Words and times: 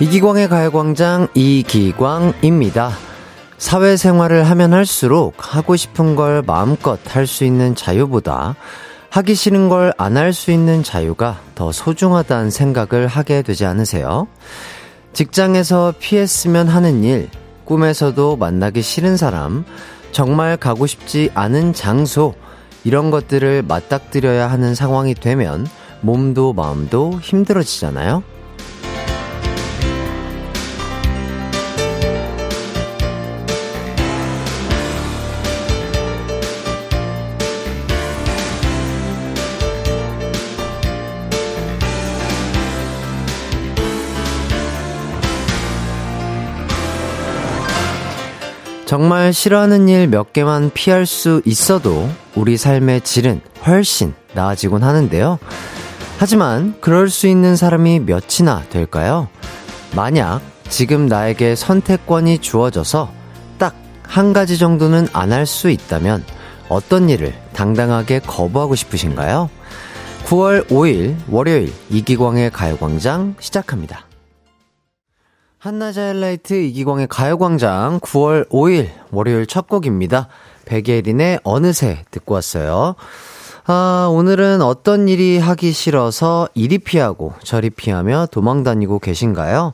이기광의 0.00 0.48
가요광장 0.48 1.28
이기광입니다. 1.34 2.92
사회생활을 3.58 4.44
하면 4.44 4.72
할수록 4.72 5.34
하고 5.38 5.74
싶은 5.74 6.14
걸 6.14 6.42
마음껏 6.46 7.00
할 7.08 7.26
수 7.26 7.44
있는 7.44 7.74
자유보다 7.74 8.54
하기 9.10 9.34
싫은 9.34 9.68
걸 9.68 9.92
안 9.98 10.16
할 10.16 10.32
수 10.32 10.52
있는 10.52 10.84
자유가 10.84 11.40
더 11.56 11.72
소중하다는 11.72 12.50
생각을 12.50 13.08
하게 13.08 13.42
되지 13.42 13.64
않으세요? 13.64 14.28
직장에서 15.14 15.94
피했으면 15.98 16.68
하는 16.68 17.02
일, 17.02 17.28
꿈에서도 17.64 18.36
만나기 18.36 18.82
싫은 18.82 19.16
사람, 19.16 19.64
정말 20.12 20.56
가고 20.56 20.86
싶지 20.86 21.30
않은 21.34 21.72
장소, 21.72 22.34
이런 22.84 23.10
것들을 23.10 23.64
맞닥뜨려야 23.66 24.48
하는 24.48 24.76
상황이 24.76 25.14
되면 25.14 25.66
몸도 26.02 26.52
마음도 26.52 27.18
힘들어지잖아요? 27.20 28.22
정말 48.88 49.34
싫어하는 49.34 49.86
일 49.90 50.06
몇 50.06 50.32
개만 50.32 50.70
피할 50.72 51.04
수 51.04 51.42
있어도 51.44 52.08
우리 52.34 52.56
삶의 52.56 53.02
질은 53.02 53.42
훨씬 53.66 54.14
나아지곤 54.32 54.82
하는데요. 54.82 55.38
하지만 56.18 56.74
그럴 56.80 57.10
수 57.10 57.26
있는 57.26 57.54
사람이 57.54 58.00
몇이나 58.00 58.62
될까요? 58.70 59.28
만약 59.94 60.40
지금 60.70 61.04
나에게 61.04 61.54
선택권이 61.54 62.38
주어져서 62.38 63.12
딱 63.58 63.74
한 64.08 64.32
가지 64.32 64.56
정도는 64.56 65.06
안 65.12 65.32
할 65.32 65.44
수 65.44 65.68
있다면 65.68 66.24
어떤 66.70 67.10
일을 67.10 67.34
당당하게 67.52 68.20
거부하고 68.20 68.74
싶으신가요? 68.74 69.50
9월 70.24 70.66
5일 70.68 71.16
월요일 71.28 71.70
이기광의 71.90 72.50
가요광장 72.50 73.34
시작합니다. 73.38 74.07
한낮의 75.58 75.98
하이라이트 75.98 76.54
이기광의 76.54 77.08
가요광장 77.08 77.98
9월 77.98 78.48
5일 78.48 78.90
월요일 79.10 79.44
첫 79.44 79.66
곡입니다. 79.66 80.28
백예린의 80.66 81.40
어느새 81.42 82.04
듣고 82.12 82.34
왔어요. 82.34 82.94
아, 83.66 84.08
오늘은 84.08 84.62
어떤 84.62 85.08
일이 85.08 85.38
하기 85.38 85.72
싫어서 85.72 86.48
이리 86.54 86.78
피하고 86.78 87.32
저리 87.42 87.70
피하며 87.70 88.28
도망 88.30 88.62
다니고 88.62 89.00
계신가요? 89.00 89.72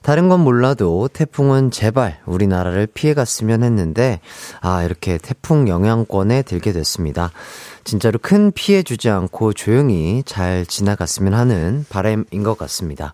다른 0.00 0.30
건 0.30 0.40
몰라도 0.40 1.08
태풍은 1.12 1.72
제발 1.72 2.20
우리나라를 2.24 2.86
피해갔으면 2.86 3.62
했는데, 3.62 4.20
아, 4.62 4.82
이렇게 4.82 5.18
태풍 5.18 5.68
영향권에 5.68 6.40
들게 6.42 6.72
됐습니다. 6.72 7.32
진짜로 7.84 8.18
큰 8.22 8.50
피해 8.52 8.82
주지 8.82 9.10
않고 9.10 9.52
조용히 9.52 10.22
잘 10.24 10.64
지나갔으면 10.64 11.34
하는 11.34 11.84
바람인 11.90 12.42
것 12.42 12.56
같습니다. 12.56 13.12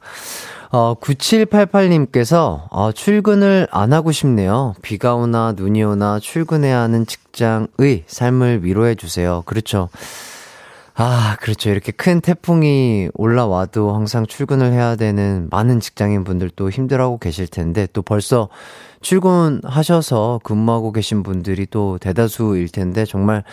어, 0.74 0.96
9788님께서, 0.96 2.66
어, 2.68 2.90
출근을 2.90 3.68
안 3.70 3.92
하고 3.92 4.10
싶네요. 4.10 4.74
비가 4.82 5.14
오나 5.14 5.52
눈이 5.52 5.84
오나 5.84 6.18
출근해야 6.18 6.80
하는 6.80 7.06
직장의 7.06 8.02
삶을 8.08 8.64
위로해주세요. 8.64 9.44
그렇죠. 9.46 9.88
아, 10.96 11.36
그렇죠. 11.40 11.70
이렇게 11.70 11.92
큰 11.92 12.20
태풍이 12.20 13.08
올라와도 13.14 13.94
항상 13.94 14.26
출근을 14.26 14.72
해야 14.72 14.96
되는 14.96 15.46
많은 15.52 15.78
직장인 15.78 16.24
분들도 16.24 16.70
힘들어하고 16.70 17.18
계실 17.18 17.46
텐데, 17.46 17.86
또 17.92 18.02
벌써 18.02 18.48
출근하셔서 19.00 20.40
근무하고 20.42 20.90
계신 20.90 21.22
분들이 21.22 21.66
또 21.70 21.98
대다수일 21.98 22.68
텐데, 22.70 23.04
정말 23.04 23.44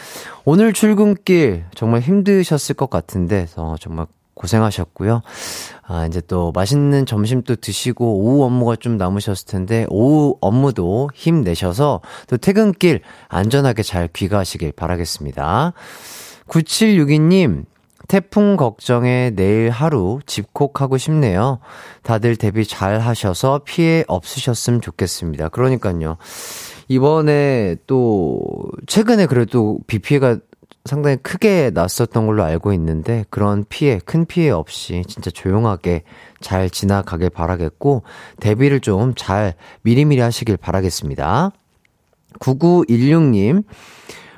오늘 0.43 0.73
출근길 0.73 1.65
정말 1.75 2.01
힘드셨을 2.01 2.73
것 2.73 2.89
같은데, 2.89 3.45
어, 3.57 3.75
정말 3.79 4.07
고생하셨고요. 4.33 5.21
아, 5.93 6.05
이제 6.05 6.21
또 6.21 6.53
맛있는 6.53 7.05
점심 7.05 7.43
또 7.43 7.53
드시고 7.53 8.19
오후 8.19 8.45
업무가 8.45 8.77
좀 8.77 8.95
남으셨을 8.95 9.45
텐데 9.45 9.85
오후 9.89 10.37
업무도 10.39 11.09
힘내셔서 11.13 11.99
또 12.27 12.37
퇴근길 12.37 13.01
안전하게 13.27 13.83
잘 13.83 14.07
귀가하시길 14.07 14.71
바라겠습니다. 14.71 15.73
9762님, 16.47 17.65
태풍 18.07 18.55
걱정에 18.55 19.31
내일 19.35 19.69
하루 19.69 20.19
집콕하고 20.25 20.97
싶네요. 20.97 21.59
다들 22.03 22.37
대비 22.37 22.65
잘 22.65 23.01
하셔서 23.01 23.59
피해 23.65 24.05
없으셨으면 24.07 24.79
좋겠습니다. 24.79 25.49
그러니까요. 25.49 26.15
이번에 26.87 27.75
또, 27.85 28.39
최근에 28.87 29.25
그래도 29.25 29.79
비 29.87 29.99
피해가 29.99 30.37
상당히 30.85 31.17
크게 31.17 31.71
났었던 31.73 32.25
걸로 32.25 32.43
알고 32.43 32.73
있는데 32.73 33.25
그런 33.29 33.65
피해, 33.69 33.99
큰 34.03 34.25
피해 34.25 34.49
없이 34.49 35.03
진짜 35.07 35.29
조용하게 35.29 36.03
잘 36.39 36.69
지나가길 36.69 37.29
바라겠고 37.29 38.03
대비를 38.39 38.79
좀 38.79 39.13
잘 39.15 39.53
미리미리 39.83 40.21
하시길 40.21 40.57
바라겠습니다. 40.57 41.51
9916님, 42.39 43.63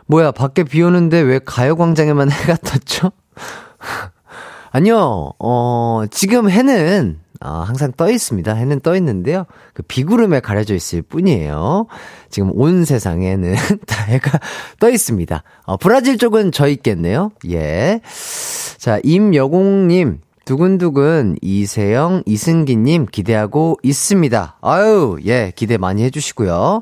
뭐야, 0.08 0.32
밖에 0.32 0.64
비 0.64 0.82
오는데 0.82 1.20
왜 1.20 1.40
가요광장에만 1.40 2.30
해가 2.32 2.58
떴죠? 2.58 3.12
아니요, 4.72 5.34
어, 5.40 6.04
지금 6.12 6.50
해는 6.50 7.20
어, 7.44 7.64
항상 7.68 7.92
떠 7.98 8.10
있습니다. 8.10 8.54
해는 8.54 8.80
떠 8.80 8.96
있는데요. 8.96 9.46
그 9.74 9.84
비구름에 9.84 10.40
가려져 10.40 10.74
있을 10.76 11.02
뿐이에요. 11.02 11.88
지금 12.30 12.52
온 12.54 12.86
세상에는 12.86 13.56
다 13.86 14.04
해가 14.06 14.40
떠 14.80 14.90
있습니다. 14.90 15.44
어, 15.66 15.78
브라질 15.78 16.18
쪽은 16.18 16.54
져 16.54 16.68
있겠네요. 16.68 17.32
예. 17.50 18.00
자, 18.78 19.00
임여공님. 19.04 20.20
두근두근 20.46 21.38
이세영, 21.42 22.24
이승기님 22.26 23.06
기대하고 23.10 23.78
있습니다. 23.82 24.58
아유, 24.62 25.18
예, 25.26 25.54
기대 25.56 25.78
많이 25.78 26.04
해주시고요. 26.04 26.82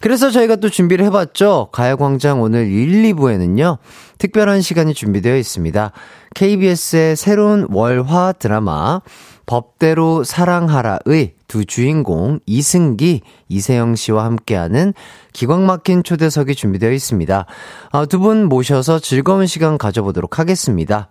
그래서 0.00 0.30
저희가 0.30 0.56
또 0.56 0.70
준비를 0.70 1.04
해봤죠. 1.06 1.68
가요광장 1.70 2.40
오늘 2.40 2.66
1, 2.66 3.14
2부에는요, 3.14 3.76
특별한 4.16 4.62
시간이 4.62 4.94
준비되어 4.94 5.36
있습니다. 5.36 5.92
KBS의 6.34 7.16
새로운 7.16 7.66
월화 7.70 8.32
드라마, 8.38 9.02
법대로 9.46 10.24
사랑하라의 10.24 11.34
두 11.48 11.64
주인공 11.64 12.40
이승기, 12.46 13.20
이세영 13.48 13.94
씨와 13.96 14.24
함께하는 14.24 14.94
기광 15.32 15.66
막힌 15.66 16.02
초대석이 16.02 16.54
준비되어 16.54 16.90
있습니다. 16.92 17.46
아, 17.92 18.06
두 18.06 18.18
분 18.18 18.46
모셔서 18.46 18.98
즐거운 18.98 19.46
시간 19.46 19.76
가져보도록 19.78 20.38
하겠습니다. 20.38 21.10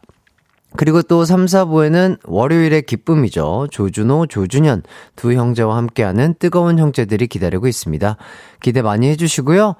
그리고 0.75 1.03
또 1.03 1.23
3, 1.23 1.45
4부에는 1.45 2.17
월요일의 2.25 2.81
기쁨이죠. 2.83 3.67
조준호, 3.69 4.25
조준현 4.25 4.81
두 5.15 5.33
형제와 5.33 5.77
함께하는 5.77 6.33
뜨거운 6.39 6.79
형제들이 6.79 7.27
기다리고 7.27 7.67
있습니다. 7.67 8.17
기대 8.61 8.81
많이 8.81 9.07
해주시고요. 9.09 9.75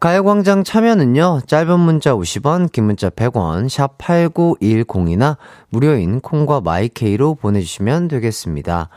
가요광장 0.00 0.64
참여는요, 0.64 1.42
짧은 1.46 1.80
문자 1.80 2.14
50원, 2.14 2.70
긴 2.72 2.84
문자 2.84 3.08
100원, 3.08 3.68
샵 3.68 3.96
8910이나 3.98 5.36
무료인 5.70 6.20
콩과 6.20 6.60
마이케이로 6.60 7.36
보내주시면 7.36 8.08
되겠습니다. 8.08 8.88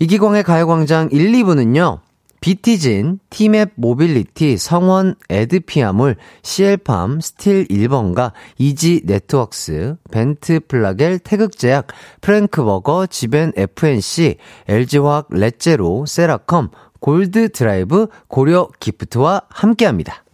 이기광의 0.00 0.42
가요광장 0.42 1.10
1, 1.12 1.32
2부는요, 1.32 2.00
비티진, 2.40 3.20
티맵 3.30 3.72
모빌리티, 3.76 4.58
성원 4.58 5.14
애드피아몰, 5.30 6.16
CL팜, 6.42 7.20
스틸 7.20 7.68
1번가, 7.68 8.32
이지 8.58 9.00
네트웍스, 9.04 9.96
벤트 10.10 10.60
플라겔, 10.60 11.20
태극제약, 11.20 11.86
프랭크버거, 12.20 13.06
지벤 13.06 13.52
FNC, 13.56 14.36
LG화학 14.68 15.28
렛제로, 15.30 16.04
세라컴, 16.06 16.68
골드 17.04 17.52
드라이브, 17.52 18.06
고려 18.28 18.66
기프트와 18.80 19.42
함께합니다. 19.50 20.24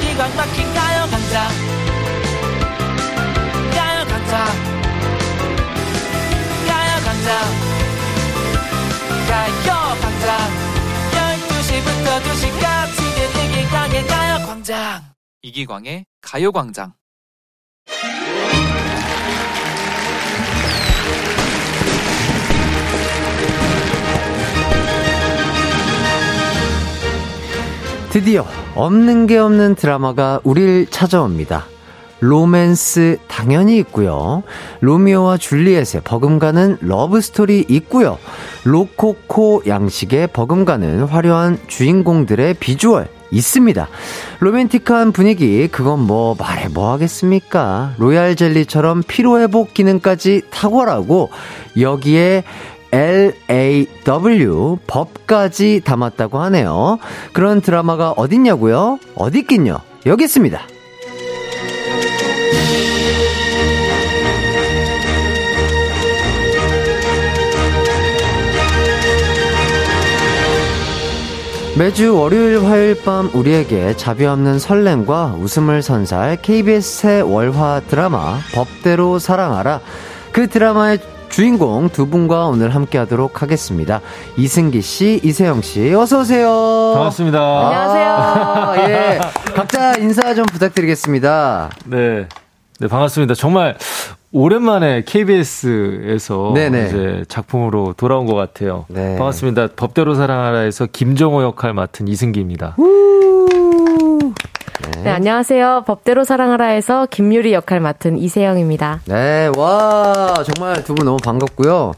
기광 0.00 0.36
막힌 0.36 0.77
12시까지 12.18 12.98
이기광의 13.46 14.06
가요광장 14.06 15.02
이기광의 15.42 16.04
가요광장 16.20 16.92
드디어 28.10 28.44
없는 28.74 29.26
게 29.26 29.38
없는 29.38 29.76
드라마가 29.76 30.40
우리를 30.42 30.86
찾아옵니다. 30.86 31.66
로맨스 32.20 33.18
당연히 33.28 33.78
있고요. 33.78 34.42
로미오와 34.80 35.36
줄리엣의 35.36 36.02
버금가는 36.04 36.78
러브 36.80 37.20
스토리 37.20 37.64
있고요. 37.68 38.18
로코코 38.64 39.62
양식의 39.66 40.28
버금가는 40.28 41.04
화려한 41.04 41.58
주인공들의 41.66 42.54
비주얼 42.54 43.08
있습니다. 43.30 43.88
로맨틱한 44.40 45.12
분위기, 45.12 45.68
그건 45.68 46.00
뭐 46.00 46.34
말해 46.38 46.68
뭐 46.68 46.92
하겠습니까? 46.92 47.94
로얄 47.98 48.36
젤리처럼 48.36 49.02
피로 49.06 49.38
회복 49.38 49.74
기능까지 49.74 50.42
탁월하고 50.50 51.30
여기에 51.78 52.44
LAW 52.90 54.78
법까지 54.86 55.82
담았다고 55.84 56.38
하네요. 56.38 56.98
그런 57.32 57.60
드라마가 57.60 58.12
어딨냐고요? 58.12 58.98
어디 59.14 59.40
있긴요. 59.40 59.78
여기 60.06 60.24
있습니다. 60.24 60.77
매주 71.78 72.18
월요일 72.18 72.64
화요일 72.64 73.00
밤 73.04 73.30
우리에게 73.32 73.94
자비 73.96 74.26
없는 74.26 74.58
설렘과 74.58 75.36
웃음을 75.38 75.80
선사할 75.80 76.42
KBS 76.42 76.98
새 76.98 77.20
월화 77.20 77.82
드라마 77.86 78.40
법대로 78.52 79.20
사랑하라 79.20 79.80
그 80.32 80.48
드라마의 80.48 80.98
주인공 81.28 81.88
두 81.88 82.08
분과 82.08 82.46
오늘 82.46 82.74
함께 82.74 82.98
하도록 82.98 83.42
하겠습니다. 83.42 84.00
이승기 84.36 84.82
씨, 84.82 85.20
이세영 85.22 85.62
씨, 85.62 85.94
어서오세요. 85.94 86.94
반갑습니다. 86.94 87.68
안녕하세요. 87.68 88.12
아, 88.12 88.74
예. 88.90 89.20
각자 89.54 89.94
인사 89.98 90.34
좀 90.34 90.46
부탁드리겠습니다. 90.46 91.70
네. 91.84 92.26
네, 92.80 92.88
반갑습니다. 92.88 93.34
정말 93.34 93.76
오랜만에 94.32 95.02
KBS에서 95.06 96.52
네네. 96.54 96.86
이제 96.86 97.24
작품으로 97.28 97.94
돌아온 97.96 98.26
것 98.26 98.34
같아요. 98.34 98.84
네. 98.88 99.16
반갑습니다. 99.16 99.68
법대로 99.74 100.14
사랑하라에서 100.14 100.86
김정호 100.86 101.42
역할 101.42 101.72
맡은 101.72 102.06
이승기입니다. 102.08 102.76
네. 102.78 104.32
네, 105.04 105.10
안녕하세요. 105.10 105.84
법대로 105.86 106.24
사랑하라에서 106.24 107.06
김유리 107.10 107.52
역할 107.54 107.80
맡은 107.80 108.18
이세영입니다. 108.18 109.00
네, 109.06 109.50
와, 109.56 110.34
정말 110.54 110.82
두 110.84 110.94
분 110.94 111.06
너무 111.06 111.16
반갑고요. 111.18 111.92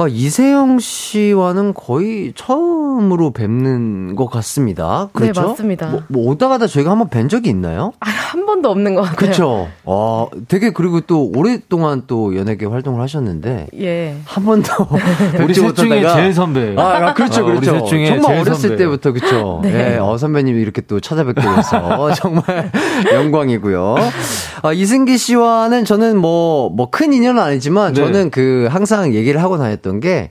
아, 0.00 0.06
이세영 0.08 0.78
씨와는 0.78 1.74
거의 1.74 2.32
처음으로 2.36 3.32
뵙는 3.32 4.14
것 4.14 4.26
같습니다. 4.26 5.08
네, 5.14 5.20
그렇죠? 5.32 5.40
네, 5.40 5.46
맞습니다. 5.48 5.86
뭐, 5.88 6.02
뭐 6.06 6.30
오다 6.30 6.48
가다 6.48 6.68
저희가 6.68 6.92
한번 6.92 7.08
뵌 7.08 7.28
적이 7.28 7.50
있나요? 7.50 7.92
아, 7.98 8.08
한 8.08 8.46
번도 8.46 8.70
없는 8.70 8.94
것 8.94 9.02
같아요. 9.02 9.16
그렇죠. 9.16 9.68
아, 9.86 10.26
되게 10.46 10.70
그리고 10.70 11.00
또 11.00 11.30
오랫동안 11.34 12.04
또 12.06 12.36
연예계 12.36 12.66
활동을 12.66 13.02
하셨는데 13.02 13.66
예. 13.80 14.16
한 14.24 14.44
번도 14.44 14.70
우리 15.42 15.52
셋 15.54 15.74
중에 15.74 16.06
제일 16.14 16.32
선배. 16.32 16.76
아, 16.76 17.08
아 17.08 17.14
그렇죠, 17.14 17.44
그렇죠. 17.44 17.76
아, 17.76 17.84
정말 17.84 18.38
어렸을 18.40 18.54
선배. 18.68 18.76
때부터 18.76 19.12
그렇죠. 19.12 19.60
네. 19.64 19.94
예, 19.94 19.98
어 19.98 20.16
선배님이 20.16 20.60
이렇게 20.62 20.80
또 20.82 21.00
찾아뵙게 21.00 21.40
돼서 21.42 22.12
정말 22.14 22.70
영광이고요. 23.12 23.96
아, 24.62 24.72
이승기 24.72 25.18
씨와는 25.18 25.84
저는 25.84 26.18
뭐 26.18 26.70
뭐 26.70 26.88
큰 26.90 27.12
인연은 27.12 27.40
아니지만 27.42 27.92
네. 27.94 28.00
저는 28.02 28.30
그 28.30 28.66
항상 28.70 29.12
얘기를 29.14 29.42
하고 29.42 29.58
다녔던 29.58 29.87
있었던 29.88 30.00
게, 30.00 30.30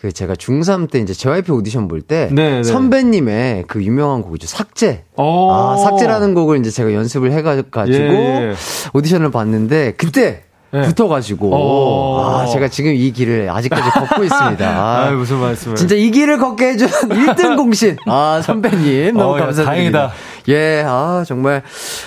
그 0.00 0.12
제가 0.12 0.34
중3 0.34 0.90
때 0.90 0.98
이제 0.98 1.12
JYP 1.12 1.52
오디션 1.52 1.86
볼때 1.86 2.28
네, 2.32 2.56
네. 2.56 2.62
선배님의 2.62 3.64
그 3.68 3.84
유명한 3.84 4.22
곡이죠. 4.22 4.48
삭제. 4.48 5.04
아, 5.16 5.76
삭제라는 5.84 6.34
곡을 6.34 6.58
이제 6.58 6.70
제가 6.70 6.92
연습을 6.92 7.30
해 7.30 7.42
가지고 7.42 7.88
예, 7.88 8.50
예. 8.50 8.54
오디션을 8.94 9.30
봤는데 9.30 9.94
그때 9.96 10.42
네. 10.72 10.80
붙어가지고 10.82 11.50
어. 11.54 12.30
아 12.40 12.46
제가 12.46 12.68
지금 12.68 12.94
이 12.94 13.12
길을 13.12 13.50
아직까지 13.50 13.90
걷고 13.90 14.24
있습니다. 14.24 14.64
아, 15.06 15.10
무슨 15.10 15.36
말씀을? 15.38 15.76
진짜 15.76 15.94
이 15.94 16.10
길을 16.10 16.38
걷게 16.38 16.68
해준 16.70 16.88
1등 17.12 17.56
공신 17.56 17.96
아 18.06 18.40
선배님 18.42 19.14
너무 19.16 19.34
어, 19.34 19.38
감사드립니다. 19.38 20.08
다행이다. 20.08 20.12
예, 20.48 20.82
아 20.86 21.24
정말 21.26 21.62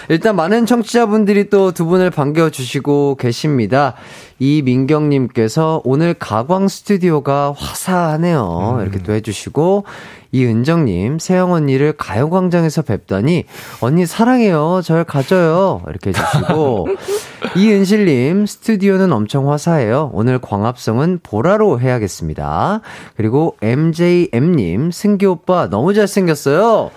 일단 0.10 0.36
많은 0.36 0.66
청취자분들이 0.66 1.50
또 1.50 1.72
두 1.76 1.86
분을 1.86 2.10
반겨주시고 2.10 3.18
계십니다. 3.20 3.94
이민경님께서 4.40 5.82
오늘 5.84 6.14
가광 6.14 6.68
스튜디오가 6.68 7.54
화사하네요. 7.58 8.78
음. 8.78 8.82
이렇게 8.82 9.00
또 9.00 9.14
해주시고 9.14 9.86
이은정님, 10.36 11.20
세영 11.20 11.54
언니를 11.54 11.94
가요광장에서 11.94 12.82
뵙다니, 12.82 13.46
언니 13.80 14.06
사랑해요. 14.06 14.82
절 14.84 15.06
가져요. 15.06 15.82
이렇게 15.88 16.10
해주시고, 16.10 16.88
이은실님, 17.56 18.46
스튜디오는 18.46 19.14
엄청 19.14 19.50
화사해요. 19.50 20.10
오늘 20.14 20.40
광합성은 20.40 21.22
보라로 21.24 21.80
해야겠습니다. 21.80 22.82
그리고 23.16 23.56
MJM님, 23.62 24.92
승기 24.92 25.26
오빠 25.26 25.70
너무 25.70 25.94
잘생겼어요. 25.94 26.92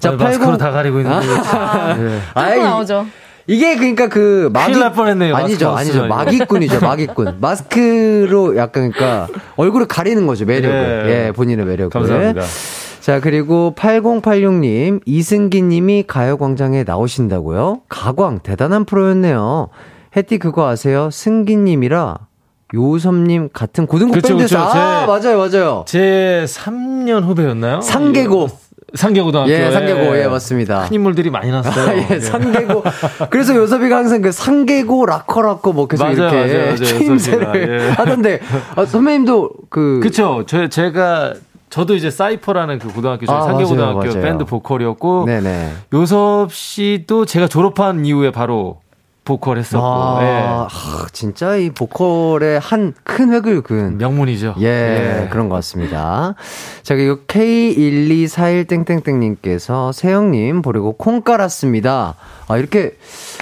자, 0.00 0.16
80. 0.16 0.58
다 0.58 0.72
가리고 0.72 0.98
있는데. 1.00 1.26
아, 1.54 1.94
네. 1.94 2.20
아 2.34 2.56
나오죠. 2.56 3.06
이게 3.46 3.76
그러니까 3.76 4.08
그 4.08 4.50
마기 4.52 4.78
날 4.78 4.92
뻔했네요. 4.92 5.34
아니죠, 5.34 5.70
아니죠. 5.70 6.06
마기꾼이죠, 6.06 6.80
마기꾼. 6.80 7.38
마스크로 7.42 8.56
약간 8.56 8.90
그러니까 8.90 9.28
얼굴을 9.56 9.86
가리는 9.86 10.26
거죠, 10.26 10.44
매력을. 10.44 11.04
예, 11.06 11.26
예 11.26 11.32
본인의 11.32 11.66
매력을. 11.66 11.90
감사합니다. 11.90 12.42
자, 13.00 13.18
그리고 13.20 13.74
8086님, 13.76 15.00
이승기 15.04 15.62
님이 15.62 16.04
가요광장에 16.06 16.84
나오신다고요? 16.84 17.80
가광, 17.88 18.40
대단한 18.44 18.84
프로였네요. 18.84 19.70
혜띠 20.16 20.38
그거 20.38 20.68
아세요? 20.68 21.10
승기 21.10 21.56
님이라 21.56 22.18
요섭님 22.74 23.50
같은 23.52 23.86
고등부 23.86 24.20
밴드에서. 24.20 24.58
아, 24.58 25.06
맞아요, 25.06 25.38
맞아요. 25.38 25.84
제 25.86 26.44
3년 26.46 27.24
후배였나요? 27.24 27.80
상계고. 27.80 28.48
상계고등학교. 28.94 29.50
예, 29.50 29.70
상계고, 29.70 30.18
예, 30.18 30.26
맞습니다. 30.26 30.84
큰 30.84 30.94
인물들이 30.94 31.30
많이 31.30 31.50
났어요. 31.50 31.72
아, 31.88 31.96
예, 31.96 32.06
예, 32.10 32.20
상계고. 32.20 32.82
그래서 33.30 33.54
요섭이가 33.54 33.96
항상 33.96 34.22
그 34.22 34.32
상계고, 34.32 35.06
라커라커 35.06 35.72
뭐 35.72 35.86
계속 35.86 36.04
맞아요, 36.04 36.14
이렇게 36.14 36.36
맞아요, 36.36 36.58
맞아요, 36.64 36.76
추임새를 36.76 37.70
예. 37.70 37.90
하던데, 37.96 38.40
아, 38.76 38.84
선배님도 38.84 39.50
그. 39.70 40.00
그쵸. 40.02 40.44
저, 40.46 40.68
제가 40.68 41.34
저도 41.72 41.94
이제 41.94 42.10
사이퍼라는 42.10 42.78
그 42.78 42.92
고등학교 42.92 43.32
아, 43.32 43.42
상계고등학교 43.44 44.12
밴드 44.20 44.44
보컬이었고 44.44 45.24
네네. 45.24 45.70
요섭 45.94 46.52
씨도 46.52 47.24
제가 47.24 47.48
졸업한 47.48 48.04
이후에 48.04 48.30
바로 48.30 48.81
보컬 49.24 49.58
했었고. 49.58 49.84
아, 49.86 50.18
예. 50.22 50.26
아, 50.26 50.66
진짜 51.12 51.54
이 51.56 51.70
보컬의 51.70 52.58
한 52.60 52.92
큰 53.04 53.32
획을 53.32 53.62
그은 53.62 53.96
명문이죠. 53.98 54.54
예, 54.60 55.24
예, 55.24 55.28
그런 55.30 55.48
것 55.48 55.54
같습니다. 55.56 56.34
자, 56.82 56.94
그리고 56.96 57.18
K1241땡땡땡님께서 57.28 59.92
세영님 59.92 60.62
보려고 60.62 60.92
콩 60.94 61.20
깔았습니다. 61.22 62.14
아, 62.48 62.56
이렇게 62.56 62.96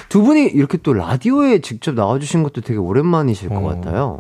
두 0.09 0.23
분이 0.23 0.47
이렇게 0.47 0.77
또 0.83 0.93
라디오에 0.93 1.61
직접 1.61 1.95
나와주신 1.95 2.43
것도 2.43 2.61
되게 2.63 2.79
오랜만이실 2.79 3.49
것 3.49 3.59
어. 3.59 3.63
같아요. 3.63 4.19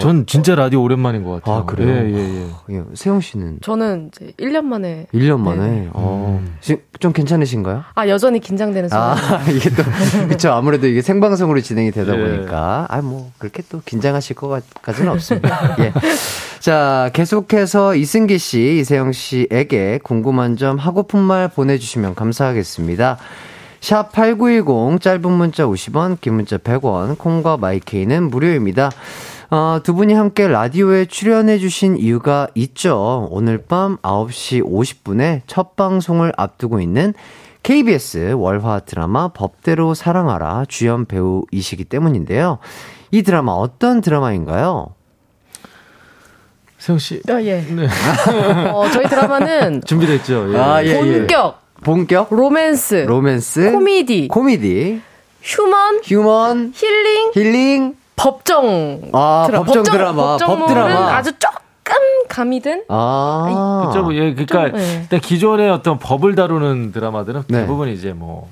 전 0.00 0.26
진짜 0.26 0.54
라디오 0.54 0.82
오랜만인 0.82 1.24
것 1.24 1.32
같아요. 1.32 1.56
아, 1.56 1.64
그래요? 1.64 1.88
예, 1.88 2.12
예, 2.12 2.46
예. 2.70 2.76
예. 2.76 2.82
세영 2.94 3.20
씨는? 3.20 3.58
저는 3.62 4.10
이제 4.12 4.32
1년 4.38 4.64
만에. 4.64 5.06
1년 5.12 5.40
만에? 5.40 5.68
네. 5.68 5.88
어. 5.92 6.38
음. 6.40 6.56
지금 6.60 6.82
좀 7.00 7.12
괜찮으신가요? 7.12 7.84
아, 7.94 8.08
여전히 8.08 8.38
긴장되는 8.38 8.88
순간. 8.88 9.18
아, 9.18 9.42
이게 9.50 9.70
또, 9.70 9.82
그쵸. 10.28 10.52
아무래도 10.52 10.86
이게 10.86 11.02
생방송으로 11.02 11.60
진행이 11.60 11.90
되다 11.90 12.14
예. 12.16 12.18
보니까. 12.18 12.86
아, 12.88 13.02
뭐, 13.02 13.30
그렇게 13.38 13.62
또 13.68 13.80
긴장하실 13.84 14.36
것까지는 14.36 15.10
없습니다. 15.12 15.76
예. 15.80 15.92
자, 16.60 17.10
계속해서 17.12 17.94
이승기 17.94 18.38
씨, 18.38 18.78
이세영 18.80 19.12
씨에게 19.12 19.98
궁금한 20.02 20.56
점, 20.56 20.76
하고픈 20.76 21.20
말 21.20 21.48
보내주시면 21.48 22.14
감사하겠습니다. 22.14 23.18
샵 23.80 24.12
8910, 24.12 25.00
짧은 25.00 25.30
문자 25.32 25.64
50원, 25.64 26.20
긴 26.20 26.34
문자 26.34 26.58
100원, 26.58 27.16
콩과 27.16 27.58
마이케이는 27.58 28.24
무료입니다. 28.24 28.90
어, 29.50 29.80
두 29.82 29.94
분이 29.94 30.12
함께 30.12 30.46
라디오에 30.46 31.06
출연해주신 31.06 31.96
이유가 31.96 32.48
있죠. 32.54 33.28
오늘 33.30 33.58
밤 33.58 33.96
9시 33.98 34.62
50분에 34.62 35.40
첫 35.46 35.74
방송을 35.74 36.32
앞두고 36.36 36.80
있는 36.80 37.14
KBS 37.62 38.34
월화 38.36 38.80
드라마 38.80 39.28
법대로 39.28 39.94
사랑하라 39.94 40.66
주연 40.68 41.06
배우이시기 41.06 41.84
때문인데요. 41.84 42.58
이 43.10 43.22
드라마 43.22 43.52
어떤 43.52 44.02
드라마인가요? 44.02 44.88
세영 46.76 46.98
씨. 46.98 47.22
아, 47.28 47.42
예. 47.42 47.62
네. 47.62 47.88
어, 48.72 48.88
저희 48.92 49.08
드라마는 49.08 49.82
준비됐죠. 49.84 50.52
예. 50.52 50.58
아, 50.58 50.84
예, 50.84 50.88
예. 50.90 50.94
본격. 50.94 51.60
본격? 51.82 52.28
로맨스. 52.30 53.06
로맨스. 53.08 53.72
코미디. 53.72 54.28
코미디. 54.28 55.00
휴먼. 55.42 56.00
휴먼. 56.04 56.72
힐링. 56.74 57.32
힐링. 57.34 57.97
법정 58.18 59.00
아, 59.12 59.44
드라, 59.46 59.62
법정, 59.62 59.82
드라마, 59.84 60.22
법정 60.36 60.58
법 60.58 60.66
드라마. 60.66 61.16
아주 61.16 61.32
조금 61.38 61.56
감이든. 62.28 62.84
아, 62.88 63.80
그렇죠. 63.82 64.02
뭐, 64.02 64.14
예, 64.14 64.34
그러니까 64.34 64.70
좀, 64.70 65.06
네. 65.08 65.18
기존의 65.20 65.70
어떤 65.70 65.98
법을 65.98 66.34
다루는 66.34 66.92
드라마들은 66.92 67.44
네. 67.48 67.60
대부분 67.60 67.88
이제 67.88 68.12
뭐 68.12 68.48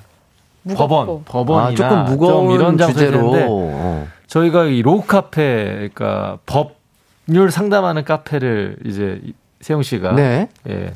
무겁고. 0.63 0.89
법원, 0.89 1.25
법원이나 1.25 1.87
아, 1.87 1.89
조금 1.91 2.05
무거운 2.05 2.51
이런 2.53 2.79
주제로 2.79 3.33
어. 3.35 4.07
저희가 4.29 4.65
이 4.65 4.83
Law 4.83 5.03
카페, 5.03 5.91
그러니까 5.93 6.39
법률 6.47 7.51
상담하는 7.51 8.05
카페를 8.05 8.77
이제 8.85 9.21
세영 9.61 9.83
씨가 9.83 10.13
네. 10.13 10.49
예, 10.69 10.93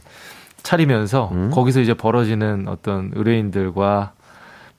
차리면서 0.62 1.30
음. 1.32 1.50
거기서 1.52 1.80
이제 1.80 1.94
벌어지는 1.94 2.66
어떤 2.68 3.10
의뢰인들과 3.14 4.12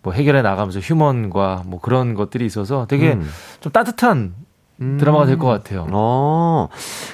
뭐 0.04 0.14
해결해 0.14 0.42
나가면서 0.42 0.80
휴먼과 0.80 1.64
뭐 1.66 1.80
그런 1.80 2.14
것들이 2.16 2.46
있어서 2.46 2.86
되게 2.88 3.14
음. 3.14 3.30
좀 3.60 3.72
따뜻한 3.72 4.34
음. 4.82 4.98
드라마가 5.00 5.28
될 5.28 5.38
것 5.38 5.46
같아요. 5.48 5.86
어. 5.92 6.68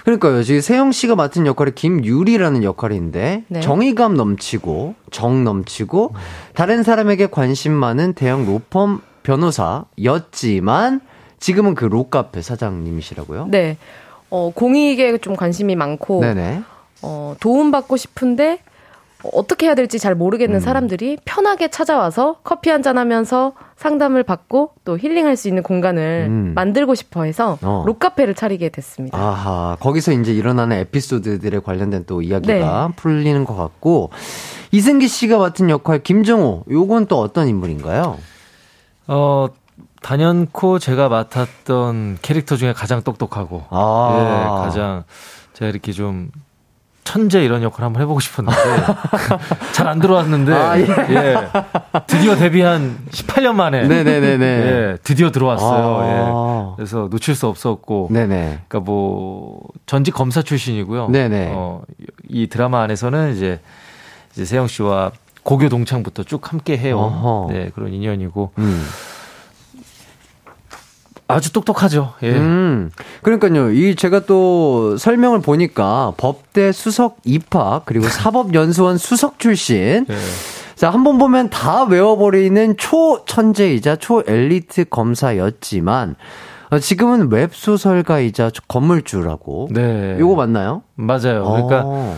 그러니까요. 0.05 0.41
지금 0.43 0.61
세영 0.61 0.93
씨가 0.93 1.15
맡은 1.17 1.45
역할이 1.45 1.71
김유리라는 1.75 2.63
역할인데 2.63 3.43
네. 3.47 3.59
정의감 3.59 4.15
넘치고 4.15 4.95
정 5.11 5.43
넘치고 5.43 6.11
음. 6.13 6.19
다른 6.53 6.83
사람에게 6.83 7.27
관심 7.27 7.73
많은 7.73 8.13
대형 8.13 8.45
로펌 8.45 8.99
변호사였지만 9.23 11.01
지금은 11.39 11.75
그 11.75 11.85
록카페 11.85 12.41
사장님이시라고요? 12.41 13.47
네. 13.49 13.77
어, 14.29 14.51
공익에 14.53 15.17
좀 15.19 15.35
관심이 15.35 15.75
많고 15.75 16.21
네네. 16.21 16.61
어, 17.01 17.35
도움받고 17.39 17.97
싶은데 17.97 18.59
어떻게 19.33 19.65
해야 19.65 19.75
될지 19.75 19.97
잘 19.99 20.13
모르겠는 20.15 20.57
음. 20.57 20.59
사람들이 20.59 21.17
편하게 21.25 21.69
찾아와서 21.69 22.37
커피 22.43 22.69
한 22.69 22.83
잔 22.83 22.97
하면서 22.97 23.53
상담을 23.75 24.21
받고 24.23 24.71
또 24.85 24.97
힐링할 24.97 25.35
수 25.35 25.47
있는 25.47 25.63
공간을 25.63 26.27
음. 26.29 26.51
만들고 26.55 26.93
싶어 26.95 27.23
해서 27.23 27.57
어. 27.63 27.83
록카페를 27.87 28.35
차리게 28.35 28.69
됐습니다. 28.69 29.17
아하, 29.17 29.75
거기서 29.79 30.11
이제 30.13 30.31
일어나는 30.33 30.77
에피소드들에 30.77 31.59
관련된 31.59 32.05
또 32.05 32.21
이야기가 32.21 32.87
네. 32.87 32.93
풀리는 32.95 33.43
것 33.45 33.55
같고 33.55 34.11
이승기 34.71 35.07
씨가 35.07 35.37
맡은 35.39 35.69
역할 35.69 36.03
김정호, 36.03 36.65
요건 36.69 37.07
또 37.07 37.19
어떤 37.19 37.47
인물인가요? 37.47 38.17
어, 39.07 39.47
단연코 40.03 40.79
제가 40.79 41.09
맡았던 41.09 42.19
캐릭터 42.21 42.55
중에 42.55 42.73
가장 42.73 43.01
똑똑하고 43.01 43.63
아. 43.69 44.61
예, 44.63 44.65
가장 44.65 45.03
제가 45.53 45.69
이렇게 45.69 45.91
좀 45.91 46.29
천재 47.07 47.41
이런 47.41 47.63
역할 47.63 47.85
한번 47.85 48.01
해보고 48.01 48.19
싶었는데 48.19 48.59
잘 49.71 49.87
안 49.87 49.99
들어왔는데 49.99 50.51
아, 50.53 50.77
예. 50.77 50.83
예. 50.83 51.37
드디어 52.07 52.35
데뷔한 52.35 52.97
18년 53.09 53.53
만에 53.55 53.87
네네네네. 53.87 54.45
예, 54.45 54.97
드디어 55.01 55.31
들어왔어요. 55.31 55.97
아. 55.97 56.71
예. 56.71 56.75
그래서 56.75 57.07
놓칠 57.09 57.33
수 57.35 57.47
없었고 57.47 58.09
네네. 58.11 58.59
그러니까 58.67 58.79
뭐 58.81 59.61
전직 59.85 60.13
검사 60.13 60.41
출신이고요. 60.41 61.07
네네. 61.07 61.51
어, 61.53 61.81
이 62.27 62.47
드라마 62.47 62.81
안에서는 62.81 63.33
이제 63.33 63.61
이제 64.33 64.43
세영 64.43 64.67
씨와 64.67 65.11
고교 65.43 65.69
동창부터 65.69 66.23
쭉 66.23 66.51
함께 66.51 66.77
해요. 66.77 67.47
네, 67.49 67.69
그런 67.73 67.93
인연이고. 67.93 68.51
음. 68.57 68.85
아주 71.27 71.51
똑똑하죠. 71.51 72.13
예. 72.23 72.31
음, 72.31 72.89
그러니까요. 73.21 73.71
이 73.71 73.95
제가 73.95 74.21
또 74.21 74.95
설명을 74.97 75.41
보니까 75.41 76.13
법대 76.17 76.71
수석 76.71 77.17
입학 77.25 77.83
그리고 77.85 78.07
사법연수원 78.09 78.97
수석 78.97 79.39
출신. 79.39 80.05
예. 80.09 80.15
자, 80.75 80.89
한 80.91 81.03
번 81.03 81.17
보면 81.17 81.49
다 81.49 81.83
외워버리는 81.85 82.77
초천재이자 82.77 83.95
초엘리트 83.97 84.85
검사였지만 84.89 86.15
어, 86.69 86.79
지금은 86.79 87.31
웹소설가이자 87.31 88.51
건물주라고. 88.67 89.69
네. 89.71 90.17
요거 90.19 90.35
맞나요? 90.35 90.83
맞아요. 90.95 91.43
그러니까 91.45 91.81
어. 91.85 92.17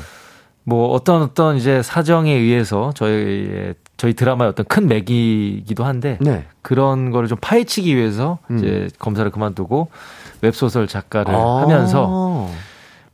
뭐 0.65 0.89
어떤 0.89 1.21
어떤 1.21 1.55
이제 1.55 1.81
사정에 1.81 2.33
의해서 2.33 2.91
저희의 2.95 3.75
저희 3.99 4.13
드라마의 4.13 4.49
어떤 4.49 4.65
큰 4.65 4.87
맥이기도 4.87 5.83
한데 5.83 6.17
네. 6.21 6.45
그런 6.61 7.11
거를 7.11 7.27
좀 7.27 7.37
파헤치기 7.41 7.97
위해서 7.97 8.39
음. 8.49 8.57
이제 8.57 8.87
검사를 8.97 9.29
그만두고 9.29 9.89
웹소설 10.41 10.87
작가를 10.87 11.35
아~ 11.35 11.61
하면서 11.63 12.49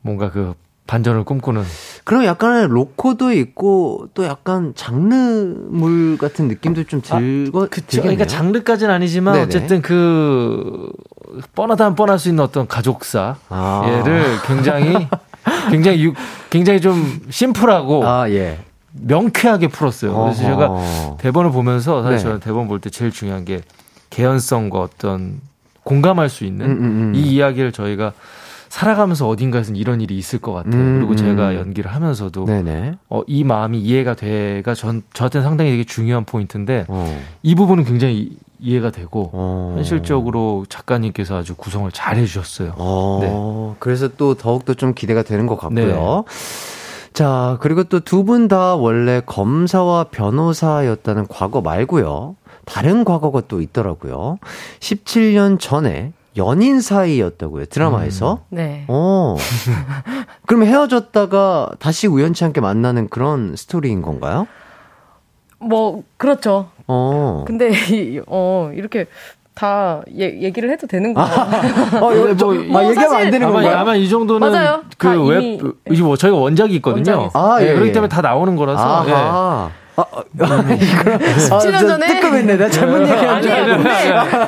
뭔가 0.01 0.30
그 0.30 0.54
반전을 0.86 1.24
꿈꾸는 1.24 1.63
그럼 2.04 2.25
약간의 2.25 2.68
로코도 2.68 3.34
있고 3.34 4.10
또 4.13 4.25
약간 4.25 4.74
장르물 4.75 6.20
같은 6.20 6.48
느낌도 6.48 6.84
좀 6.84 7.01
들거 7.01 7.63
아, 7.63 7.68
그쵸. 7.68 8.04
그러니까 8.04 8.27
장르까지는 8.27 8.94
아니지만 8.94 9.34
네네. 9.34 9.46
어쨌든 9.46 9.82
그 9.82 10.92
뻔하다 11.56 11.84
면 11.84 11.96
뻔할 11.96 12.20
수 12.20 12.30
있는 12.30 12.44
어떤 12.44 12.68
가족사 12.68 13.38
아. 13.50 13.82
얘를 13.88 14.24
굉장히 14.46 15.08
굉장히 15.72 16.04
유, 16.04 16.13
굉장히 16.51 16.80
좀 16.80 17.22
심플하고 17.32 18.08
아, 18.08 18.30
예. 18.30 18.60
명쾌하게 19.02 19.68
풀었어요. 19.68 20.14
그래서. 20.24 20.42
제가 20.42 21.18
대본을 21.20 21.52
보면서 21.52 22.02
사실 22.04 22.18
네. 22.18 22.24
저는 22.24 22.40
대본 22.40 22.68
볼 22.68 22.80
때 22.80 22.90
제일 22.90 23.12
중요한 23.12 23.46
게 23.46 23.62
개연성과 24.10 24.80
어떤 24.80 25.42
공감할 25.84 26.30
수 26.30 26.46
있는 26.46 26.66
음, 26.66 26.72
음, 26.72 26.84
음. 26.84 27.16
이 27.16 27.22
이야기를 27.36 27.72
저희가 27.72 28.14
살아가면서 28.70 29.28
어딘가에서는 29.28 29.80
이런 29.80 30.02
일이 30.02 30.18
있을 30.18 30.40
것 30.40 30.52
같아요. 30.54 30.74
음, 30.82 30.96
그리고 31.00 31.16
제가 31.16 31.52
음. 31.52 31.56
연기를 31.56 31.92
하면서도 31.94 32.46
어, 33.10 33.22
이 33.28 33.44
마음이 33.44 33.80
이해가 33.80 34.16
돼가 34.16 34.74
전 34.74 35.04
저한테는 35.14 35.46
상당히 35.46 35.72
되게 35.72 35.84
중요한 35.84 36.25
포인트인데 36.25 36.86
어. 36.88 37.22
이 37.44 37.56
부분은 37.56 37.86
굉장히 37.86 38.32
이해가 38.60 38.90
되고 38.92 39.30
어. 39.34 39.74
현실적으로 39.78 40.66
작가님께서 40.68 41.38
아주 41.38 41.56
구성을 41.56 41.90
잘 41.92 42.18
해주셨어요. 42.18 42.74
어. 42.78 43.20
네. 43.22 43.75
그래서 43.80 44.10
또 44.18 44.34
더욱더 44.34 44.74
좀 44.74 44.94
기대가 44.94 45.24
되는 45.24 45.46
것 45.48 45.58
같고요. 45.58 45.86
네. 45.86 45.94
자, 47.15 47.57
그리고 47.62 47.84
또 47.86 48.00
두 48.01 48.24
분 48.25 48.48
다 48.50 48.75
원래 48.75 49.22
검사와 49.25 50.05
변호사였다는 50.12 51.27
과거 51.29 51.62
말고요. 51.62 52.36
다른 52.65 53.05
과거가 53.05 53.43
또 53.48 53.62
있더라고요. 53.62 54.38
17년 54.81 55.57
전에 55.60 56.12
연인 56.36 56.81
사이였다고요. 56.81 57.65
드라마에서. 57.67 58.34
음. 58.50 58.55
네. 58.55 58.86
어. 58.89 59.38
그럼 60.45 60.63
헤어졌다가 60.65 61.72
다시 61.79 62.07
우연치 62.07 62.43
않게 62.43 62.60
만나는 62.60 63.07
그런 63.07 63.55
스토리인 63.55 64.01
건가요? 64.01 64.45
뭐 65.60 66.03
그렇죠. 66.17 66.69
어. 66.88 67.45
근데 67.48 67.72
어 68.27 68.72
이렇게 68.75 69.07
다 69.55 70.01
얘, 70.19 70.41
얘기를 70.41 70.69
해도 70.69 70.85
되는 70.85 71.13
거예요. 71.13 71.29
아, 71.29 71.97
어, 71.97 72.00
뭐, 72.00 72.33
뭐, 72.35 72.53
뭐 72.53 72.89
얘기하면 72.89 73.15
안 73.15 73.31
되는 73.31 73.51
건가요? 73.51 73.77
아마 73.77 73.95
이 73.95 74.07
정도는 74.07 74.51
맞아요. 74.51 74.83
그웹 74.97 75.59
뭐 76.01 76.17
저희가 76.17 76.38
원작이 76.38 76.75
있거든요. 76.75 77.19
원작이 77.19 77.29
아, 77.33 77.57
예, 77.62 77.65
네, 77.67 77.74
그렇기 77.74 77.93
때문에 77.93 78.09
다 78.09 78.21
나오는 78.21 78.55
거라서. 78.55 79.03
예. 79.98 80.44
아, 80.44 80.48
아, 80.48 81.60
17년 81.60 81.75
아, 81.75 81.80
전에 81.80 82.08
뜨끔했네. 82.08 82.58
내가 82.58 82.70
잘못 82.70 83.00
네. 83.00 83.12
얘기한 83.14 83.42
줄 83.42 83.52
알고. 83.52 83.84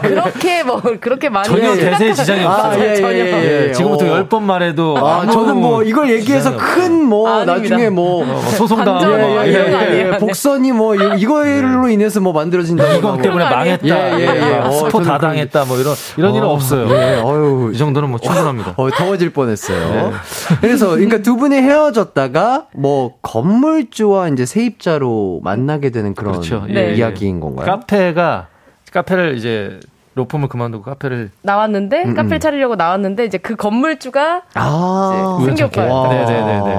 그렇게 0.01 0.63
뭐 0.63 0.81
그렇게 0.99 1.29
많이 1.29 1.47
전혀 1.47 1.75
대세에 1.75 2.13
지장이 2.13 2.43
없어요. 2.43 2.71
아, 2.71 2.79
예, 2.79 2.95
전혀. 2.95 3.17
예, 3.17 3.19
예, 3.19 3.67
예. 3.69 3.71
지금부터 3.71 4.05
10번 4.05 4.41
말해도 4.41 4.97
아, 4.97 5.25
저는 5.25 5.57
뭐 5.57 5.83
이걸 5.83 6.09
얘기해서 6.11 6.55
큰 6.55 6.97
뭐 7.07 7.45
나중에 7.45 7.89
뭐, 7.89 8.25
뭐 8.25 8.41
소송 8.41 8.83
당하고 8.83 9.47
예, 9.47 9.53
예, 9.53 10.11
예, 10.13 10.17
복선이 10.17 10.71
뭐 10.73 10.95
이거로 10.95 11.89
인해서 11.89 12.19
뭐 12.19 12.33
만들어진다. 12.33 12.93
이거 12.93 13.17
때문에 13.17 13.45
망했다. 13.49 13.87
예, 13.87 14.19
예, 14.19 14.25
예. 14.25 14.57
어, 14.57 14.71
스포 14.71 15.01
다 15.01 15.17
당했다. 15.17 15.65
뭐 15.65 15.77
이런 15.79 15.95
이런 16.17 16.35
일은 16.35 16.47
어, 16.47 16.51
없어요. 16.51 16.89
예, 16.89 17.21
어유 17.23 17.71
이 17.73 17.77
정도는 17.77 18.09
뭐 18.09 18.19
충분합니다. 18.19 18.73
어, 18.75 18.89
더워질 18.89 19.31
뻔했어요. 19.31 20.13
그래서 20.61 20.89
그러니까 20.89 21.19
두 21.19 21.37
분이 21.37 21.55
헤어졌다가 21.55 22.65
뭐 22.75 23.13
건물주와 23.21 24.29
이제 24.29 24.45
세입자로 24.45 25.36
만나게 25.41 25.89
되는 25.89 26.13
그런 26.13 26.33
그렇죠. 26.33 26.65
네. 26.67 26.95
이야기인 26.95 27.39
건가요? 27.39 27.65
카페가 27.65 28.47
카페를 28.91 29.37
이제 29.37 29.79
로펌을 30.15 30.47
그만두고 30.47 30.83
카페를 30.83 31.31
나왔는데 31.41 32.03
음, 32.03 32.09
음. 32.09 32.13
카페를 32.15 32.39
차리려고 32.39 32.75
나왔는데 32.75 33.25
이제 33.25 33.37
그 33.37 33.55
건물주가 33.55 34.41
아, 34.55 35.37
생겼어요. 35.45 36.07
네네네. 36.09 36.75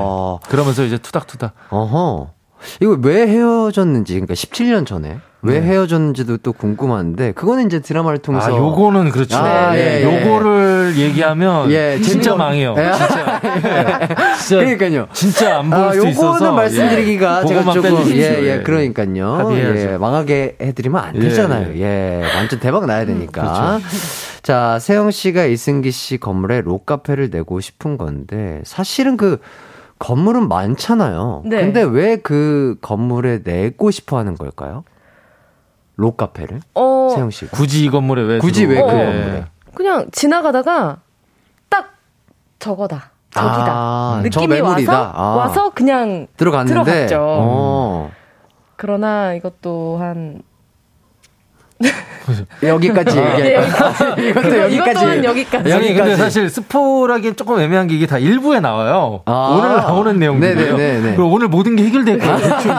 그러면서 0.48 0.84
이제 0.84 0.98
투닥투닥. 0.98 1.52
어허. 1.70 2.30
이거 2.80 2.98
왜 3.02 3.26
헤어졌는지 3.28 4.14
그러니까 4.14 4.34
17년 4.34 4.84
전에 4.86 5.18
왜 5.42 5.60
네. 5.60 5.66
헤어졌는지도 5.68 6.38
또 6.38 6.52
궁금한데 6.52 7.30
그거는 7.32 7.66
이제 7.66 7.78
드라마를 7.80 8.18
통해서 8.18 8.46
아 8.52 8.56
요거는 8.56 9.10
그렇죠. 9.10 9.36
아, 9.36 9.76
예, 9.76 10.00
예. 10.00 10.04
요거를 10.04 10.94
얘기하면 10.96 11.70
예, 11.70 12.00
진짜 12.02 12.34
망해요. 12.34 12.74
예. 12.76 12.92
진짜. 12.92 13.40
예. 13.44 14.08
진짜. 14.40 14.56
그러니까요. 14.56 15.06
진짜 15.12 15.58
안 15.60 15.70
볼수 15.70 16.06
아, 16.06 16.08
있어서 16.08 16.26
요거는 16.34 16.54
말씀드리기가 16.54 17.44
제가 17.44 17.72
조금 17.72 18.06
예예 18.10 18.42
예, 18.58 18.62
그러니까요. 18.64 19.50
예, 19.52 19.96
망하게 19.96 20.56
해드리면 20.60 21.00
안 21.00 21.12
되잖아요. 21.12 21.78
예, 21.78 22.20
완전 22.34 22.58
대박 22.58 22.86
나야 22.86 23.04
되니까. 23.06 23.78
그렇죠. 23.78 23.86
자 24.42 24.78
세영 24.80 25.12
씨가 25.12 25.44
이승기 25.44 25.92
씨 25.92 26.18
건물에 26.18 26.62
록카페를 26.62 27.30
내고 27.30 27.60
싶은 27.60 27.96
건데 27.96 28.60
사실은 28.64 29.16
그 29.16 29.38
건물은 30.00 30.48
많잖아요. 30.48 31.42
네. 31.46 31.58
근데 31.60 31.82
왜 31.82 32.16
그 32.22 32.76
건물에 32.80 33.40
내고 33.44 33.92
싶어 33.92 34.18
하는 34.18 34.36
걸까요? 34.36 34.82
록카페를? 35.98 36.60
어. 36.74 37.10
세영 37.14 37.30
씨가. 37.30 37.50
굳이 37.56 37.84
이 37.84 37.90
건물에 37.90 38.22
왜? 38.22 38.38
굳이 38.38 38.64
왜 38.64 38.76
그 38.80 38.86
건물에? 38.86 39.44
그냥 39.74 40.06
지나가다가 40.12 40.98
딱 41.68 41.92
저거다. 42.58 43.10
저기다 43.30 43.66
아, 43.68 44.20
느낌이 44.22 44.60
와서 44.60 45.12
아. 45.14 45.22
와서 45.36 45.70
그냥 45.74 46.26
들어갔는데 46.38 46.82
들어갔죠. 46.82 47.16
어. 47.20 48.10
그러나 48.76 49.34
이것도 49.34 49.98
한 49.98 50.42
여기까지 52.62 53.18
아, 53.18 53.38
얘기할 53.38 54.16
네, 54.16 54.28
이것도 54.28 54.58
여기까지. 54.58 55.04
이것 55.06 55.24
여기까지. 55.24 55.70
여기 55.70 55.94
근데 55.94 56.16
사실 56.16 56.50
스포라기엔 56.50 57.36
조금 57.36 57.58
애매한 57.60 57.86
게 57.86 57.94
이게 57.94 58.06
다 58.06 58.18
일부에 58.18 58.60
나와요. 58.60 59.22
아~ 59.24 59.56
오늘 59.56 59.76
나오는 59.76 60.18
내용들이에요. 60.18 60.76
그리고 60.76 61.30
오늘 61.30 61.48
모든 61.48 61.76
게 61.76 61.84
해결될 61.84 62.18
거예요. 62.18 62.36
대충 62.36 62.72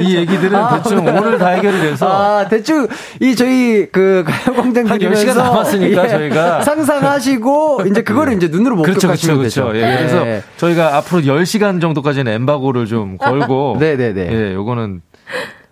이, 0.00 0.02
이 0.02 0.16
얘기들은 0.16 0.54
아, 0.54 0.82
대충. 0.82 1.06
오늘 1.06 1.38
다 1.38 1.48
해결이 1.48 1.78
돼서. 1.80 2.08
아, 2.08 2.48
대충 2.48 2.88
이 3.20 3.34
저희 3.34 3.86
그 3.90 4.24
가요광장 4.26 4.86
한 4.86 4.98
10시간 4.98 5.36
남았으니까 5.36 6.04
예, 6.04 6.08
저희가 6.08 6.62
상상하시고 6.62 7.82
이제 7.90 8.02
그거를 8.02 8.34
이제 8.34 8.48
눈으로 8.48 8.76
목격하시면 8.76 9.38
그렇죠, 9.38 9.64
그렇죠, 9.64 9.72
그렇죠. 9.72 9.78
예, 9.78 9.96
그래서 9.96 10.26
예. 10.26 10.42
저희가 10.56 10.96
앞으로 10.96 11.22
10시간 11.22 11.80
정도까지는 11.80 12.32
엠바고를 12.32 12.86
좀 12.86 13.18
걸고 13.18 13.76
네네네. 13.78 14.28
예, 14.32 14.54
요거는 14.54 15.02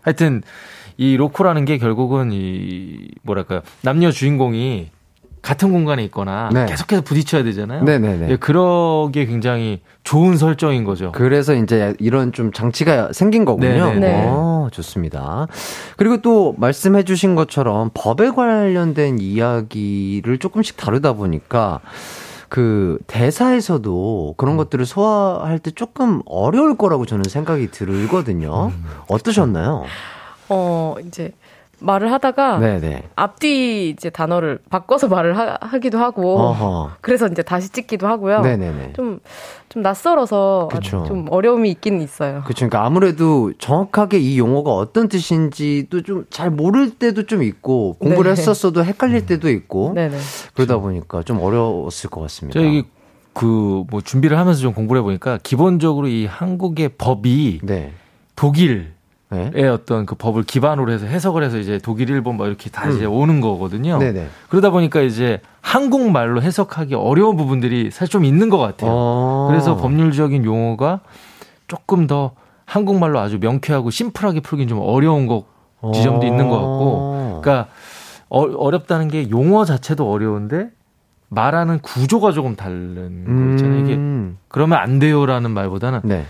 하여튼 0.02 0.42
이 0.96 1.16
로코라는 1.16 1.64
게 1.64 1.78
결국은 1.78 2.30
이 2.32 3.08
뭐랄까요 3.22 3.62
남녀 3.82 4.10
주인공이 4.10 4.90
같은 5.44 5.72
공간에 5.72 6.02
있거나 6.04 6.48
네. 6.54 6.64
계속해서 6.64 7.02
부딪혀야 7.02 7.44
되잖아요. 7.44 7.84
네네네. 7.84 8.30
예, 8.30 8.36
그러기에 8.36 9.26
굉장히 9.26 9.82
좋은 10.02 10.38
설정인 10.38 10.84
거죠. 10.84 11.12
그래서 11.12 11.54
이제 11.54 11.94
이런 11.98 12.32
좀 12.32 12.50
장치가 12.50 13.12
생긴 13.12 13.44
거군요. 13.44 13.92
네. 13.94 14.24
어, 14.26 14.68
좋습니다. 14.72 15.46
그리고 15.98 16.22
또 16.22 16.54
말씀해 16.56 17.02
주신 17.02 17.34
것처럼 17.34 17.90
법에 17.92 18.30
관련된 18.30 19.18
이야기를 19.18 20.38
조금씩 20.38 20.78
다루다 20.78 21.12
보니까 21.12 21.80
그 22.48 22.98
대사에서도 23.06 24.34
그런 24.38 24.54
음. 24.54 24.56
것들을 24.56 24.86
소화할 24.86 25.58
때 25.58 25.70
조금 25.72 26.22
어려울 26.24 26.78
거라고 26.78 27.04
저는 27.04 27.24
생각이 27.28 27.70
들거든요. 27.70 28.68
음. 28.68 28.84
어떠셨나요? 29.08 29.84
어, 30.48 30.96
이제 31.06 31.32
말을 31.80 32.10
하다가 32.12 32.60
네네. 32.60 33.02
앞뒤 33.16 33.90
이제 33.90 34.08
단어를 34.08 34.58
바꿔서 34.70 35.08
말을 35.08 35.36
하, 35.36 35.78
기도 35.78 35.98
하고 35.98 36.38
어허. 36.38 36.92
그래서 37.00 37.26
이제 37.26 37.42
다시 37.42 37.68
찍기도 37.68 38.06
하고요. 38.06 38.42
좀좀 38.42 39.20
좀 39.68 39.82
낯설어서 39.82 40.68
좀 40.82 41.26
어려움이 41.30 41.70
있긴 41.72 42.00
있어요. 42.00 42.42
그렇죠. 42.44 42.68
그러니까 42.68 42.86
아무래도 42.86 43.52
정확하게 43.58 44.18
이 44.18 44.38
용어가 44.38 44.70
어떤 44.72 45.08
뜻인지도 45.08 46.02
좀 46.02 46.24
잘 46.30 46.50
모를 46.50 46.90
때도 46.90 47.26
좀 47.26 47.42
있고 47.42 47.94
공부를 47.98 48.34
네. 48.34 48.40
했었어도 48.40 48.84
헷갈릴 48.84 49.26
때도 49.26 49.50
있고 49.50 49.92
네네. 49.94 50.16
그러다 50.54 50.78
보니까 50.78 51.22
좀 51.22 51.40
어려웠을 51.40 52.08
것 52.08 52.22
같습니다. 52.22 52.58
저희 52.58 52.84
그뭐 53.34 54.00
준비를 54.02 54.38
하면서 54.38 54.60
좀 54.60 54.72
공부를 54.72 55.00
해보니까 55.00 55.38
기본적으로 55.42 56.06
이 56.08 56.24
한국의 56.24 56.90
법이 56.96 57.60
네. 57.62 57.92
독일 58.36 58.93
의 59.34 59.50
네. 59.52 59.68
어떤 59.68 60.06
그 60.06 60.14
법을 60.14 60.44
기반으로 60.44 60.92
해서 60.92 61.06
해석을 61.06 61.42
해서 61.42 61.58
이제 61.58 61.78
독일, 61.82 62.10
일본 62.10 62.36
뭐 62.36 62.46
이렇게 62.46 62.70
다 62.70 62.86
음. 62.86 62.96
이제 62.96 63.04
오는 63.04 63.40
거거든요. 63.40 63.98
네네. 63.98 64.28
그러다 64.48 64.70
보니까 64.70 65.00
이제 65.00 65.40
한국말로 65.60 66.42
해석하기 66.42 66.94
어려운 66.94 67.36
부분들이 67.36 67.90
사실 67.90 68.12
좀 68.12 68.24
있는 68.24 68.48
것 68.50 68.58
같아요. 68.58 68.90
어. 68.92 69.46
그래서 69.50 69.76
법률적인 69.76 70.44
용어가 70.44 71.00
조금 71.66 72.06
더 72.06 72.32
한국말로 72.66 73.18
아주 73.18 73.38
명쾌하고 73.38 73.90
심플하게 73.90 74.40
풀긴 74.40 74.68
좀 74.68 74.80
어려운 74.80 75.26
것 75.26 75.44
지점도 75.92 76.26
어. 76.26 76.28
있는 76.28 76.48
것 76.48 76.56
같고, 76.56 77.40
그러니까 77.42 77.68
어, 78.28 78.70
렵다는 78.70 79.09
게 79.09 79.28
용어 79.30 79.64
자체도 79.64 80.11
어려운데 80.11 80.70
말하는 81.28 81.80
구조가 81.80 82.32
조금 82.32 82.56
다른 82.56 82.94
거 83.26 83.52
있잖아요. 83.52 83.80
이게 83.85 83.94
음. 83.94 84.38
그러면 84.48 84.78
안 84.78 84.98
돼요라는 84.98 85.50
말보다는 85.50 86.00
네. 86.04 86.24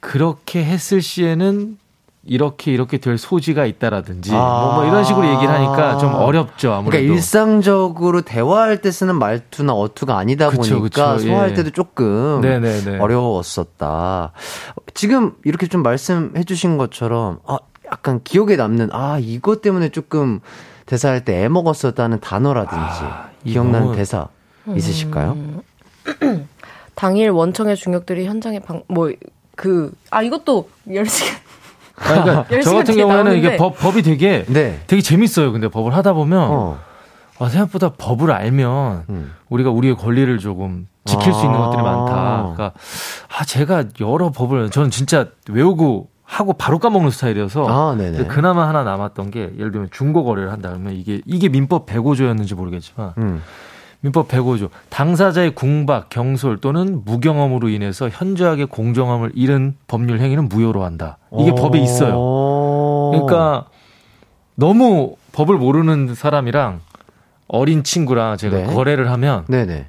그렇게 0.00 0.64
했을 0.64 1.02
시에는 1.02 1.78
이렇게 2.22 2.72
이렇게 2.72 2.98
될 2.98 3.16
소지가 3.16 3.64
있다라든지 3.64 4.32
아~ 4.34 4.36
뭐, 4.36 4.74
뭐, 4.74 4.84
이런 4.84 5.04
식으로 5.04 5.26
얘기를 5.26 5.48
하니까 5.48 5.96
좀 5.98 6.12
어렵죠 6.14 6.72
아무래도. 6.72 6.90
그러니까 6.90 7.14
일상적으로 7.14 8.20
대화할 8.20 8.82
때 8.82 8.90
쓰는 8.90 9.16
말투나 9.18 9.72
어투가 9.72 10.18
아니다 10.18 10.50
그쵸, 10.50 10.78
보니까 10.80 11.14
그쵸, 11.14 11.26
소화할 11.26 11.50
예. 11.50 11.54
때도 11.54 11.70
조금 11.70 12.40
네네네. 12.42 12.98
어려웠었다. 12.98 14.32
지금 14.92 15.32
이렇게 15.44 15.66
좀 15.66 15.82
말씀해주신 15.82 16.76
것처럼 16.76 17.38
아 17.46 17.58
약간 17.86 18.20
기억에 18.22 18.56
남는 18.56 18.90
아 18.92 19.18
이것 19.18 19.62
때문에 19.62 19.88
조금 19.88 20.40
대사할 20.86 21.24
때 21.24 21.42
애 21.44 21.48
먹었었다는 21.48 22.20
단어라든지 22.20 22.76
아, 22.76 23.30
기억나는 23.44 23.92
대사 23.92 24.28
있으실까요? 24.76 25.32
음. 25.32 25.60
당일 26.94 27.30
원청의 27.30 27.76
중역들이 27.76 28.26
현장에 28.26 28.58
방, 28.58 28.82
뭐, 28.88 29.10
그, 29.56 29.92
아, 30.10 30.22
이것도 30.22 30.68
10시간. 30.88 31.36
그러니까 31.94 32.46
저 32.62 32.74
같은 32.74 32.96
경우에는 32.96 33.36
이게 33.36 33.56
법, 33.56 33.78
법이 33.78 34.02
되게 34.02 34.44
네. 34.48 34.80
되게 34.86 35.02
재밌어요. 35.02 35.52
근데 35.52 35.68
법을 35.68 35.94
하다 35.94 36.12
보면 36.12 36.40
어. 36.50 36.78
아, 37.38 37.48
생각보다 37.48 37.90
법을 37.96 38.30
알면 38.30 39.04
음. 39.08 39.34
우리가 39.48 39.70
우리의 39.70 39.96
권리를 39.96 40.38
조금 40.38 40.86
지킬 41.04 41.30
아. 41.30 41.32
수 41.32 41.44
있는 41.44 41.58
아. 41.58 41.64
것들이 41.66 41.82
많다. 41.82 42.14
그러니까 42.42 42.72
아 43.28 43.44
제가 43.44 43.84
여러 44.00 44.30
법을 44.30 44.70
저는 44.70 44.90
진짜 44.90 45.26
외우고 45.48 46.08
하고 46.22 46.52
바로 46.52 46.78
까먹는 46.78 47.10
스타일이어서 47.10 47.66
아, 47.68 47.96
그나마 48.28 48.68
하나 48.68 48.84
남았던 48.84 49.32
게 49.32 49.50
예를 49.58 49.72
들면 49.72 49.88
중고 49.90 50.22
거래를 50.22 50.52
한다 50.52 50.68
그러면 50.68 50.94
이게 50.94 51.20
이게 51.26 51.48
민법 51.48 51.86
105조였는지 51.86 52.54
모르겠지만 52.54 53.14
음. 53.18 53.42
민법 54.02 54.28
105조 54.28 54.70
당사자의 54.88 55.54
궁박, 55.54 56.08
경솔 56.08 56.58
또는 56.58 57.02
무경험으로 57.04 57.68
인해서 57.68 58.08
현저하게 58.08 58.64
공정함을 58.66 59.32
잃은 59.34 59.76
법률 59.86 60.20
행위는 60.20 60.48
무효로 60.48 60.84
한다. 60.84 61.18
이게 61.38 61.54
법에 61.54 61.78
있어요. 61.78 63.10
그러니까 63.12 63.66
너무 64.54 65.16
법을 65.32 65.56
모르는 65.56 66.14
사람이랑 66.14 66.80
어린 67.48 67.82
친구랑 67.84 68.36
제가 68.36 68.56
네. 68.56 68.64
거래를 68.74 69.10
하면 69.10 69.44
네네. 69.48 69.88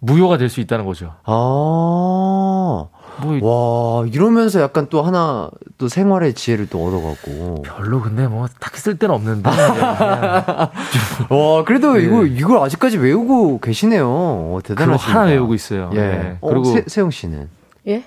무효가 0.00 0.38
될 0.38 0.48
수 0.48 0.60
있다는 0.60 0.84
거죠. 0.84 1.14
아. 1.24 2.86
뭐, 3.22 4.00
와, 4.02 4.06
이러면서 4.06 4.60
약간 4.60 4.86
또 4.90 5.02
하나, 5.02 5.50
또 5.78 5.88
생활의 5.88 6.34
지혜를 6.34 6.68
또 6.68 6.84
얻어가고. 6.84 7.62
별로 7.62 8.00
근데 8.00 8.26
뭐, 8.26 8.46
딱히 8.60 8.78
쓸 8.80 8.98
데는 8.98 9.14
없는데. 9.14 9.48
와, 11.30 11.64
그래도 11.64 11.94
네. 11.94 12.04
이거, 12.04 12.24
이걸 12.24 12.58
아직까지 12.58 12.98
외우고 12.98 13.58
계시네요. 13.60 14.60
대단하시다. 14.64 15.12
하나 15.12 15.26
외우고 15.30 15.54
있어요. 15.54 15.90
예. 15.94 15.98
네. 15.98 16.36
어, 16.40 16.48
그리고. 16.48 16.64
세, 16.64 16.84
세영 16.86 17.10
씨는? 17.10 17.48
예? 17.88 18.04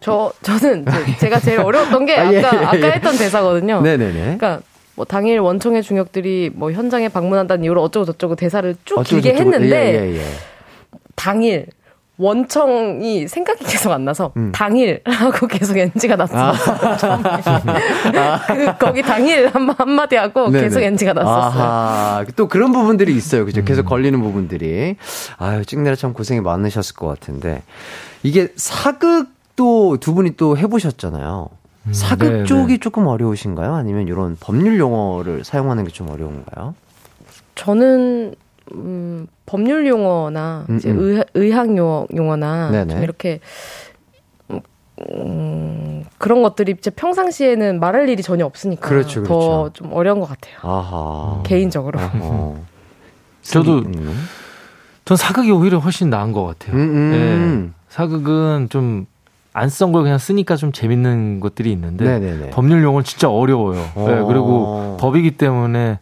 저, 0.00 0.32
저는 0.42 0.84
제가 1.18 1.40
제일 1.40 1.60
어려웠던 1.60 2.06
게 2.06 2.16
아까, 2.16 2.28
아, 2.28 2.32
예, 2.32 2.36
예. 2.38 2.44
아까 2.44 2.76
했던 2.94 3.16
대사거든요. 3.16 3.80
네네네. 3.80 4.36
그러니까 4.38 4.60
뭐 4.94 5.04
당일 5.04 5.40
원청의 5.40 5.82
중역들이 5.82 6.50
뭐 6.54 6.70
현장에 6.72 7.08
방문한다는 7.08 7.64
이유로 7.64 7.82
어쩌고 7.82 8.04
저쩌고 8.06 8.36
대사를 8.36 8.76
쭉 8.84 8.98
어쩌고 8.98 9.20
길게 9.20 9.32
저쩌고. 9.32 9.54
했는데 9.54 9.76
예, 9.76 10.12
예, 10.12 10.16
예. 10.18 10.24
당일 11.16 11.66
원청이 12.18 13.28
생각이 13.28 13.64
계속 13.64 13.92
안 13.92 14.04
나서 14.04 14.32
음. 14.36 14.50
당일 14.52 15.00
하고 15.04 15.46
계속 15.46 15.78
NG가 15.78 16.16
났어. 16.16 16.34
아. 16.36 16.52
그 18.48 18.76
거기 18.78 19.02
당일 19.02 19.46
한, 19.48 19.68
한마디 19.70 20.16
하고 20.16 20.50
네네. 20.50 20.64
계속 20.64 20.82
NG가 20.82 21.12
났었어요. 21.12 21.62
아하. 21.62 22.24
또 22.34 22.48
그런 22.48 22.72
부분들이 22.72 23.14
있어요. 23.16 23.44
그죠? 23.44 23.64
계속 23.64 23.82
음. 23.82 23.88
걸리는 23.88 24.20
부분들이. 24.20 24.96
아유, 25.36 25.64
찍느라 25.64 25.94
참 25.94 26.12
고생이 26.12 26.40
많으셨을 26.40 26.96
것 26.96 27.06
같은데. 27.06 27.62
이게 28.24 28.48
사극도 28.56 29.98
두 30.00 30.12
분이 30.14 30.36
또 30.36 30.58
해보셨잖아요. 30.58 31.48
음, 31.86 31.92
사극 31.92 32.32
네네. 32.32 32.44
쪽이 32.46 32.78
조금 32.80 33.06
어려우신가요? 33.06 33.74
아니면 33.74 34.08
이런 34.08 34.36
법률 34.40 34.78
용어를 34.80 35.44
사용하는 35.44 35.84
게 35.84 35.90
좀 35.92 36.10
어려운가요? 36.10 36.74
저는 37.54 38.34
음, 38.74 39.26
법률 39.46 39.86
용어나 39.86 40.66
음, 40.68 40.76
이제 40.76 40.90
음. 40.90 41.22
의, 41.34 41.50
학 41.52 41.76
용어, 41.76 42.06
용어나 42.14 42.86
좀 42.86 43.02
이렇게 43.02 43.40
음, 45.10 46.04
그런 46.18 46.42
것들이 46.42 46.76
제 46.80 46.90
평상시에는 46.90 47.78
말할 47.78 48.08
일이 48.08 48.22
전혀 48.22 48.44
없으니까 48.44 48.88
그렇죠, 48.88 49.22
그렇죠. 49.22 49.70
더좀 49.72 49.92
어려운 49.92 50.20
것 50.20 50.28
같아요. 50.28 50.56
아하. 50.62 51.42
개인적으로. 51.44 51.98
저도 53.42 53.78
음. 53.78 54.28
전 55.04 55.16
사극이 55.16 55.50
오히려 55.52 55.78
훨씬 55.78 56.10
나은 56.10 56.32
것 56.32 56.44
같아요. 56.44 56.76
음, 56.76 56.80
음. 56.80 57.72
네. 57.72 57.78
사극은 57.88 58.68
좀 58.70 59.06
안쓴걸 59.52 60.02
그냥 60.02 60.18
쓰니까 60.18 60.56
좀 60.56 60.72
재밌는 60.72 61.40
것들이 61.40 61.72
있는데 61.72 62.04
네네네. 62.04 62.50
법률 62.50 62.82
용어는 62.82 63.04
진짜 63.04 63.30
어려워요. 63.30 63.80
네, 63.96 64.22
그리고 64.26 64.96
법이기 65.00 65.32
때문에 65.32 65.98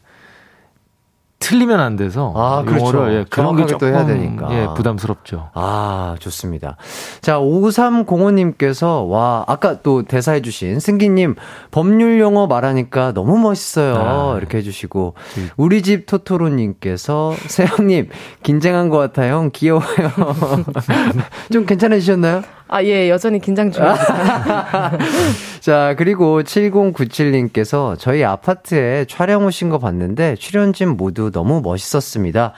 틀리면 1.38 1.80
안 1.80 1.96
돼서 1.96 2.32
아, 2.34 2.62
그렇죠. 2.64 3.12
예, 3.12 3.24
그런 3.28 3.56
게 3.56 3.66
조금 3.66 3.88
해야 3.88 4.06
되니까. 4.06 4.48
예, 4.52 4.68
부담스럽죠. 4.74 5.50
아, 5.54 6.16
좋습니다. 6.18 6.76
자, 7.20 7.38
5305님께서 7.38 9.08
와, 9.08 9.44
아까 9.46 9.80
또 9.82 10.02
대사해 10.02 10.40
주신 10.40 10.80
승기 10.80 11.08
님 11.10 11.34
법률 11.70 12.18
용어 12.20 12.46
말하니까 12.46 13.12
너무 13.12 13.38
멋있어요. 13.38 13.94
아, 13.96 14.38
이렇게 14.38 14.58
해 14.58 14.62
주시고 14.62 15.14
음. 15.36 15.50
우리 15.56 15.82
집 15.82 16.06
토토로 16.06 16.48
님께서 16.48 17.34
세영 17.46 17.86
님 17.86 18.08
긴장한 18.42 18.88
것 18.88 18.98
같아요. 18.98 19.50
귀여워요. 19.52 19.84
좀 21.52 21.66
괜찮으셨나요? 21.66 22.42
아, 22.68 22.82
예, 22.82 23.08
여전히 23.08 23.40
긴장 23.40 23.70
중입니다. 23.70 24.92
자, 25.60 25.94
그리고 25.96 26.42
7097님께서 26.42 27.96
저희 27.98 28.24
아파트에 28.24 29.04
촬영 29.08 29.46
오신 29.46 29.68
거 29.68 29.78
봤는데 29.78 30.34
출연진 30.36 30.96
모두 30.96 31.30
너무 31.30 31.60
멋있었습니다. 31.60 32.52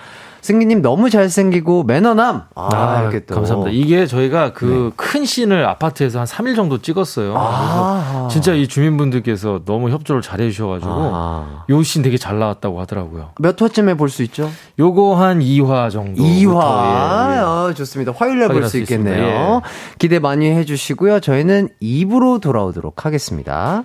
승기님 0.48 0.80
너무 0.80 1.10
잘생기고 1.10 1.82
매너남. 1.84 2.44
아, 2.54 2.68
아, 2.74 3.02
이렇게 3.02 3.26
또. 3.26 3.34
감사합니다. 3.34 3.70
이게 3.70 4.06
저희가 4.06 4.54
그큰 4.54 5.20
네. 5.20 5.26
씬을 5.26 5.66
아파트에서 5.66 6.20
한 6.20 6.26
3일 6.26 6.56
정도 6.56 6.78
찍었어요. 6.80 7.34
아. 7.36 8.02
그래서 8.22 8.28
진짜 8.28 8.54
이 8.54 8.66
주민분들께서 8.66 9.60
너무 9.66 9.90
협조를 9.90 10.22
잘 10.22 10.40
해 10.40 10.48
주셔가지고 10.50 10.90
아. 10.90 11.64
요씬 11.68 12.00
되게 12.02 12.16
잘 12.16 12.38
나왔다고 12.38 12.80
하더라고요. 12.80 13.32
몇 13.40 13.60
화쯤에 13.60 13.94
볼 13.94 14.08
수 14.08 14.22
있죠? 14.22 14.50
요거 14.78 15.16
한 15.16 15.40
2화 15.40 15.90
정도. 15.90 16.22
2화. 16.22 17.32
예, 17.32 17.36
예. 17.36 17.40
어, 17.40 17.72
좋습니다. 17.74 18.12
화요일에 18.16 18.48
볼수 18.48 18.78
있겠네요. 18.78 19.60
예. 19.62 19.68
기대 19.98 20.18
많이 20.18 20.48
해주시고요. 20.50 21.20
저희는 21.20 21.68
2부로 21.82 22.40
돌아오도록 22.40 23.04
하겠습니다. 23.04 23.84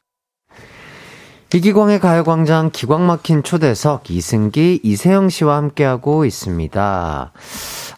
기광 2.71 3.05
막힌 3.05 3.43
초대석 3.43 4.09
이승기, 4.09 4.79
이세영 4.83 5.27
씨와 5.27 5.57
함께하고 5.57 6.23
있습니다. 6.23 7.33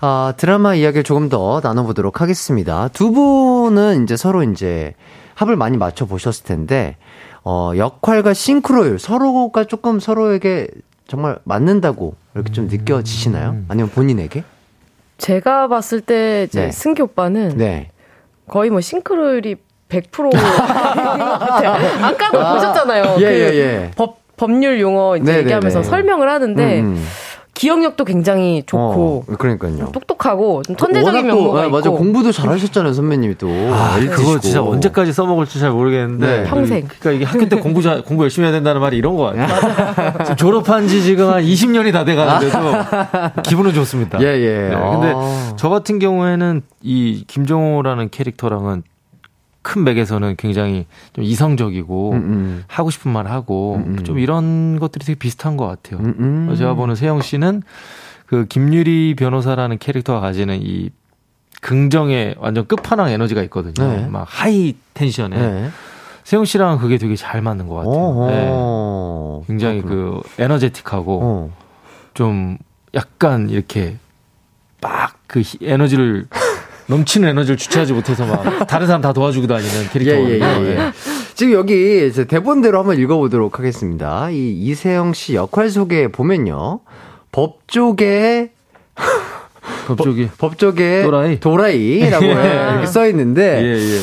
아, 0.01 0.33
드라마 0.37 0.73
이야기를 0.73 1.03
조금 1.03 1.29
더 1.29 1.61
나눠보도록 1.63 2.19
하겠습니다. 2.19 2.87
두 2.87 3.11
분은 3.11 4.05
이제 4.05 4.17
서로 4.17 4.41
이제 4.41 4.95
합을 5.35 5.55
많이 5.55 5.77
맞춰보셨을 5.77 6.45
텐데, 6.45 6.97
어, 7.43 7.73
역할과 7.77 8.33
싱크로율, 8.33 8.97
서로가 8.97 9.65
조금 9.65 9.99
서로에게 9.99 10.67
정말 11.05 11.37
맞는다고 11.43 12.15
이렇게 12.33 12.51
좀 12.51 12.67
느껴지시나요? 12.67 13.51
음. 13.51 13.65
아니면 13.67 13.91
본인에게? 13.91 14.43
제가 15.19 15.67
봤을 15.67 16.01
때 16.01 16.47
이제 16.49 16.61
네. 16.61 16.71
승기 16.71 17.03
오빠는 17.03 17.57
네. 17.57 17.91
거의 18.47 18.71
뭐 18.71 18.81
싱크로율이 18.81 19.57
100% 20.01 20.31
같아요. 20.33 22.05
아까도 22.05 22.41
아, 22.41 22.53
보셨잖아요. 22.53 23.15
예, 23.19 23.25
그 23.25 23.31
예, 23.31 23.55
예. 23.55 23.91
법, 23.95 24.17
법률 24.37 24.79
용어 24.81 25.15
이제 25.17 25.23
네네네. 25.25 25.43
얘기하면서 25.43 25.81
네. 25.81 25.89
설명을 25.89 26.29
하는데 26.29 26.79
음, 26.79 26.85
음. 26.85 27.05
기억력도 27.53 28.03
굉장히 28.03 28.63
좋고 28.65 29.25
어, 29.27 29.35
그러니까요. 29.37 29.91
똑똑하고 29.91 30.63
좀 30.63 30.75
천재적인 30.75 31.27
면모가 31.27 31.61
아, 31.61 31.65
있고 31.65 31.71
맞아 31.77 31.89
공부도 31.91 32.31
잘하셨잖아요 32.31 32.93
선배님이 32.93 33.37
또 33.37 33.47
아, 33.47 33.99
그거 33.99 34.39
진짜 34.39 34.63
언제까지 34.63 35.13
써먹을지 35.13 35.59
잘 35.59 35.69
모르겠는데 35.69 36.25
네. 36.41 36.43
평생 36.45 36.87
그러니까 36.87 37.11
이게 37.11 37.25
학교 37.25 37.47
때 37.47 37.57
공부 37.57 37.83
잘 37.83 38.01
공부 38.01 38.23
열심히 38.23 38.47
해야 38.47 38.53
된다는 38.53 38.81
말이 38.81 38.97
이런 38.97 39.15
거 39.15 39.31
같아요 39.31 40.33
졸업한 40.35 40.87
지 40.87 41.03
지금 41.03 41.29
한 41.31 41.43
20년이 41.43 41.93
다 41.93 42.03
돼가는데도 42.03 43.41
기분은 43.43 43.73
좋습니다 43.75 44.19
예예 44.19 44.41
예. 44.41 44.69
네, 44.69 44.75
근데 44.75 45.13
아. 45.15 45.53
저 45.55 45.69
같은 45.69 45.99
경우에는 45.99 46.63
이 46.81 47.23
김종호라는 47.27 48.09
캐릭터랑은 48.09 48.81
큰 49.63 49.83
맥에서는 49.83 50.35
굉장히 50.37 50.85
좀 51.13 51.23
이성적이고 51.23 52.11
음, 52.11 52.17
음. 52.17 52.63
하고 52.67 52.91
싶은 52.91 53.11
말 53.11 53.27
하고 53.27 53.75
음, 53.77 53.95
음. 53.97 54.03
좀 54.03 54.19
이런 54.19 54.79
것들이 54.79 55.03
되게 55.05 55.17
비슷한 55.17 55.57
것 55.57 55.65
같아요. 55.65 55.99
음, 55.99 56.15
음. 56.49 56.55
제가 56.55 56.75
보는 56.75 56.95
세영 56.95 57.21
씨는 57.21 57.63
그 58.27 58.45
김유리 58.45 59.15
변호사라는 59.17 59.79
캐릭터가 59.79 60.19
가지는 60.19 60.59
이 60.61 60.89
긍정의 61.61 62.35
완전 62.39 62.67
끝판왕 62.67 63.09
에너지가 63.09 63.41
있거든요. 63.43 63.87
네. 63.87 64.07
막 64.07 64.27
high 64.29 64.75
tension에. 64.93 65.29
네. 65.29 65.69
세영 66.23 66.45
씨랑 66.45 66.77
그게 66.77 66.97
되게 66.97 67.15
잘 67.15 67.41
맞는 67.41 67.67
것 67.67 67.75
같아요. 67.75 68.27
네. 68.27 69.47
굉장히 69.47 69.81
그렇구나. 69.81 70.21
그 70.35 70.41
에너제틱하고 70.43 71.19
어. 71.23 71.57
좀 72.13 72.57
약간 72.93 73.49
이렇게 73.49 73.97
막 74.81 75.23
그 75.33 75.41
에너지를 75.63 76.27
넘치는 76.93 77.29
에너지를 77.29 77.57
주체하지 77.57 77.93
못해서 77.93 78.25
막 78.25 78.43
다른 78.67 78.85
사람 78.85 79.01
다 79.01 79.13
도와주고 79.13 79.47
다니는 79.47 79.89
캐릭터거든요. 79.89 80.33
예, 80.33 80.39
예, 80.39 80.65
예, 80.65 80.79
예. 80.79 80.91
지금 81.33 81.53
여기 81.53 82.11
대본대로 82.27 82.77
한번 82.77 82.99
읽어보도록 82.99 83.57
하겠습니다. 83.57 84.29
이 84.29 84.51
이세영 84.51 85.13
씨 85.13 85.33
역할 85.33 85.69
소개 85.69 86.07
보면요. 86.07 86.81
법조계 87.31 88.51
법조계 89.87 90.29
법조계 90.37 91.03
도라이 91.03 91.39
도라이라고 91.39 92.25
예. 92.29 92.69
이렇게 92.71 92.85
써 92.85 93.07
있는데 93.07 93.63
예, 93.63 93.95
예. 93.95 93.99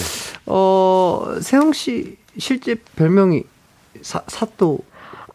어 0.46 1.36
세영 1.40 1.72
씨 1.72 2.16
실제 2.38 2.74
별명이 2.96 3.44
사, 4.02 4.22
사또 4.26 4.80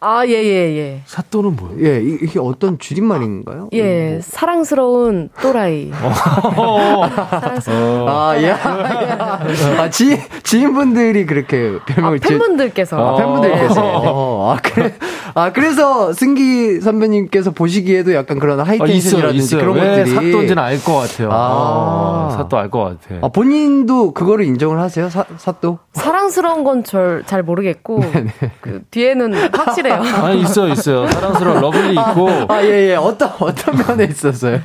아, 0.00 0.26
예, 0.26 0.32
예, 0.32 0.76
예. 0.76 1.00
사또는 1.06 1.56
뭐예요? 1.56 1.86
예, 1.86 2.00
이게 2.02 2.38
어떤 2.38 2.78
줄임말인가요? 2.78 3.70
예, 3.72 4.10
뭐. 4.12 4.20
사랑스러운 4.22 5.30
또라이. 5.40 5.90
사랑스러운. 7.30 8.08
아, 8.08 8.34
예. 8.40 8.50
아, 8.50 9.90
지, 9.90 10.20
지인분들이 10.42 11.26
그렇게 11.26 11.78
별명을 11.86 12.18
아, 12.22 12.28
팬분들께서. 12.28 12.96
아, 12.96 13.16
팬분들께서. 13.16 13.82
어, 13.82 14.52
아, 14.52 14.58
그래. 14.62 14.94
아, 15.38 15.52
그래서 15.52 16.14
승기 16.14 16.80
선배님께서 16.80 17.50
보시기에도 17.50 18.14
약간 18.14 18.38
그런 18.38 18.58
하이텐션이라든지 18.58 19.56
아, 19.56 19.58
그런 19.58 19.74
것들이. 19.78 20.10
사또인지는 20.10 20.58
알 20.62 20.82
것 20.82 20.94
같아요. 20.96 21.28
아. 21.30 22.28
아 22.32 22.36
사또 22.38 22.56
알 22.56 22.70
것 22.70 22.84
같아요. 23.02 23.20
아, 23.22 23.28
본인도 23.28 24.14
그거를 24.14 24.46
인정을 24.46 24.80
하세요? 24.80 25.10
사, 25.10 25.26
사또? 25.36 25.78
사랑스러운 25.92 26.64
건잘 26.64 27.42
모르겠고. 27.44 28.00
그 28.62 28.82
뒤에는 28.90 29.34
확실히 29.52 29.90
그래요. 29.90 30.02
아, 30.24 30.30
있어요, 30.32 30.72
있어요. 30.72 31.06
사랑스러운 31.08 31.60
lovely 31.60 31.90
있고. 31.92 32.28
아, 32.48 32.62
예, 32.62 32.92
예. 32.92 32.94
어떤, 32.94 33.30
어떤 33.38 33.76
면에 33.76 34.04
있었어요? 34.04 34.60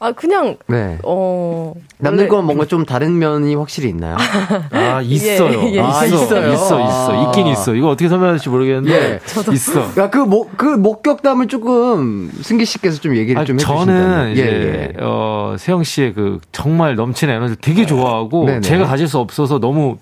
아, 0.00 0.12
그냥, 0.12 0.56
네. 0.66 0.98
어. 1.02 1.72
남들과 1.98 2.44
뭔가 2.44 2.66
좀 2.66 2.84
다른 2.84 3.18
면이 3.18 3.54
확실히 3.54 3.88
있나요? 3.88 4.16
아, 4.72 5.00
있어요. 5.00 5.62
예, 5.62 5.74
예, 5.74 5.80
아, 5.80 6.04
있어. 6.04 6.24
있어요. 6.24 6.52
있어, 6.52 6.80
있어. 6.80 7.12
아. 7.12 7.26
있긴 7.28 7.46
있어. 7.46 7.74
이거 7.74 7.88
어떻게 7.88 8.08
설명할지 8.08 8.48
모르겠는데. 8.48 8.92
예. 8.92 9.20
저도. 9.24 9.52
있어. 9.52 9.80
야, 9.96 10.10
그, 10.10 10.18
목, 10.18 10.56
그 10.56 10.66
목격담을 10.66 11.48
조금 11.48 12.30
승기 12.42 12.64
씨께서 12.66 13.00
좀 13.00 13.16
얘기를 13.16 13.40
아, 13.40 13.44
좀 13.44 13.56
해주시면. 13.56 13.86
저는 13.86 14.32
이제, 14.32 14.42
예, 14.42 14.92
예. 14.92 14.92
어, 15.00 15.56
세영 15.58 15.84
씨의 15.84 16.12
그 16.14 16.40
정말 16.52 16.96
넘치는 16.96 17.32
에너지를 17.34 17.56
되게 17.60 17.86
좋아하고, 17.86 18.44
네네. 18.46 18.60
제가 18.60 18.84
가질 18.86 19.08
수 19.08 19.18
없어서 19.18 19.58
너무 19.58 19.96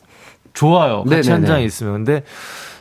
좋아요. 0.54 1.04
같이 1.04 1.28
네네네. 1.28 1.32
한 1.32 1.46
장에 1.46 1.64
있으면. 1.64 1.92
근데, 2.04 2.24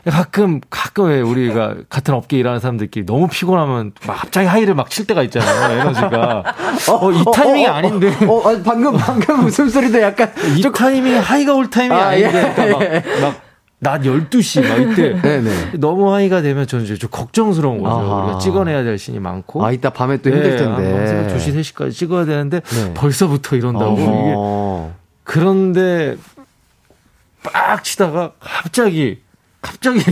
가끔 0.09 0.61
가끔 0.69 1.05
왜 1.05 1.21
우리가 1.21 1.75
같은 1.89 2.13
업계 2.13 2.37
일하는 2.37 2.59
사람들끼리 2.59 3.05
너무 3.05 3.27
피곤하면 3.27 3.91
막 4.07 4.15
갑자기 4.15 4.47
하이를 4.47 4.73
막 4.75 4.89
칠 4.89 5.05
때가 5.07 5.23
있잖아요 5.23 5.79
에너지가 5.79 6.43
어이 6.89 7.21
어, 7.25 7.31
타이밍이 7.31 7.67
어, 7.67 7.71
어, 7.71 7.73
아닌데 7.73 8.11
어, 8.27 8.33
어, 8.33 8.61
방금 8.63 8.97
방금 8.97 9.45
웃음소리도 9.45 10.01
약간 10.01 10.33
이 10.57 10.61
타이밍 10.73 11.19
하이가 11.19 11.53
올 11.53 11.69
타이밍이 11.69 12.01
아, 12.01 12.11
닌데 12.11 12.27
예, 12.27 12.53
그러니까 12.53 12.95
예. 12.95 13.21
막, 13.21 13.41
낮 13.83 14.01
12시 14.01 14.67
막 14.67 14.77
이때 14.77 15.19
네네. 15.21 15.71
너무 15.79 16.13
하이가 16.13 16.41
되면 16.41 16.67
저는 16.67 16.85
이제 16.85 16.95
좀 16.97 17.09
걱정스러운 17.09 17.81
거죠. 17.81 17.95
아하. 17.95 18.23
우리가 18.25 18.37
찍어내야 18.39 18.83
될 18.83 18.99
신이 18.99 19.19
많고. 19.19 19.65
아, 19.65 19.71
이따 19.71 19.89
밤에 19.89 20.17
또 20.17 20.29
힘들 20.29 20.51
네, 20.51 20.57
텐데. 20.57 21.27
아, 21.33 21.35
2시, 21.35 21.55
3시까지 21.55 21.91
찍어야 21.91 22.25
되는데 22.25 22.59
네. 22.59 22.93
벌써부터 22.93 23.55
이런다고. 23.55 23.93
어허. 23.93 24.87
이게 24.91 24.93
그런데 25.23 26.15
빡 27.41 27.83
치다가 27.83 28.33
갑자기 28.39 29.21
갑자기 29.71 30.03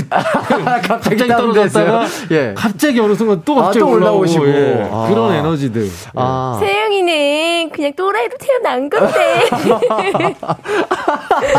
갑자기 0.87 1.27
떨어졌다가 1.27 2.05
예. 2.31 2.53
갑자기 2.55 2.99
어느 2.99 3.15
순간 3.15 3.41
또 3.43 3.55
갑자기 3.55 3.79
아, 3.79 3.81
또 3.81 3.89
올라오시고 3.93 4.47
예. 4.47 4.87
아. 4.91 5.07
그런 5.09 5.33
에너지들. 5.33 5.89
아. 6.15 6.55
세영이는 6.59 7.71
그냥 7.71 7.91
또라이로 7.95 8.33
태어난 8.39 8.87
건데. 8.89 9.49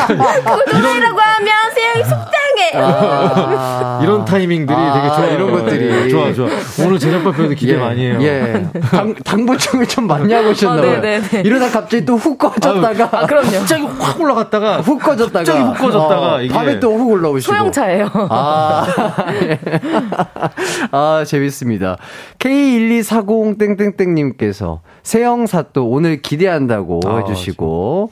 그거 0.06 0.64
또라이라고 0.70 1.18
하면 1.20 1.48
세영이 1.74 2.04
속상해. 2.04 2.72
아. 2.74 4.00
이런 4.02 4.24
타이밍들이 4.24 4.76
되게 4.78 5.08
좋아. 5.08 5.26
이런 5.26 5.50
것들이 5.50 5.88
네, 5.88 6.08
좋아 6.08 6.32
좋아. 6.32 6.48
오늘 6.86 6.98
제작 6.98 7.24
발표도 7.24 7.54
기대 7.54 7.72
예. 7.74 7.76
많이 7.76 8.06
해요. 8.06 8.18
예. 8.20 8.66
당, 8.90 9.14
당보충을 9.14 9.86
좀 9.88 10.06
많이 10.06 10.32
하고 10.32 10.50
오셨나봐요. 10.50 10.98
아, 10.98 11.00
네, 11.00 11.20
네, 11.20 11.28
네. 11.28 11.40
이러다 11.44 11.70
갑자기 11.70 12.04
또 12.04 12.14
훅 12.20 12.38
꺼졌다가. 12.38 13.08
아, 13.12 13.26
그럼요. 13.26 13.50
갑자기 13.50 13.82
확 13.98 14.20
올라갔다가 14.20 14.80
훅 14.82 15.02
꺼졌다가. 15.02 15.38
갑자기 15.38 15.60
훅 15.60 15.78
꺼졌다가. 15.78 16.34
어, 16.36 16.40
밤에 16.52 16.78
또 16.78 16.90
훅 16.96 17.10
올라오시고. 17.10 17.52
소형차예요. 17.80 18.08
아. 18.30 18.86
아, 20.92 21.24
재밌습니다. 21.26 21.96
K1240땡땡땡님께서 22.38 24.80
세영사또 25.02 25.88
오늘 25.88 26.20
기대한다고 26.22 27.00
아, 27.06 27.16
해주시고, 27.18 28.10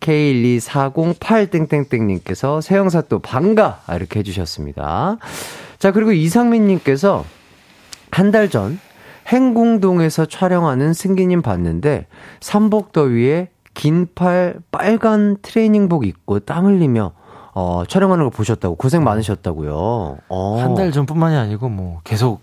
K12408땡땡땡님께서 0.00 2.60
세영사또 2.62 3.18
반가! 3.20 3.80
이렇게 3.94 4.18
해주셨습니다. 4.20 5.18
자, 5.78 5.92
그리고 5.92 6.12
이상민님께서 6.12 7.24
한 8.10 8.30
달 8.32 8.48
전 8.48 8.80
행궁동에서 9.28 10.24
촬영하는 10.26 10.92
승기님 10.94 11.42
봤는데, 11.42 12.06
삼복더위에 12.40 13.48
긴팔 13.74 14.56
빨간 14.72 15.36
트레이닝복 15.42 16.04
입고 16.06 16.40
땀 16.40 16.64
흘리며 16.66 17.12
어, 17.60 17.82
촬영하는 17.88 18.22
걸 18.22 18.30
보셨다고 18.30 18.76
고생 18.76 19.02
많으셨다고요. 19.02 20.18
어. 20.28 20.58
한달 20.60 20.92
전뿐만이 20.92 21.36
아니고 21.36 21.68
뭐 21.68 21.98
계속 22.04 22.40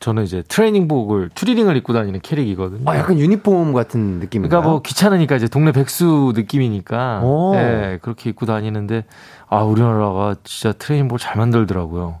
저는 0.00 0.24
이제 0.24 0.42
트레이닝복을 0.48 1.28
추리링을 1.34 1.76
입고 1.76 1.92
다니는 1.92 2.20
캐릭이거든요. 2.22 2.90
아, 2.90 2.96
약간 2.96 3.18
유니폼 3.18 3.74
같은 3.74 4.18
느낌인가요? 4.18 4.48
그러니까 4.48 4.70
뭐 4.70 4.80
귀찮으니까 4.80 5.36
이제 5.36 5.46
동네 5.46 5.72
백수 5.72 6.32
느낌이니까 6.34 7.22
예, 7.54 7.58
네, 7.58 7.98
그렇게 8.00 8.30
입고 8.30 8.46
다니는데 8.46 9.04
아, 9.50 9.62
우리나라가 9.62 10.36
진짜 10.42 10.72
트레이닝복 10.72 11.18
잘 11.18 11.36
만들더라고요. 11.36 12.20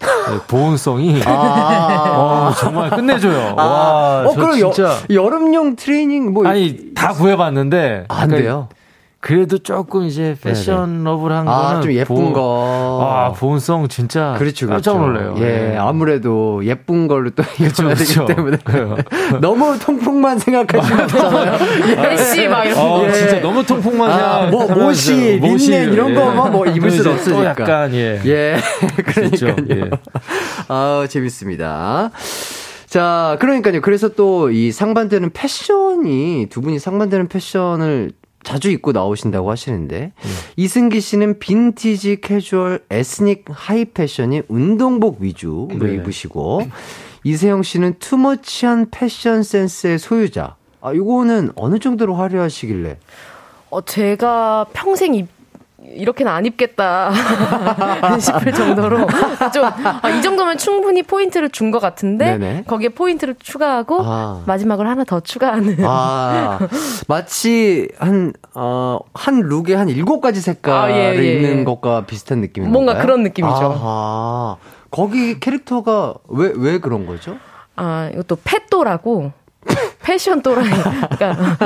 네, 0.00 0.38
보온성이 0.46 1.22
아~ 1.26 2.50
어, 2.50 2.54
정말 2.56 2.90
끝내줘요. 2.90 3.56
아~ 3.58 3.64
와, 3.64 4.24
어, 4.28 4.34
그럼 4.34 4.54
진짜 4.54 5.00
여, 5.10 5.28
름용 5.28 5.74
트레이닝 5.74 6.32
뭐 6.32 6.46
아니 6.46 6.94
다 6.94 7.12
구해봤는데 7.12 8.04
안 8.08 8.28
그러니까 8.28 8.36
돼요. 8.36 8.68
그래도 9.24 9.56
조금 9.56 10.04
이제 10.04 10.36
fashionable한 10.42 11.48
아, 11.48 11.62
거는 11.68 11.80
좀 11.80 11.92
예쁜 11.92 12.14
보온, 12.14 12.32
거. 12.34 13.08
아, 13.10 13.32
보온성 13.32 13.88
진짜 13.88 14.34
그렇죠, 14.38 14.66
그렇죠. 14.66 14.92
깜짝 14.92 14.98
놀래요. 15.00 15.34
예, 15.38 15.68
네. 15.70 15.76
아무래도 15.78 16.62
예쁜 16.66 17.08
걸로 17.08 17.30
또 17.30 17.42
그렇죠, 17.56 17.88
되기 17.94 18.34
때문에 18.34 18.58
너무 19.40 19.78
통풍만 19.78 20.38
생각하시면 20.40 21.04
없잖아요. 21.04 21.58
메시 22.02 22.48
막 22.48 22.64
이런 22.66 22.78
어, 22.78 23.02
예. 23.06 23.12
진짜 23.14 23.40
너무 23.40 23.64
통풍만 23.64 24.10
아, 24.10 24.46
뭐 24.50 24.66
모시, 24.68 25.38
린넨 25.40 25.94
이런 25.94 26.10
예. 26.10 26.14
거만 26.14 26.52
뭐 26.52 26.66
입을 26.66 26.90
수 26.90 27.08
없으니까. 27.08 27.44
약간 27.46 27.94
예. 27.94 28.20
예. 28.26 28.56
그러니까요. 29.06 29.56
예. 29.70 29.90
아, 30.68 31.06
재밌습니다. 31.08 32.10
자, 32.88 33.38
그러니까요. 33.40 33.80
그래서 33.80 34.10
또 34.10 34.50
이 34.50 34.70
상반되는 34.70 35.30
패션이 35.32 36.48
두 36.50 36.60
분이 36.60 36.78
상반되는 36.78 37.28
패션을 37.28 38.12
자주 38.44 38.70
입고 38.70 38.92
나오신다고 38.92 39.50
하시는데 39.50 40.12
음. 40.16 40.30
이승기 40.56 41.00
씨는 41.00 41.38
빈티지 41.38 42.20
캐주얼 42.20 42.84
ethnic 42.90 43.46
high 43.50 43.84
fashion이 43.86 44.42
운동복 44.48 45.20
위주로 45.20 45.68
네. 45.72 45.94
입으시고 45.94 46.68
이세영 47.24 47.62
씨는 47.62 47.94
투머치한 47.98 48.90
패션 48.90 49.42
센스의 49.42 49.98
소유자. 49.98 50.56
아, 50.80 50.92
이거는 50.92 51.50
어느 51.54 51.78
정도로 51.78 52.14
화려하시길래? 52.14 52.98
어, 53.70 53.80
제가 53.80 54.66
평생 54.74 55.14
입, 55.14 55.28
이렇게는 55.86 56.30
안 56.32 56.46
입겠다 56.46 57.10
싶을 58.18 58.52
정도로 58.52 59.06
좀이 59.52 59.66
아, 60.02 60.20
정도면 60.22 60.56
충분히 60.58 61.02
포인트를 61.02 61.50
준 61.50 61.70
것 61.70 61.80
같은데 61.80 62.36
네네. 62.38 62.64
거기에 62.66 62.90
포인트를 62.90 63.34
추가하고 63.38 64.00
아. 64.04 64.42
마지막으로 64.46 64.88
하나 64.88 65.02
더 65.04 65.20
추가하는 65.20 65.76
아. 65.84 66.58
마치 67.08 67.88
한어한 67.98 68.32
어, 68.54 68.98
한 69.14 69.40
룩에 69.40 69.74
한 69.74 69.88
일곱 69.88 70.20
가지 70.20 70.40
색깔을 70.40 70.94
아, 70.94 70.96
예, 70.96 71.16
예. 71.16 71.32
입는 71.34 71.58
예. 71.60 71.64
것과 71.64 72.06
비슷한 72.06 72.40
느낌인 72.40 72.70
뭔가 72.70 72.92
건가요? 72.92 73.06
그런 73.06 73.22
느낌이죠. 73.24 73.78
아 73.82 74.56
거기 74.90 75.40
캐릭터가 75.40 76.14
왜왜 76.28 76.78
그런 76.78 77.06
거죠? 77.06 77.36
아 77.76 78.08
이것도 78.12 78.38
패또라고 78.44 79.32
패션 80.04 80.42
또라이. 80.42 80.68
그러니까 81.16 81.58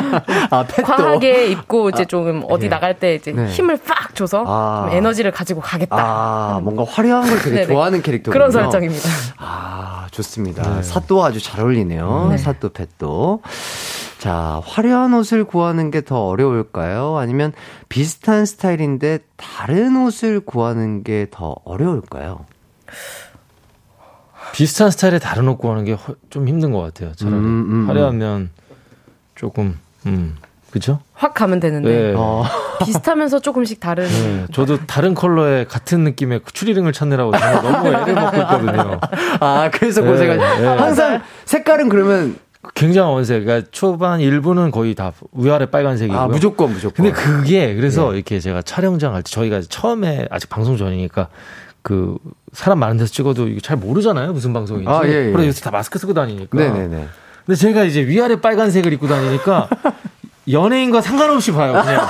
아, 0.50 0.64
과하게 0.64 1.48
입고 1.48 1.88
이제 1.90 2.02
아, 2.02 2.06
좀 2.06 2.44
어디 2.48 2.66
예. 2.66 2.68
나갈 2.70 2.98
때 2.98 3.16
이제 3.16 3.32
네. 3.32 3.48
힘을 3.48 3.76
빡 3.78 4.14
줘서 4.14 4.44
아. 4.46 4.88
에너지를 4.92 5.32
가지고 5.32 5.60
가겠다. 5.60 5.96
아, 5.98 6.60
뭔가 6.62 6.84
화려한 6.84 7.28
걸 7.28 7.38
되게 7.40 7.66
좋아하는 7.66 8.00
캐릭터 8.00 8.30
그런 8.30 8.50
설정입니다. 8.52 9.08
아, 9.38 10.06
좋습니다. 10.12 10.76
네. 10.76 10.82
사또 10.84 11.24
아주 11.24 11.42
잘 11.42 11.60
어울리네요. 11.60 12.28
네. 12.30 12.38
사또 12.38 12.68
패또. 12.68 13.42
자, 14.18 14.60
화려한 14.64 15.14
옷을 15.14 15.44
구하는 15.44 15.90
게 15.90 16.00
더 16.00 16.26
어려울까요? 16.26 17.16
아니면 17.18 17.52
비슷한 17.88 18.46
스타일인데 18.46 19.18
다른 19.36 19.96
옷을 19.96 20.40
구하는 20.40 21.02
게 21.02 21.26
더 21.30 21.56
어려울까요? 21.64 22.46
비슷한 24.52 24.90
스타일의 24.90 25.20
다른 25.20 25.48
옷 25.48 25.58
구하는 25.58 25.84
게 25.84 25.96
좀 26.30 26.48
힘든 26.48 26.72
것 26.72 26.80
같아요. 26.82 27.12
차라리 27.14 27.36
음, 27.36 27.42
음, 27.44 27.70
음, 27.84 27.88
화려하면 27.88 28.50
조금 29.34 29.78
음 30.06 30.36
그죠? 30.70 31.00
확 31.14 31.32
가면 31.34 31.60
되는데 31.60 31.88
네. 32.10 32.14
어. 32.16 32.44
비슷하면서 32.84 33.40
조금씩 33.40 33.80
다른. 33.80 34.06
네. 34.06 34.46
저도 34.52 34.86
다른 34.86 35.14
컬러의 35.14 35.66
같은 35.66 36.04
느낌의 36.04 36.42
추리링을 36.52 36.92
찾느라고 36.92 37.32
정말 37.32 37.62
너무 37.62 37.88
애를 37.96 38.14
먹고 38.14 38.36
있거든요. 38.36 39.00
아 39.40 39.70
그래서 39.72 40.02
고생하. 40.02 40.36
네, 40.36 40.58
네. 40.60 40.66
항상 40.66 41.22
색깔은 41.46 41.88
그러면 41.88 42.36
굉장한 42.74 43.12
원색. 43.14 43.44
그러니까 43.44 43.68
초반 43.72 44.20
1부는 44.20 44.70
거의 44.70 44.94
다 44.94 45.12
위아래 45.32 45.66
빨간색이고요. 45.66 46.20
아, 46.20 46.26
무조건 46.28 46.72
무조건. 46.72 47.06
근데 47.06 47.10
그게 47.12 47.74
그래서 47.74 48.10
네. 48.10 48.16
이렇게 48.16 48.38
제가 48.38 48.62
촬영장 48.62 49.12
갈때 49.12 49.30
저희가 49.30 49.62
처음에 49.62 50.28
아직 50.30 50.48
방송 50.50 50.76
전이니까 50.76 51.28
그 51.82 52.16
사람 52.52 52.78
많은 52.80 52.96
데서 52.96 53.12
찍어도 53.12 53.48
이게 53.48 53.60
잘 53.60 53.76
모르잖아요. 53.76 54.32
무슨 54.32 54.52
방송인지. 54.52 54.88
아, 54.90 55.00
예, 55.04 55.28
예. 55.28 55.32
그래 55.32 55.46
요새 55.46 55.60
다 55.62 55.70
마스크 55.70 55.98
쓰고 55.98 56.14
다니니까. 56.14 56.56
네네네. 56.58 57.08
근데 57.46 57.58
제가 57.58 57.84
이제 57.84 58.06
위아래 58.06 58.40
빨간색을 58.40 58.92
입고 58.92 59.08
다니니까 59.08 59.68
연예인과 60.50 61.02
상관없이 61.02 61.52
봐요, 61.52 61.74
그냥. 61.84 62.06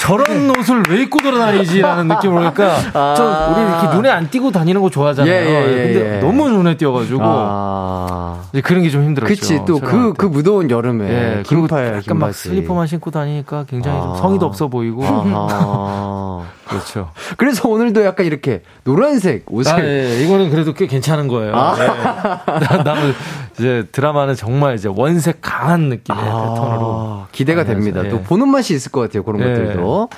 저런 0.00 0.50
옷을 0.58 0.82
왜 0.90 1.02
입고 1.02 1.18
돌아다니지라는 1.20 2.08
느낌을 2.08 2.34
보니까, 2.34 2.78
아~ 2.94 3.14
저, 3.16 3.54
우리 3.54 3.62
이렇게 3.64 3.96
눈에 3.96 4.08
안 4.08 4.28
띄고 4.28 4.50
다니는 4.50 4.80
거 4.80 4.90
좋아하잖아요. 4.90 5.32
예, 5.32 5.36
예, 5.38 5.72
예, 5.72 5.92
근데 5.92 6.16
예. 6.16 6.20
너무 6.20 6.48
눈에 6.50 6.76
띄어가지고, 6.76 7.20
아~ 7.22 8.42
이제 8.52 8.60
그런 8.60 8.82
게 8.82 8.90
좀 8.90 9.04
힘들었죠. 9.04 9.32
그치, 9.32 9.60
또 9.68 9.78
그, 9.78 10.14
그 10.14 10.26
무더운 10.26 10.68
여름에. 10.68 11.08
예, 11.38 11.42
긴팔, 11.44 11.98
약간 11.98 12.18
막 12.18 12.34
슬리퍼만 12.34 12.88
신고 12.88 13.12
다니니까 13.12 13.66
굉장히 13.68 13.96
아~ 13.96 14.16
성의도 14.16 14.46
없어 14.46 14.66
보이고. 14.66 15.04
그렇죠. 16.68 17.10
그래서 17.36 17.68
오늘도 17.68 18.04
약간 18.04 18.26
이렇게 18.26 18.62
노란색 18.84 19.44
옷을. 19.52 19.72
아, 19.72 19.84
예, 19.84 20.22
이거는 20.24 20.50
그래도 20.50 20.74
꽤 20.74 20.86
괜찮은 20.86 21.28
거예요. 21.28 21.54
아~ 21.54 21.76
예. 21.78 22.76
나는 22.82 23.12
이제 23.54 23.86
드라마는 23.92 24.34
정말 24.34 24.74
이제 24.74 24.88
원색 24.88 25.38
강한 25.40 25.88
느낌의 25.88 26.22
아~ 26.22 26.24
패턴으로. 26.24 27.26
기대가 27.32 27.64
됩니다. 27.64 28.04
예. 28.04 28.08
또 28.08 28.20
보는 28.22 28.48
맛이 28.48 28.74
있을 28.74 28.90
것 28.92 29.00
같아요. 29.00 29.22
그런 29.22 29.40
예. 29.40 29.44
것들도. 29.54 30.08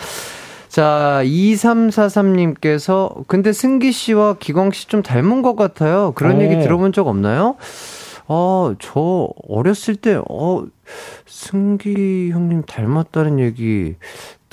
자, 0.68 1.20
2343님께서, 1.24 3.26
근데 3.26 3.52
승기 3.52 3.92
씨와 3.92 4.36
기광 4.38 4.70
씨 4.72 4.88
좀 4.88 5.02
닮은 5.02 5.42
것 5.42 5.54
같아요. 5.54 6.12
그런 6.14 6.38
오. 6.38 6.42
얘기 6.42 6.58
들어본 6.58 6.92
적 6.92 7.08
없나요? 7.08 7.56
어, 8.26 8.72
저 8.78 9.28
어렸을 9.48 9.96
때, 9.96 10.18
어, 10.30 10.64
승기 11.26 12.30
형님 12.32 12.62
닮았다는 12.62 13.38
얘기 13.40 13.96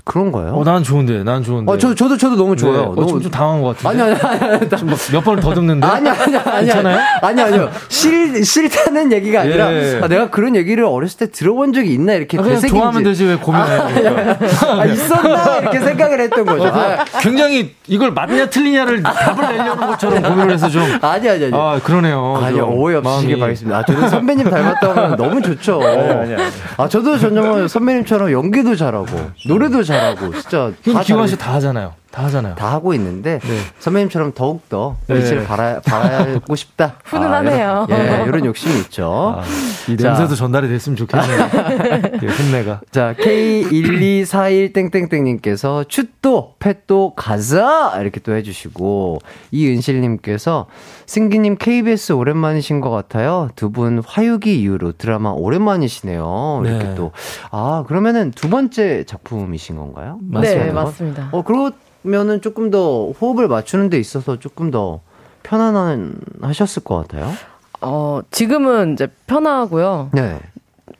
그런가요? 0.03 0.53
어, 0.53 0.63
난 0.63 0.83
좋은데, 0.83 1.23
난 1.23 1.43
좋은데. 1.43 1.71
어, 1.71 1.77
저, 1.77 1.93
저도, 1.93 2.17
저도 2.17 2.35
너무 2.35 2.55
좋아요. 2.55 2.73
네. 2.73 2.79
어, 2.79 2.95
너무 2.95 3.07
좀, 3.07 3.21
좀 3.21 3.31
당한 3.31 3.61
것 3.61 3.77
같은데. 3.77 4.03
아니, 4.03 4.13
아니, 4.13 4.21
아니. 4.21 4.55
아니 4.55 4.95
몇 5.11 5.23
번을 5.23 5.41
더듬는데. 5.41 5.85
아니, 5.85 6.09
아니, 6.09 6.37
아니. 6.37 6.65
괜찮아요? 6.65 6.99
아니, 7.21 7.41
아니요. 7.41 7.69
싫, 7.89 8.43
싫다는 8.43 9.11
얘기가 9.11 9.41
아니라, 9.41 9.71
예. 9.73 9.99
아, 10.01 10.07
내가 10.07 10.29
그런 10.29 10.55
얘기를 10.55 10.83
어렸을 10.85 11.19
때 11.19 11.31
들어본 11.31 11.73
적이 11.73 11.93
있나, 11.93 12.13
이렇게 12.13 12.37
아, 12.39 12.41
되새긴지. 12.41 12.69
좋아하면 12.69 13.03
되지, 13.03 13.25
왜 13.25 13.35
고민해. 13.35 13.65
아, 13.65 14.79
아, 14.79 14.85
있었나, 14.85 15.57
이렇게 15.59 15.79
생각을 15.79 16.19
했던 16.21 16.45
거죠. 16.45 16.63
어, 16.63 16.67
아, 16.73 17.05
굉장히 17.21 17.75
이걸 17.87 18.11
맞냐, 18.11 18.49
틀리냐를 18.49 19.03
답을 19.03 19.57
내려는 19.57 19.87
것처럼 19.87 20.23
고민을 20.23 20.53
해서 20.53 20.69
좀. 20.69 20.81
아니, 21.01 21.29
아니, 21.29 21.45
아니. 21.45 21.51
아, 21.53 21.79
그러네요. 21.83 22.41
아니요, 22.43 22.67
오해 22.69 22.95
없으시길 22.95 23.39
바라겠습니다. 23.39 23.77
아, 23.77 23.85
저도 23.85 24.07
선배님 24.07 24.49
닮았다면 24.49 25.15
너무 25.17 25.41
좋죠. 25.41 25.81
아니, 25.81 25.97
아니, 25.97 26.33
아니. 26.35 26.43
아, 26.77 26.87
저도 26.87 27.17
전정원 27.17 27.67
선배님처럼 27.67 28.31
연기도 28.31 28.75
잘하고, 28.75 29.07
노래도 29.45 29.83
잘 29.83 29.98
하고, 29.99 30.31
진짜 30.33 30.71
기관 31.05 31.27
씨다 31.27 31.53
하잖아요. 31.55 31.93
다 32.11 32.23
하잖아요. 32.25 32.55
다 32.55 32.71
하고 32.71 32.93
있는데 32.95 33.39
네. 33.39 33.57
선배님처럼 33.79 34.31
더욱 34.33 34.67
더 34.67 34.97
빛을 35.07 35.39
네. 35.41 35.45
발하, 35.45 35.79
발하고 35.81 36.55
싶다. 36.55 36.95
훈훈하네요. 37.05 37.85
아, 37.89 37.93
이런, 37.93 38.01
예, 38.21 38.23
이런 38.27 38.45
욕심이 38.45 38.79
있죠. 38.81 39.35
아, 39.37 39.43
이 39.87 39.95
냄새도 39.95 40.33
전달이 40.35 40.67
됐으면 40.69 40.95
좋겠네요. 40.95 41.39
예, 42.23 42.27
흉내가. 42.27 42.81
자, 42.91 43.13
K1241 43.13 44.73
땡땡땡님께서 44.73 45.85
슛도 45.87 46.55
펫도 46.59 47.13
가자 47.15 47.93
이렇게 48.01 48.19
또 48.19 48.33
해주시고 48.35 49.19
이은실님께서 49.51 50.65
승기님 51.05 51.57
KBS 51.57 52.13
오랜만이신 52.13 52.81
것 52.81 52.89
같아요. 52.89 53.49
두 53.55 53.69
분 53.69 54.01
화유기 54.05 54.59
이후로 54.61 54.93
드라마 54.93 55.29
오랜만이시네요. 55.29 56.63
이렇게 56.65 56.83
네. 56.85 56.95
또. 56.95 57.11
아, 57.51 57.83
그러면은 57.87 58.31
두 58.31 58.49
번째 58.49 59.03
작품이신 59.05 59.75
건가요? 59.77 60.17
맞습니다. 60.23 60.65
네, 60.65 60.71
맞습니다. 60.71 61.29
어, 61.31 61.43
그러 61.43 61.71
면은 62.01 62.41
조금 62.41 62.69
더 62.69 63.11
호흡을 63.11 63.47
맞추는 63.47 63.89
데 63.89 63.99
있어서 63.99 64.39
조금 64.39 64.71
더 64.71 65.01
편안하셨을 65.43 66.83
것 66.83 66.95
같아요. 66.97 67.31
어, 67.81 68.21
지금은 68.31 68.93
이제 68.93 69.07
편하고요. 69.27 70.11
네. 70.13 70.39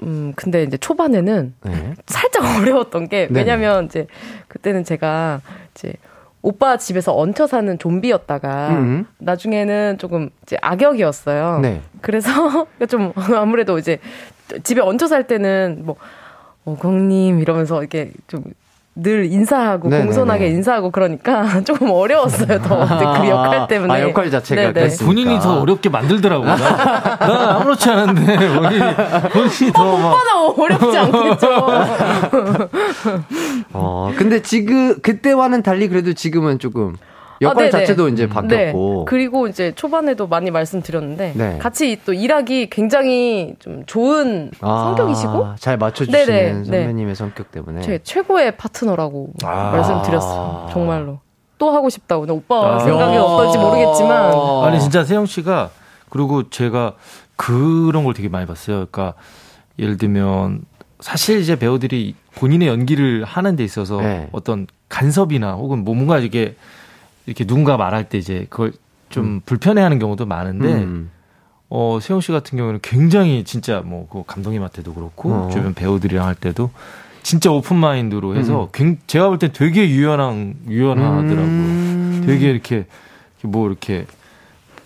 음, 0.03 0.33
근데 0.35 0.63
이제 0.63 0.77
초반에는 0.77 1.53
네. 1.63 1.93
살짝 2.07 2.45
어려웠던 2.61 3.09
게, 3.09 3.27
왜냐면 3.31 3.85
이제 3.85 4.07
그때는 4.47 4.83
제가 4.83 5.41
이제 5.73 5.93
오빠 6.41 6.77
집에서 6.77 7.15
얹혀 7.15 7.47
사는 7.47 7.77
좀비였다가 7.77 8.69
음. 8.69 9.05
나중에는 9.17 9.97
조금 9.97 10.29
이제 10.43 10.57
악역이었어요. 10.61 11.59
네. 11.59 11.81
그래서 12.01 12.65
좀 12.87 13.11
아무래도 13.35 13.77
이제 13.77 13.99
집에 14.63 14.81
얹혀 14.81 15.07
살 15.07 15.27
때는 15.27 15.81
뭐 15.83 15.97
어공님 16.63 17.39
이러면서 17.39 17.81
이렇게 17.81 18.11
좀 18.27 18.43
늘 19.01 19.25
인사하고 19.25 19.87
네네네. 19.89 20.05
공손하게 20.05 20.47
인사하고 20.47 20.91
그러니까 20.91 21.61
조금 21.65 21.89
어려웠어요 21.91 22.61
더 22.61 22.79
그 23.19 23.27
역할 23.27 23.67
때문에 23.67 23.93
아 23.93 24.01
역할 24.01 24.29
자체가 24.31 24.73
네네. 24.73 24.95
본인이 25.03 25.39
더 25.39 25.61
어렵게 25.61 25.89
만들더라고요 25.89 26.47
나, 26.47 26.55
나 27.19 27.55
아무렇지 27.57 27.89
않은데 27.89 28.37
본인이, 28.53 28.95
본인이 29.31 29.71
더 29.73 29.97
막. 29.97 30.15
오빠는 30.15 30.31
어렵지 30.57 30.97
않겠죠 30.97 31.67
어 33.73 34.11
근데 34.17 34.41
지금 34.41 34.99
그때와는 35.01 35.63
달리 35.63 35.87
그래도 35.87 36.13
지금은 36.13 36.59
조금 36.59 36.95
역할 37.41 37.67
아, 37.67 37.69
자체도 37.69 38.09
이제 38.09 38.27
네. 38.27 38.29
바뀌었고. 38.29 38.95
네. 38.99 39.05
그리고 39.07 39.47
이제 39.47 39.71
초반에도 39.75 40.27
많이 40.27 40.51
말씀드렸는데 40.51 41.33
네. 41.35 41.57
같이 41.57 41.99
또 42.05 42.13
일하기 42.13 42.69
굉장히 42.69 43.55
좀 43.59 43.83
좋은 43.85 44.51
아, 44.61 44.93
성격이시고 44.95 45.55
잘 45.57 45.77
맞춰주시는 45.77 46.25
네네. 46.25 46.63
선배님의 46.63 47.15
성격 47.15 47.51
때문에 47.51 47.81
제 47.81 47.99
최고의 48.03 48.57
파트너라고 48.57 49.29
아. 49.43 49.71
말씀드렸어요. 49.71 50.69
정말로 50.71 51.19
또 51.57 51.71
하고 51.71 51.89
싶다고. 51.89 52.25
오빠 52.29 52.75
아. 52.75 52.79
생각이 52.79 53.17
어떨지 53.17 53.57
모르겠지만 53.57 54.33
아니 54.65 54.79
진짜 54.79 55.03
세영 55.03 55.25
씨가 55.25 55.69
그리고 56.09 56.49
제가 56.49 56.93
그런 57.35 58.03
걸 58.03 58.13
되게 58.13 58.29
많이 58.29 58.45
봤어요. 58.45 58.87
그러니까 58.91 59.13
예를 59.77 59.97
들면 59.97 60.61
사실 60.99 61.39
이제 61.39 61.57
배우들이 61.57 62.15
본인의 62.35 62.67
연기를 62.67 63.23
하는 63.23 63.55
데 63.55 63.63
있어서 63.63 64.01
네. 64.01 64.27
어떤 64.31 64.67
간섭이나 64.89 65.53
혹은 65.53 65.83
뭐 65.85 65.95
뭔가 65.95 66.19
이게 66.19 66.55
이렇게 67.29 67.45
누군가 67.45 67.77
말할 67.77 68.09
때 68.09 68.17
이제 68.17 68.47
그걸 68.49 68.73
좀 69.09 69.25
음. 69.25 69.41
불편해하는 69.45 69.99
경우도 69.99 70.25
많은데 70.25 70.67
음. 70.73 71.11
어 71.69 71.99
세영 72.01 72.19
씨 72.21 72.31
같은 72.31 72.57
경우는 72.57 72.79
굉장히 72.81 73.43
진짜 73.43 73.81
뭐 73.85 74.07
그 74.09 74.23
감독님한테도 74.25 74.93
그렇고 74.95 75.31
어. 75.31 75.49
주변 75.51 75.73
배우들이랑 75.75 76.25
할 76.25 76.33
때도 76.35 76.71
진짜 77.21 77.51
open 77.51 77.77
mind로 77.77 78.35
해서 78.35 78.69
음. 78.79 78.97
제가 79.05 79.27
볼 79.29 79.37
때 79.37 79.51
되게 79.51 79.87
유연한 79.89 80.55
유연하더라고요. 80.67 81.45
음. 81.45 82.23
되게 82.25 82.49
이렇게 82.49 82.85
뭐 83.43 83.67
이렇게 83.67 84.05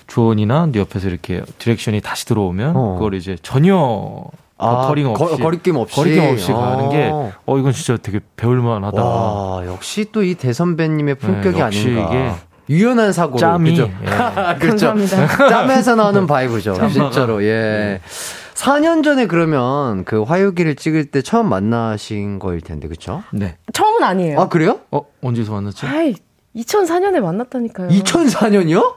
조언이나 0.07 0.67
네 0.71 0.79
옆에서 0.79 1.07
이렇게 1.07 1.41
direction이 1.59 2.01
다시 2.01 2.25
들어오면 2.25 2.75
어. 2.75 2.93
그걸 2.95 3.13
이제 3.13 3.37
전혀 3.41 4.25
아, 4.63 4.87
버링 4.87 5.07
없이 5.07 5.37
거, 5.41 5.49
리낌 5.49 5.75
없이 5.75 5.95
거리낌 5.95 6.23
없이 6.23 6.51
아. 6.51 6.55
가는 6.55 6.89
게 6.89 7.09
어 7.45 7.57
이건 7.57 7.71
진짜 7.73 7.97
되게 8.01 8.19
배울만하다. 8.35 9.03
와, 9.03 9.65
역시 9.65 10.05
또 10.11 10.23
이 10.23 10.35
대선배님의 10.35 11.15
품격이 11.15 11.57
네, 11.57 11.61
아닌가. 11.61 12.07
이게 12.09 12.31
유연한 12.69 13.11
사고 13.11 13.37
짬이 13.37 13.71
그죠? 13.71 13.89
예. 14.03 14.55
그렇죠. 14.59 14.93
짬에서 15.49 15.95
나오는 15.95 16.25
바이브죠. 16.25 16.89
진짜로. 16.89 17.43
예. 17.43 17.99
4년 18.53 19.03
전에 19.03 19.27
그러면 19.27 20.05
그 20.05 20.21
화요기를 20.23 20.75
찍을 20.75 21.05
때 21.05 21.21
처음 21.21 21.49
만나신 21.49 22.39
거일 22.39 22.61
텐데, 22.61 22.87
그쵸? 22.87 23.23
네. 23.33 23.57
처음은 23.73 24.03
아니에요. 24.03 24.39
아, 24.39 24.47
그래요? 24.47 24.79
어, 24.91 25.01
언제서 25.21 25.51
만났죠? 25.51 25.87
아이, 25.87 26.13
2004년에 26.55 27.19
만났다니까요. 27.19 27.89
2004년이요? 27.89 28.93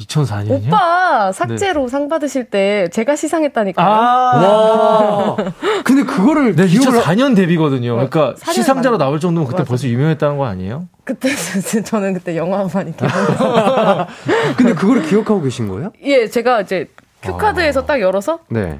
2004년이요? 0.00 0.66
오빠 0.68 1.32
삭제로 1.32 1.82
네. 1.82 1.88
상 1.88 2.08
받으실 2.08 2.44
때 2.44 2.88
제가 2.92 3.16
시상했다니까요. 3.16 3.86
아, 3.86 4.36
와. 4.36 5.36
근데 5.84 6.02
그거를 6.04 6.56
네, 6.56 6.66
2004년 6.66 7.36
데뷔거든요. 7.36 7.94
그러니까 7.94 8.34
시상자로 8.52 8.98
나올 8.98 9.20
정도면 9.20 9.46
그때 9.46 9.58
맞아. 9.58 9.68
벌써 9.68 9.88
유명했다는 9.88 10.38
거 10.38 10.46
아니에요? 10.46 10.88
그때 11.04 11.28
저는 11.84 12.14
그때 12.14 12.36
영화만 12.36 12.88
이렇게. 12.88 13.06
근데 14.56 14.74
그거를 14.74 15.02
기억하고 15.02 15.42
계신 15.42 15.68
거예요? 15.68 15.92
예, 16.02 16.28
제가 16.28 16.62
이제 16.62 16.88
cue 17.22 17.38
card에서 17.38 17.80
아. 17.80 17.86
딱 17.86 18.00
열어서 18.00 18.40
네. 18.48 18.78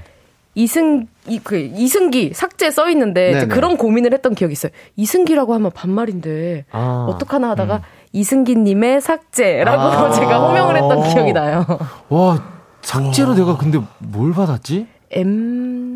이승 0.54 1.06
이, 1.28 1.38
그, 1.38 1.56
이승기 1.56 2.32
삭제 2.34 2.70
써 2.70 2.90
있는데 2.90 3.46
그런 3.46 3.76
고민을 3.76 4.12
했던 4.12 4.34
기억이 4.34 4.52
있어요. 4.52 4.72
이승기라고 4.96 5.54
하면 5.54 5.70
반말인데 5.70 6.64
아, 6.72 7.06
어떡하나 7.08 7.50
하다가 7.50 7.76
음. 7.76 7.80
이승기님의 8.12 9.00
삭제라고 9.00 9.82
아~ 9.82 10.10
제가 10.12 10.48
호명을 10.48 10.76
했던 10.76 11.02
기억이 11.08 11.32
나요. 11.32 11.64
와 12.08 12.42
삭제로 12.82 13.30
와. 13.30 13.36
내가 13.36 13.56
근데 13.56 13.80
뭘 13.98 14.32
받았지? 14.32 14.86
M 15.12 15.89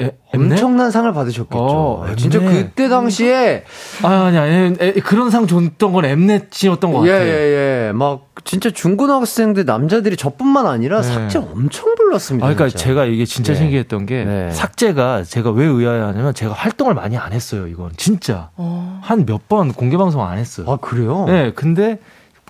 에, 0.00 0.12
엄청난 0.34 0.90
상을 0.90 1.12
받으셨겠죠. 1.12 1.58
어, 1.58 2.06
진짜 2.16 2.40
그때 2.40 2.88
당시에 2.88 3.64
아 4.02 4.08
아니 4.08 4.38
아니 4.38 4.74
에, 4.80 4.92
그런 4.94 5.30
상 5.30 5.46
줬던 5.46 5.92
건 5.92 6.04
엠넷이었던 6.04 6.92
것 6.92 7.00
같아요. 7.00 7.14
예예예. 7.14 7.88
예. 7.88 7.92
막 7.92 8.28
진짜 8.44 8.70
중고등학생들 8.70 9.64
남자들이 9.64 10.16
저뿐만 10.16 10.66
아니라 10.66 11.02
네. 11.02 11.08
삭제 11.08 11.38
엄청 11.38 11.94
불렀습니다. 11.94 12.46
아, 12.46 12.54
그러니까 12.54 12.68
진짜. 12.70 12.84
제가 12.84 13.04
이게 13.04 13.24
진짜 13.24 13.52
네. 13.52 13.58
신기했던 13.58 14.06
게 14.06 14.24
네. 14.24 14.50
삭제가 14.50 15.24
제가 15.24 15.50
왜 15.50 15.66
의아해하냐면 15.66 16.32
제가 16.32 16.54
활동을 16.54 16.94
많이 16.94 17.18
안 17.18 17.32
했어요. 17.32 17.66
이건 17.66 17.90
진짜 17.96 18.50
어. 18.56 19.00
한몇 19.02 19.48
번 19.48 19.72
공개 19.72 19.96
방송 19.96 20.22
안 20.22 20.38
했어요. 20.38 20.66
아 20.70 20.76
그래요? 20.76 21.26
네. 21.26 21.52
근데 21.54 21.98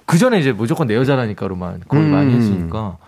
그 0.07 0.19
전에 0.19 0.39
이제 0.39 0.53
무조건 0.53 0.87
내 0.87 0.95
여자라니까로만 0.95 1.83
거의 1.89 2.05
음. 2.05 2.11
많이 2.11 2.35
했으니까. 2.35 2.99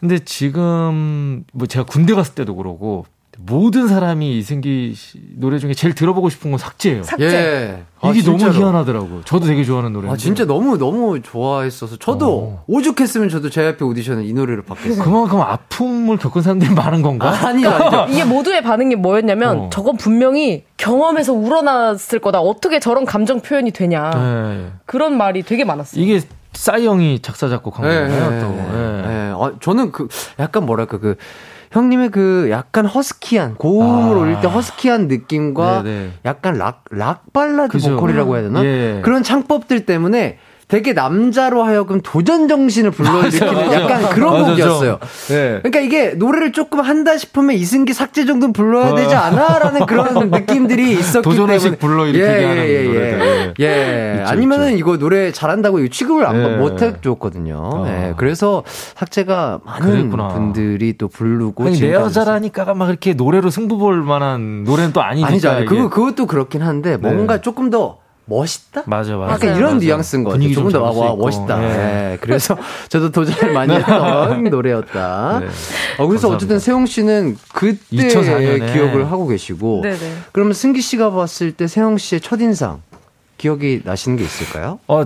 근데 0.00 0.18
지금 0.20 1.44
뭐 1.52 1.66
제가 1.66 1.84
군대 1.84 2.14
갔을 2.14 2.34
때도 2.34 2.54
그러고 2.54 3.04
모든 3.40 3.86
사람이 3.86 4.36
이승기 4.38 4.94
노래 5.36 5.60
중에 5.60 5.72
제일 5.72 5.94
들어보고 5.94 6.28
싶은 6.28 6.50
건 6.50 6.58
삭제예요. 6.58 7.04
삭제. 7.04 7.24
예. 7.24 7.84
이게 8.10 8.20
아, 8.20 8.24
너무 8.24 8.50
희한하더라고. 8.50 9.20
저도 9.24 9.46
되게 9.46 9.62
좋아하는 9.62 9.92
노래. 9.92 10.10
아 10.10 10.16
진짜 10.16 10.44
너무 10.44 10.76
너무 10.76 11.22
좋아했어서 11.22 11.98
저도 11.98 12.36
어. 12.36 12.64
오죽했으면 12.66 13.28
저도 13.28 13.48
제 13.48 13.64
앞에 13.64 13.84
오디션은 13.84 14.24
이 14.24 14.32
노래를 14.32 14.62
받겠어요. 14.64 15.04
그만큼 15.04 15.40
아픔을 15.40 16.16
겪은 16.16 16.42
사람들이 16.42 16.74
많은 16.74 17.02
건가? 17.02 17.30
아, 17.30 17.46
아니죠, 17.48 17.70
아니죠. 17.70 18.06
이게 18.10 18.24
모두의 18.24 18.60
반응이 18.62 18.96
뭐였냐면 18.96 19.58
어. 19.58 19.70
저건 19.72 19.96
분명히 19.96 20.64
경험에서 20.76 21.32
우러났을 21.32 22.18
거다. 22.18 22.40
어떻게 22.40 22.80
저런 22.80 23.04
감정 23.04 23.38
표현이 23.40 23.70
되냐. 23.70 24.10
네. 24.10 24.72
그런 24.84 25.16
말이 25.16 25.44
되게 25.44 25.64
많았어요. 25.64 26.02
이게 26.02 26.20
싸이 26.54 26.86
형이 26.86 27.20
작사 27.22 27.48
작곡한 27.48 27.88
네, 27.88 28.08
거예요. 28.08 28.30
네, 28.30 28.40
또. 28.40 28.48
네. 28.48 29.02
네. 29.06 29.32
아, 29.36 29.52
저는 29.60 29.92
그 29.92 30.08
약간 30.40 30.66
뭐랄까 30.66 30.98
그 30.98 31.14
형님의 31.70 32.10
그 32.10 32.48
약간 32.50 32.86
허스키한 32.86 33.56
고음을 33.56 34.16
아. 34.16 34.18
올릴 34.18 34.40
때 34.40 34.46
허스키한 34.48 35.08
느낌과 35.08 35.82
네네. 35.82 36.10
약간 36.24 36.56
락 36.58 36.84
락 36.90 37.32
발라드 37.32 37.72
그죠. 37.72 37.90
보컬이라고 37.94 38.34
해야 38.36 38.42
되나? 38.44 38.64
예. 38.64 39.00
그런 39.04 39.22
창법들 39.22 39.84
때문에 39.84 40.38
되게 40.68 40.92
남자로 40.92 41.62
하여금 41.64 42.02
도전 42.02 42.46
정신을 42.46 42.90
불러일으키는 42.90 43.72
약간 43.72 44.10
그런 44.10 44.44
곡이었어요. 44.44 44.98
네. 45.28 45.60
그러니까 45.62 45.80
이게 45.80 46.10
노래를 46.10 46.52
조금 46.52 46.80
한다 46.80 47.16
싶으면 47.16 47.56
이승기 47.56 47.94
삭제 47.94 48.26
정도는 48.26 48.52
불러야 48.52 48.94
되지 48.94 49.14
어. 49.14 49.18
않아라는 49.18 49.86
그런 49.86 50.28
느낌들이 50.30 50.92
있었기 50.92 51.30
때문에 51.30 51.58
불러일으키게 51.76 52.22
예, 52.42 52.44
하는 52.44 52.68
예, 52.68 52.82
노래들. 52.84 53.54
예, 53.60 53.64
예. 53.64 54.20
있죠, 54.20 54.30
아니면은. 54.30 54.76
이거 54.76 54.98
노래 54.98 55.32
잘한다고 55.32 55.88
취급을 55.88 56.26
안 56.26 56.36
예. 56.36 56.56
못해 56.58 56.92
줬거든요. 57.00 57.70
아. 57.86 57.88
예. 57.88 58.14
그래서 58.18 58.62
삭제가 58.66 59.60
많은 59.64 59.90
그랬구나. 59.90 60.28
분들이 60.28 60.98
또 60.98 61.08
부르고 61.08 61.64
아니, 61.64 61.80
내 61.80 61.94
여자라니까가 61.94 62.74
막 62.74 62.90
이렇게 62.90 63.14
노래로 63.14 63.48
승부 63.48 63.78
볼 63.78 64.02
만한 64.02 64.64
노래는 64.64 64.92
또 64.92 65.00
아니니까. 65.00 65.28
아니죠. 65.28 65.64
그거 65.66 65.88
그것도 65.88 66.26
그렇긴 66.26 66.60
한데 66.60 66.98
뭔가 66.98 67.36
네. 67.36 67.40
조금 67.40 67.70
더 67.70 68.00
멋있다? 68.28 68.82
맞아, 68.86 69.16
맞아. 69.16 69.32
약간 69.34 69.56
이런 69.56 69.74
맞아. 69.74 69.84
뉘앙스인 69.86 70.24
거 70.24 70.30
같아요. 70.32 70.52
조금 70.52 70.70
더, 70.70 70.82
와, 70.82 70.90
와, 70.90 71.16
멋있다. 71.16 71.58
네. 71.58 71.68
네. 71.68 72.18
그래서 72.20 72.56
저도 72.88 73.10
도전을 73.10 73.52
많이 73.54 73.74
했던 73.74 74.44
노래였다. 74.50 75.40
네. 75.40 75.46
어, 75.46 76.06
그래서 76.06 76.28
감사합니다. 76.28 76.34
어쨌든 76.36 76.58
세용 76.58 76.86
씨는 76.86 77.36
그때 77.54 77.78
2004년에. 77.96 78.72
기억을 78.72 79.10
하고 79.10 79.26
계시고. 79.26 79.80
네네. 79.82 80.16
그러면 80.32 80.52
승기 80.52 80.80
씨가 80.82 81.10
봤을 81.10 81.52
때 81.52 81.66
세용 81.66 81.96
씨의 81.98 82.20
첫인상. 82.20 82.82
기억이 83.38 83.82
나시는 83.84 84.18
게 84.18 84.24
있을까요? 84.24 84.78
어, 84.88 85.04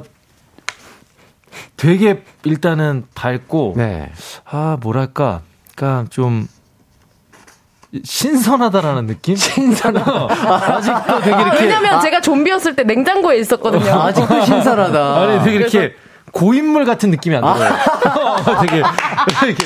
되게 1.76 2.22
일단은 2.44 3.04
밝고, 3.14 3.74
네. 3.76 4.10
아, 4.44 4.78
뭐랄까, 4.80 5.42
그니까 5.74 6.06
좀, 6.10 6.48
신선하다라는 8.04 9.06
느낌? 9.06 9.36
신선하다. 9.36 10.28
아직도 10.76 11.20
되게 11.20 11.42
이렇게. 11.42 11.64
왜냐면 11.64 11.94
아, 11.94 12.00
제가 12.00 12.20
좀비였을 12.20 12.74
때 12.74 12.84
냉장고에 12.84 13.38
있었거든요. 13.38 13.92
아직도 14.00 14.44
신선하다. 14.44 15.20
아니, 15.20 15.44
되게 15.44 15.56
이렇게 15.56 15.94
고인물 16.32 16.84
같은 16.84 17.10
느낌이 17.10 17.36
안 17.36 17.42
들어요. 17.42 17.72
아. 18.04 18.60
되게, 18.66 18.82
이게, 19.50 19.64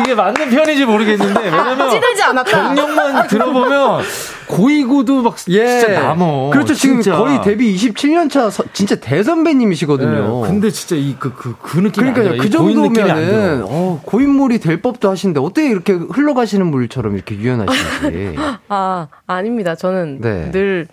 이게 0.00 0.14
맞는 0.14 0.50
편인지 0.50 0.84
모르겠는데, 0.84 1.40
왜냐면. 1.44 1.90
찌들지 1.90 2.22
않았다. 2.22 2.50
경력만 2.50 3.26
들어보면, 3.28 4.02
고이고도 4.46 5.22
막 5.22 5.36
예. 5.48 5.80
진짜 5.80 6.00
남어. 6.00 6.50
그렇죠. 6.50 6.74
지금 6.74 7.00
진짜. 7.00 7.18
거의 7.18 7.40
데뷔 7.42 7.74
27년 7.76 8.30
차 8.30 8.50
진짜 8.72 8.94
대선배님이시거든요. 8.96 10.42
네. 10.42 10.48
근데 10.48 10.70
진짜 10.70 10.96
이그 10.96 11.34
그그 11.34 11.56
그, 11.60 11.72
그 11.72 11.80
느낌 11.82 12.12
그러니까요. 12.12 12.40
그 12.40 12.48
정도면은 12.50 13.64
어, 13.66 14.00
고인물이 14.04 14.60
될 14.60 14.80
법도 14.80 15.10
하신데 15.10 15.40
어떻게 15.40 15.68
이렇게 15.68 15.92
흘러가시는 15.92 16.66
물처럼 16.66 17.16
이렇게 17.16 17.34
유연하신지. 17.36 18.36
아, 18.68 19.08
아닙니다. 19.26 19.74
저는 19.74 20.20
네. 20.20 20.50
늘 20.52 20.86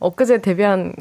엊그제 0.00 0.40
데뷔한 0.40 0.92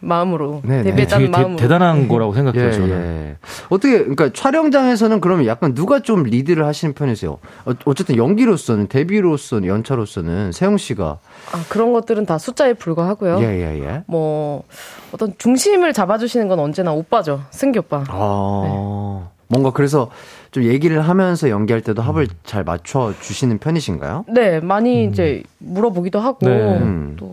마음으로 0.00 0.62
네네. 0.64 0.82
데뷔했다는 0.82 1.30
마음으로 1.30 1.56
대 1.56 1.68
단한 1.68 2.08
거라고 2.08 2.34
생각해요. 2.34 2.66
예, 2.66 2.72
저는. 2.72 2.90
예. 2.90 3.36
어떻게 3.68 3.98
그러니까 3.98 4.30
촬영장에서는 4.32 5.20
그러면 5.20 5.46
약간 5.46 5.74
누가 5.74 6.00
좀 6.00 6.24
리드를 6.24 6.66
하시는 6.66 6.92
편이세요? 6.92 7.38
어, 7.64 7.94
쨌든 7.94 8.16
연기로서는 8.16 8.88
데뷔로서는 8.88 9.68
연차로서는 9.68 10.50
세영 10.50 10.76
씨가 10.76 11.18
아 11.52 11.64
그런 11.68 11.92
것들은 11.92 12.26
다 12.26 12.38
숫자에 12.38 12.74
불과하고요. 12.74 13.40
예예예. 13.40 13.80
예, 13.80 13.84
예. 13.84 14.02
뭐 14.06 14.64
어떤 15.12 15.34
중심을 15.38 15.92
잡아주시는 15.92 16.48
건 16.48 16.58
언제나 16.58 16.92
오빠죠, 16.92 17.42
승기 17.50 17.78
오빠. 17.78 18.02
아 18.08 18.62
네. 18.64 19.32
뭔가 19.46 19.70
그래서 19.70 20.10
좀 20.50 20.64
얘기를 20.64 21.00
하면서 21.00 21.48
연기할 21.48 21.82
때도 21.82 22.02
합을 22.02 22.24
음. 22.24 22.36
잘 22.42 22.64
맞춰 22.64 23.12
주시는 23.20 23.58
편이신가요? 23.58 24.24
네, 24.28 24.60
많이 24.60 25.06
음. 25.06 25.10
이제 25.10 25.42
물어보기도 25.58 26.18
하고 26.20 26.48
네. 26.48 26.78
음. 26.78 27.16
또. 27.18 27.31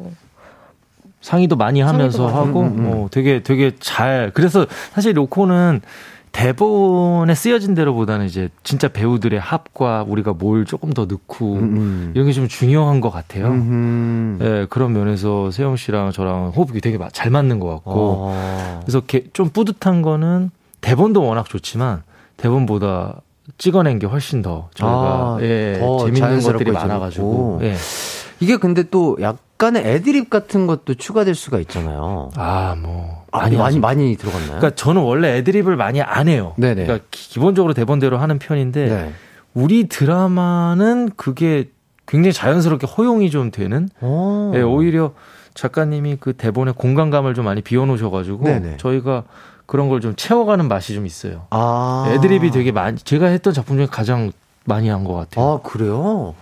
상의도 1.22 1.55
많이 1.55 1.82
하면서 1.82 2.30
상의도 2.30 2.38
하고 2.38 2.61
음, 2.61 2.67
음, 2.67 2.80
음. 2.80 2.91
어, 2.93 3.07
되게 3.11 3.43
되게 3.43 3.72
잘 3.80 4.32
그래서 4.34 4.65
사실 4.93 5.15
로코는 5.17 5.82
대본에 6.32 7.34
쓰여진 7.34 7.74
대로보다는 7.74 8.28
이제 8.28 8.49
진짜 8.63 8.88
배우들의 8.88 9.39
합과 9.39 10.05
우리가 10.07 10.34
뭘 10.34 10.63
조금 10.65 10.93
더 10.93 11.05
넣고 11.05 11.53
음. 11.55 11.59
음. 11.63 12.11
이런 12.13 12.28
게 12.28 12.34
좀 12.34 12.47
중요한 12.47 13.01
것 13.01 13.09
같아요. 13.09 13.47
음. 13.47 14.38
네, 14.39 14.65
그런 14.70 14.93
면에서 14.93 15.49
세영 15.51 15.76
씨랑 15.76 16.11
저랑 16.11 16.49
호흡이 16.55 16.82
되게 16.82 16.97
잘 17.11 17.32
맞는 17.32 17.59
것 17.59 17.67
같고 17.67 18.30
아. 18.32 18.80
그래서 18.86 19.01
좀 19.34 19.49
뿌듯한 19.49 20.01
거는 20.03 20.51
대본도 20.82 21.24
워낙 21.24 21.49
좋지만 21.49 22.03
대본보다 22.38 23.22
찍어낸 23.57 23.97
게 23.99 24.05
훨씬 24.05 24.41
더 24.43 24.70
저희가 24.76 24.95
아, 24.95 25.38
예, 25.41 25.78
더 25.80 26.05
재밌는 26.05 26.41
것들이 26.41 26.72
많아가지고 26.72 27.59
예. 27.63 27.76
이게 28.39 28.55
근데 28.57 28.84
또 28.84 29.17
약 29.20 29.38
간의 29.60 29.86
애드립 29.86 30.30
같은 30.30 30.66
것도 30.68 30.95
추가될 30.95 31.36
수가 31.36 31.60
있잖아요. 31.60 32.32
아, 32.36 32.76
뭐. 32.82 33.26
많이, 33.32 33.57
많이, 33.57 33.78
많이 33.78 34.16
들어갔나요? 34.16 34.57
그러니까 34.57 34.72
저는 34.72 35.01
원래 35.03 35.38
애드립을 35.38 35.76
많이 35.76 36.01
안 36.01 36.28
해요. 36.30 36.53
네네. 36.57 36.86
그러니까 36.86 37.05
기본적으로 37.12 37.74
대본대로 37.76 38.18
하는 38.18 38.39
편인데, 38.39 38.88
네. 38.88 39.14
우리 39.53 39.88
드라마는 39.88 41.12
그게 41.18 41.70
굉장히 42.07 42.34
자연스럽게 42.34 42.88
허용이 42.88 43.30
좀 43.30 43.51
되는, 43.51 43.89
오. 44.01 44.53
예, 44.55 44.62
오히려 44.62 45.12
작가님이 45.53 46.18
그 46.22 46.34
대본에 46.34 46.72
공간감을 46.72 47.34
좀 47.34 47.43
많이 47.45 47.62
비워놓으셔가지고, 47.62 48.45
네네. 48.45 48.78
저희가 48.78 49.26
그런 49.66 49.89
걸 49.89 49.99
좀 49.99 50.16
채워가는 50.16 50.68
맛이 50.70 50.95
좀 50.95 51.05
있어요. 51.05 51.47
아. 51.49 52.10
애드립이 52.16 52.51
되게 52.51 52.72
많이, 52.72 52.97
제가 52.97 53.26
했던 53.28 53.53
작품 53.53 53.76
중에 53.76 53.88
가장 53.91 54.32
많이 54.70 54.88
한 54.88 55.03
것 55.03 55.13
같아요. 55.15 55.45
아, 55.45 55.59
그래요? 55.61 56.36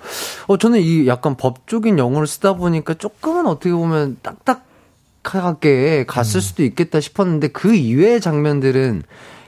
어, 0.48 0.58
저는 0.58 0.80
이 0.82 1.08
약간 1.08 1.36
법적인 1.36 1.98
영어를 1.98 2.28
쓰다 2.28 2.54
보니까 2.54 2.94
조금은 2.94 3.48
어떻게 3.48 3.72
보면 3.72 4.18
딱딱하게 5.24 6.06
갔을 6.06 6.38
음. 6.38 6.42
수도 6.42 6.64
있겠다 6.64 7.00
싶었는데 7.00 7.48
그 7.48 7.74
이외의 7.74 8.22
장면들은 8.22 9.02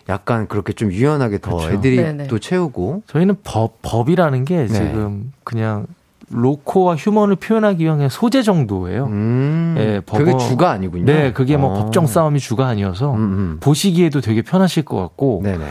약간 0.10 0.48
그렇게 0.48 0.74
좀 0.74 0.92
유연하게 0.92 1.38
더 1.38 1.58
그렇죠. 1.58 1.76
애들이 1.76 1.98
네네. 1.98 2.28
또 2.28 2.40
채우고. 2.40 3.04
저희는 3.06 3.38
법, 3.44 3.80
법이라는 3.84 4.46
게 4.46 4.66
네. 4.66 4.68
지금 4.68 5.32
그냥 5.44 5.86
로코와 6.32 6.96
휴먼을 6.96 7.36
표현하기 7.36 7.84
위한 7.84 8.08
소재 8.10 8.42
정도예요. 8.44 9.06
음, 9.06 9.74
네, 9.78 10.00
법 10.02 10.18
그게 10.20 10.36
주가 10.38 10.72
아니군요. 10.72 11.06
네, 11.06 11.34
그게 11.34 11.58
뭐 11.58 11.72
어. 11.72 11.84
법정 11.84 12.06
싸움이 12.08 12.40
주가 12.40 12.68
아니어서 12.68 13.12
음음. 13.14 13.22
음. 13.22 13.58
보시기에도 13.60 14.22
되게 14.22 14.42
편하실 14.44 14.84
것 14.86 14.98
같고 14.98 15.42
네네. 15.44 15.66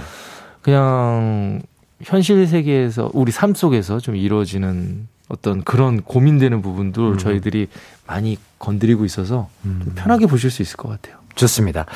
그냥 0.62 1.61
현실 2.03 2.46
세계에서 2.46 3.11
우리 3.12 3.32
삶 3.32 3.55
속에서 3.55 3.99
좀 4.01 4.16
이루어지는 4.16 5.09
어떤 5.28 5.62
그런 5.62 6.03
고민되는 6.03 6.62
부분도 6.62 7.12
음. 7.12 7.18
저희들이 7.18 7.68
많이 8.07 8.38
건드리고 8.59 9.05
있어서 9.05 9.49
음. 9.64 9.92
편하게 9.94 10.26
보실 10.26 10.51
수 10.51 10.62
있을 10.62 10.76
것 10.76 10.88
같아요. 10.88 11.18
좋습니다. 11.34 11.86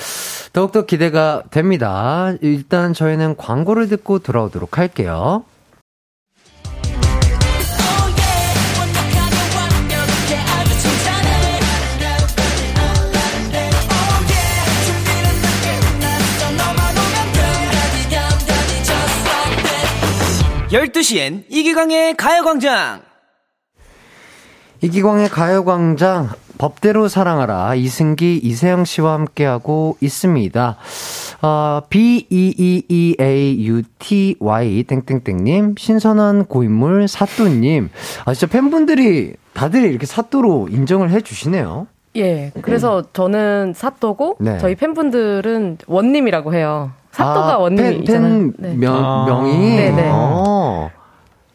더욱더 0.52 0.86
기대가 0.86 1.42
됩니다. 1.50 2.32
일단 2.42 2.94
저희는 2.94 3.36
광고를 3.36 3.88
듣고 3.88 4.20
돌아오도록 4.20 4.78
할게요. 4.78 5.44
12시엔 20.72 21.44
이기광의 21.50 22.16
가요광장! 22.16 23.02
이기광의 24.80 25.28
가요광장, 25.28 26.30
법대로 26.56 27.08
사랑하라. 27.08 27.74
이승기, 27.74 28.38
이세영 28.42 28.86
씨와 28.86 29.12
함께하고 29.12 29.98
있습니다. 30.00 30.78
어, 31.42 31.82
B-E-E-E-A-U-T-Y, 31.90 32.44
땡땡땡님, 34.84 35.74
신선한 35.76 36.46
고인물, 36.46 37.06
사또님. 37.06 37.90
아, 38.24 38.32
진짜 38.32 38.50
팬분들이 38.50 39.34
다들 39.52 39.84
이렇게 39.84 40.06
사또로 40.06 40.68
인정을 40.70 41.10
해 41.10 41.20
주시네요. 41.20 41.86
예, 42.16 42.50
그래서 42.62 43.04
저는 43.12 43.74
사또고, 43.76 44.38
네. 44.40 44.56
저희 44.56 44.74
팬분들은 44.74 45.78
원님이라고 45.86 46.54
해요. 46.54 46.92
사또가 47.12 47.54
아, 47.54 47.58
원님이잖아요. 47.58 48.50
네. 48.58 48.74
명, 48.74 48.94
아. 48.96 49.24
명이? 49.26 49.76
네네. 49.76 50.10
어. 50.12 50.90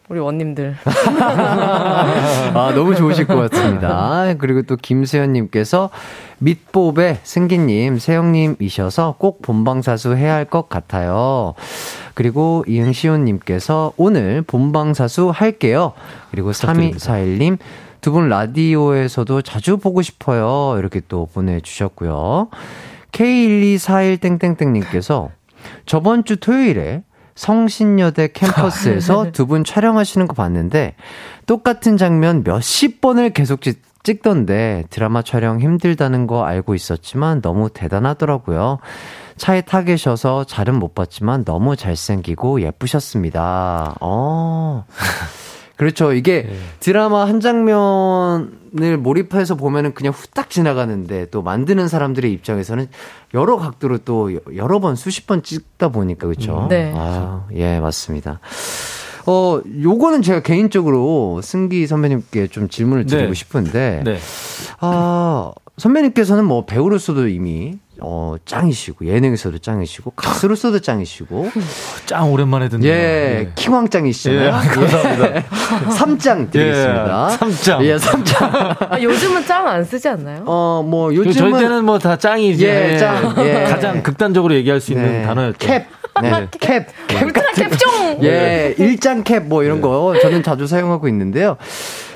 우리 0.10 0.22
원님들. 0.22 0.78
아, 0.88 2.72
너무 2.74 2.96
좋으실 2.96 3.28
것 3.28 3.36
같습니다. 3.50 4.34
그리고 4.40 4.62
또 4.62 4.78
김수현님께서 4.78 5.90
밑보배 6.38 7.20
승기님, 7.24 7.98
세영님이셔서 8.00 9.16
꼭 9.18 9.42
본방사수 9.42 10.16
해야 10.16 10.36
할 10.36 10.46
것 10.46 10.70
같아요. 10.70 11.56
그리고 12.14 12.64
이응시온님께서 12.68 13.92
오늘 13.98 14.44
본방사수 14.44 15.30
할게요. 15.34 15.92
그리고 16.32 16.52
3241님, 16.52 17.58
두 18.00 18.14
분 18.14 18.30
라디오에서도 18.30 19.42
자주 19.42 19.76
보고 19.78 20.02
싶어요. 20.02 20.80
이렇게 20.80 21.02
또 21.10 21.28
보내주셨고요. 21.34 22.48
K1241땡땡땡님께서 23.12 25.30
저번 25.86 26.24
주 26.26 26.38
토요일에 26.38 27.04
성신여대 27.36 28.30
캠퍼스에서 28.34 29.32
두 29.32 29.46
분 29.46 29.64
촬영하시는 29.64 30.28
거 30.28 30.34
봤는데 30.34 30.96
똑같은 31.46 31.98
장면 31.98 32.44
몇십 32.44 33.00
번을 33.00 33.30
계속 33.30 33.62
찍, 33.62 33.82
찍던데 34.04 34.86
드라마 34.90 35.22
촬영 35.22 35.60
힘들다는 35.60 36.28
거 36.28 36.44
알고 36.46 36.74
있었지만 36.76 37.42
너무 37.42 37.70
대단하더라고요. 37.70 38.80
차에 39.38 39.62
타 39.62 39.84
계셔서 39.84 40.46
잘은 40.46 40.80
못 40.80 40.96
봤지만 40.96 41.46
너무 41.46 41.76
잘생기고 41.76 42.62
예쁘셨습니다. 42.62 43.96
어. 44.02 44.86
그렇죠. 45.78 46.12
이게 46.12 46.44
네. 46.44 46.56
드라마 46.80 47.28
한 47.28 47.40
장면을 47.40 48.98
몰입해서 48.98 49.56
보면은 49.56 49.94
그냥 49.94 50.12
후딱 50.12 50.50
지나가는데 50.50 51.28
또 51.30 51.44
만드는 51.44 51.88
사람들의 51.88 52.32
입장에서는 52.34 52.88
여러 53.36 53.58
각도로 53.58 54.00
또 54.00 54.32
여러 54.56 54.80
번 54.80 54.96
수십 54.96 55.28
번 55.28 55.44
찍다 55.44 55.90
보니까 55.90 56.28
그렇죠. 56.28 56.64
음, 56.64 56.68
네. 56.68 56.92
아, 56.96 57.46
예, 57.54 57.80
맞습니다. 57.80 58.40
어, 59.28 59.62
요거는 59.82 60.24
제가 60.24 60.40
개인적으로 60.40 61.42
승기 61.44 61.86
선배님께 61.86 62.48
좀 62.48 62.70
질문을 62.70 63.06
드리고 63.06 63.28
네. 63.28 63.34
싶은데 63.36 64.02
네. 64.04 64.18
아, 64.80 65.52
선배님께서는 65.78 66.46
뭐 66.46 66.66
배우로서도 66.66 67.28
이미 67.28 67.78
어, 68.02 68.36
짱이시고, 68.46 69.06
예능에서도 69.08 69.58
짱이시고, 69.58 70.12
가수로서도 70.16 70.80
짱이시고. 70.80 71.50
짱 72.06 72.32
오랜만에 72.32 72.70
듣네요. 72.70 72.92
예, 72.92 73.40
예. 73.40 73.52
킹왕 73.56 73.90
짱이시잖아요. 73.90 74.46
예, 74.46 74.50
감사합니다. 74.52 75.36
예. 75.36 75.44
3짱 75.44 76.52
드리겠습니다. 76.52 77.30
예, 77.32 77.38
3짱. 77.38 77.84
예, 77.86 77.96
3짱. 77.98 78.92
아, 78.92 79.02
요즘은 79.02 79.46
짱 79.46 79.68
안 79.68 79.84
쓰지 79.84 80.08
않나요? 80.08 80.44
어, 80.46 80.84
뭐, 80.88 81.14
요즘은. 81.14 81.34
저희 81.52 81.62
때는 81.64 81.86
뭐 81.86 81.98
다 82.00 82.16
짱이지. 82.18 82.66
예, 82.66 82.98
짱. 82.98 83.34
예. 83.40 83.64
가장 83.70 84.04
극단적으로 84.04 84.54
얘기할 84.56 84.80
수 84.80 84.92
있는 84.94 85.22
네. 85.22 85.26
단어였죠. 85.26 85.58
캡. 85.60 85.88
네, 86.22 86.48
캡. 86.60 86.86
캡. 87.08 87.24
울트라 87.26 87.52
캡종! 87.52 88.24
예, 88.24 88.74
일장 88.80 89.24
캡 89.24 89.40
뭐 89.40 89.64
이런 89.64 89.82
거 89.82 90.16
저는 90.20 90.42
자주 90.42 90.66
사용하고 90.66 91.08
있는데요. 91.10 91.58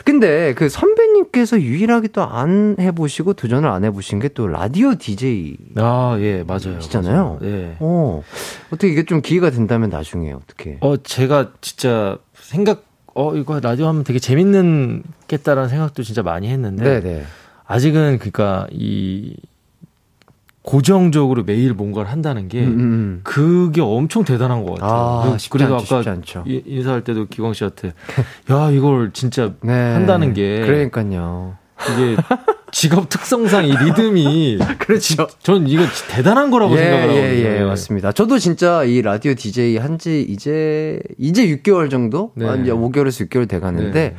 근데 0.04 0.54
그 0.56 0.70
선배 0.70 1.01
님께서 1.14 1.60
유일하게 1.62 2.10
또 2.10 2.22
안 2.24 2.76
해보시고 2.80 3.34
도전을 3.34 3.70
안 3.70 3.84
해보신 3.84 4.20
게 4.20 4.30
또 4.30 4.48
라디오 4.48 4.96
DJ. 4.96 5.58
아, 5.78 6.16
예, 6.20 6.44
맞아요. 6.44 6.78
있잖아요. 6.82 7.40
예. 7.44 7.76
어, 7.80 8.24
어떻게 8.68 8.88
이게 8.90 9.04
좀 9.04 9.22
기회가 9.22 9.50
된다면 9.52 9.90
나중에 9.90 10.32
어떻게? 10.32 10.78
어, 10.82 10.96
제가 10.98 11.52
진짜 11.62 12.18
생각, 12.34 12.86
어, 13.14 13.36
이거 13.36 13.60
라디오 13.60 13.88
하면 13.88 14.04
되게 14.04 14.20
재밌는 14.20 15.04
겠다라는 15.28 15.70
생각도 15.70 16.04
진짜 16.04 16.24
많이 16.24 16.48
했는데. 16.50 17.02
네네. 17.02 17.24
아직은 17.66 18.20
그니까 18.20 18.68
이 18.72 19.36
고정적으로 20.64 21.44
매일 21.44 21.74
뭔가를 21.74 22.12
한다는 22.12 22.48
게 22.48 22.60
음, 22.62 22.68
음, 22.68 22.80
음. 22.80 23.20
그게 23.24 23.82
엄청 23.82 24.24
대단한 24.24 24.64
것 24.64 24.76
같아요. 24.76 24.92
아, 24.92 25.38
그래서 25.50 25.76
아까 25.78 26.04
인사할 26.46 27.04
때도 27.04 27.26
기광 27.28 27.54
씨한테 27.54 27.94
야 28.52 28.70
이걸 28.72 29.12
진짜 29.12 29.54
네, 29.62 29.74
한다는 29.74 30.34
게 30.34 30.62
그러니까요. 30.62 31.56
이게 31.94 32.16
직업 32.72 33.10
특성상 33.10 33.66
이 33.66 33.76
리듬이 33.76 34.60
그렇죠. 34.78 35.28
전 35.42 35.68
이거 35.68 35.84
대단한 36.10 36.52
거라고 36.52 36.74
예, 36.74 36.78
생각을 36.78 37.04
하거든요. 37.10 37.22
예, 37.24 37.60
예, 37.60 37.64
맞습니다. 37.64 38.12
저도 38.12 38.38
진짜 38.38 38.84
이 38.84 39.02
라디오 39.02 39.34
DJ 39.34 39.78
한지 39.78 40.22
이제 40.30 41.00
이제 41.18 41.48
6개월 41.48 41.90
정도, 41.90 42.32
네. 42.36 42.46
이제 42.62 42.72
5개월에서 42.72 43.28
6개월 43.28 43.50
돼 43.50 43.60
가는데 43.60 44.12
네. 44.12 44.16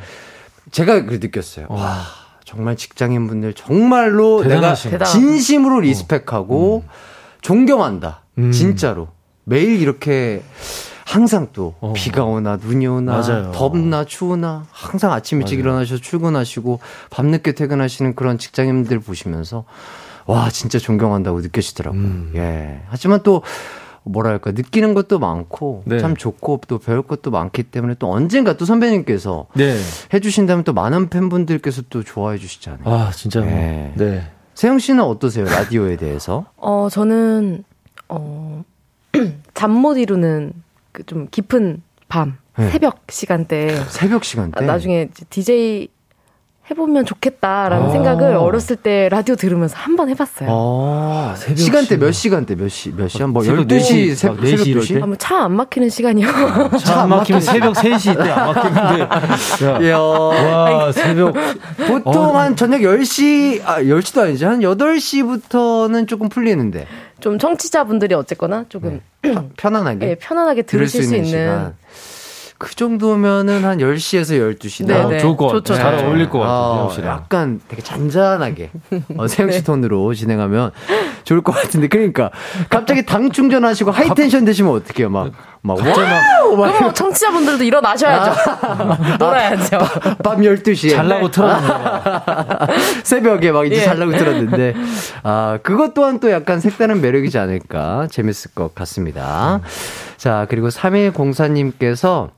제가 0.71 1.05
그 1.05 1.19
느꼈어요. 1.21 1.67
와. 1.69 2.22
와. 2.53 2.55
정말 2.55 2.75
직장인분들 2.75 3.53
정말로 3.53 4.43
대단하신. 4.43 4.91
내가 4.91 5.05
진심으로 5.05 5.77
어. 5.77 5.79
리스펙하고 5.81 6.83
음. 6.85 6.89
존경한다. 7.41 8.21
음. 8.37 8.51
진짜로. 8.51 9.09
매일 9.43 9.81
이렇게 9.81 10.41
항상 11.05 11.49
또 11.53 11.75
어. 11.81 11.93
비가 11.95 12.23
오나 12.23 12.55
눈이 12.57 12.87
오나 12.87 13.17
맞아요. 13.17 13.51
덥나 13.53 14.05
추우나 14.05 14.65
항상 14.71 15.11
아침 15.11 15.41
일찍 15.41 15.57
맞아요. 15.57 15.61
일어나셔서 15.73 16.01
출근하시고 16.01 16.79
밤늦게 17.09 17.51
퇴근하시는 17.53 18.15
그런 18.15 18.37
직장인들 18.37 18.99
보시면서 18.99 19.65
와 20.25 20.49
진짜 20.49 20.79
존경한다고 20.79 21.41
느껴지더라고요. 21.41 22.01
음. 22.01 22.31
예. 22.35 22.81
하지만 22.87 23.21
또 23.23 23.43
뭐랄까 24.03 24.51
느끼는 24.51 24.93
것도 24.93 25.19
많고 25.19 25.83
네. 25.85 25.99
참 25.99 26.15
좋고 26.15 26.61
또 26.67 26.77
배울 26.79 27.01
것도 27.03 27.31
많기 27.31 27.63
때문에 27.63 27.95
또 27.99 28.11
언젠가 28.11 28.57
또 28.57 28.65
선배님께서 28.65 29.47
네. 29.55 29.77
해주신다면 30.13 30.63
또 30.63 30.73
많은 30.73 31.09
팬분들께서 31.09 31.83
또 31.89 32.03
좋아해 32.03 32.37
주시잖아요. 32.37 32.81
아 32.85 33.11
진짜. 33.11 33.41
네. 33.41 33.93
네. 33.95 34.23
세영 34.55 34.77
씨는 34.79 35.03
어떠세요 35.03 35.45
라디오에 35.45 35.95
대해서? 35.97 36.45
어 36.57 36.87
저는 36.91 37.63
어 38.09 38.63
잠 39.53 39.71
못 39.71 39.97
이루는 39.97 40.53
그 40.91 41.03
좀 41.05 41.27
깊은 41.31 41.81
밤 42.07 42.37
네. 42.57 42.69
새벽 42.69 42.99
시간대 43.09 43.75
새벽 43.89 44.23
시간대 44.23 44.63
나중에 44.65 45.09
DJ 45.29 45.87
해보면 46.71 47.05
좋겠다라는 47.05 47.87
아. 47.87 47.89
생각을 47.89 48.35
어렸을 48.37 48.77
때 48.77 49.09
라디오 49.09 49.35
들으면서 49.35 49.75
한 49.77 49.93
번 49.97 50.09
해봤어요. 50.09 50.49
아, 50.49 51.35
시간대 51.55 51.97
몇 51.97 52.11
시간대 52.13 52.55
몇 52.55 52.69
시, 52.69 52.91
몇 52.95 53.09
시간? 53.09 53.29
뭐 53.31 53.43
12시, 53.43 54.15
새벽 54.15 54.39
4시, 54.39 54.75
12시? 54.77 55.03
아, 55.03 55.05
뭐차안 55.05 55.51
막히는 55.51 55.89
시간이요. 55.89 56.27
차 56.79 57.01
안 57.03 57.09
막히면 57.09 57.41
새벽 57.41 57.73
3시 57.73 58.23
때 58.23 58.31
안 58.31 58.53
막히는데. 58.53 59.85
야, 59.91 59.97
와, 59.99 60.91
새벽. 60.93 61.35
보통 61.85 62.13
어. 62.35 62.37
한 62.39 62.55
저녁 62.55 62.79
10시, 62.79 63.61
아, 63.65 63.81
10시도 63.81 64.21
아니지. 64.23 64.45
한 64.45 64.61
8시부터는 64.61 66.07
조금 66.07 66.29
풀리는데. 66.29 66.87
좀 67.19 67.37
청취자분들이 67.37 68.15
어쨌거나 68.15 68.65
조금 68.69 69.01
네. 69.21 69.35
편안하게. 69.57 70.05
네, 70.05 70.15
편안하게 70.15 70.63
들으실 70.63 71.03
수 71.03 71.15
있는. 71.15 71.29
수 71.29 71.35
있는 71.35 71.73
그 72.63 72.75
정도면은 72.75 73.65
한 73.65 73.79
10시에서 73.79 74.57
12시. 74.57 74.85
네, 74.85 75.05
네. 75.05 75.19
좋을 75.19 75.35
것 75.35 75.47
같아요. 75.47 75.77
잘 75.77 75.97
네. 75.97 76.03
어울릴 76.05 76.29
것 76.29 76.39
같아요. 76.39 76.53
어, 76.53 76.95
약간 77.05 77.59
되게 77.67 77.81
잔잔하게 77.81 78.71
어, 79.17 79.27
세영씨 79.27 79.57
네. 79.59 79.63
톤으로 79.65 80.13
진행하면 80.13 80.71
좋을 81.25 81.41
것 81.41 81.51
같은데. 81.51 81.89
그러니까 81.89 82.31
갑자기 82.69 83.05
당 83.05 83.29
충전하시고 83.31 83.91
high 83.91 84.11
tension 84.11 84.45
되시면 84.45 84.71
어떡해요? 84.71 85.09
막, 85.09 85.33
막, 85.61 85.77
wow! 85.77 86.55
막 86.55 86.67
그럼 86.67 86.83
뭐 86.83 86.93
청취자분들도 86.93 87.65
일어나셔야죠. 87.65 88.51
아, 88.61 88.97
놀아야죠. 89.19 89.77
아, 89.77 90.15
밤 90.23 90.39
12시에. 90.39 90.91
자려고 90.91 91.31
틀었는데. 91.31 92.73
새벽에 93.03 93.51
막 93.51 93.65
이제 93.65 93.75
예. 93.75 93.81
자려고 93.81 94.13
틀었는데. 94.17 94.73
아, 95.23 95.59
그것 95.63 95.93
또한 95.93 96.21
또 96.21 96.31
약간 96.31 96.61
색다른 96.61 97.01
매력이지 97.01 97.37
않을까. 97.37 98.07
재밌을 98.09 98.51
것 98.55 98.73
같습니다. 98.73 99.57
음. 99.57 100.12
자, 100.23 100.45
그리고 100.49 100.69
3104님께서 100.69 102.29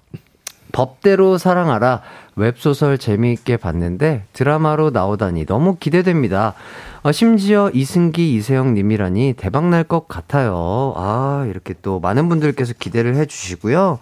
법대로 0.71 1.37
사랑하라 1.37 2.01
웹소설 2.35 2.97
재미있게 2.97 3.57
봤는데 3.57 4.23
드라마로 4.33 4.89
나오다니 4.89 5.45
너무 5.45 5.75
기대됩니다. 5.75 6.55
어, 7.03 7.11
심지어 7.11 7.69
이승기, 7.71 8.33
이세영 8.33 8.73
님이라니 8.73 9.35
대박날 9.37 9.83
것 9.83 10.07
같아요. 10.07 10.95
아, 10.97 11.45
이렇게 11.47 11.75
또 11.83 11.99
많은 11.99 12.27
분들께서 12.27 12.73
기대를 12.79 13.17
해주시고요. 13.17 13.99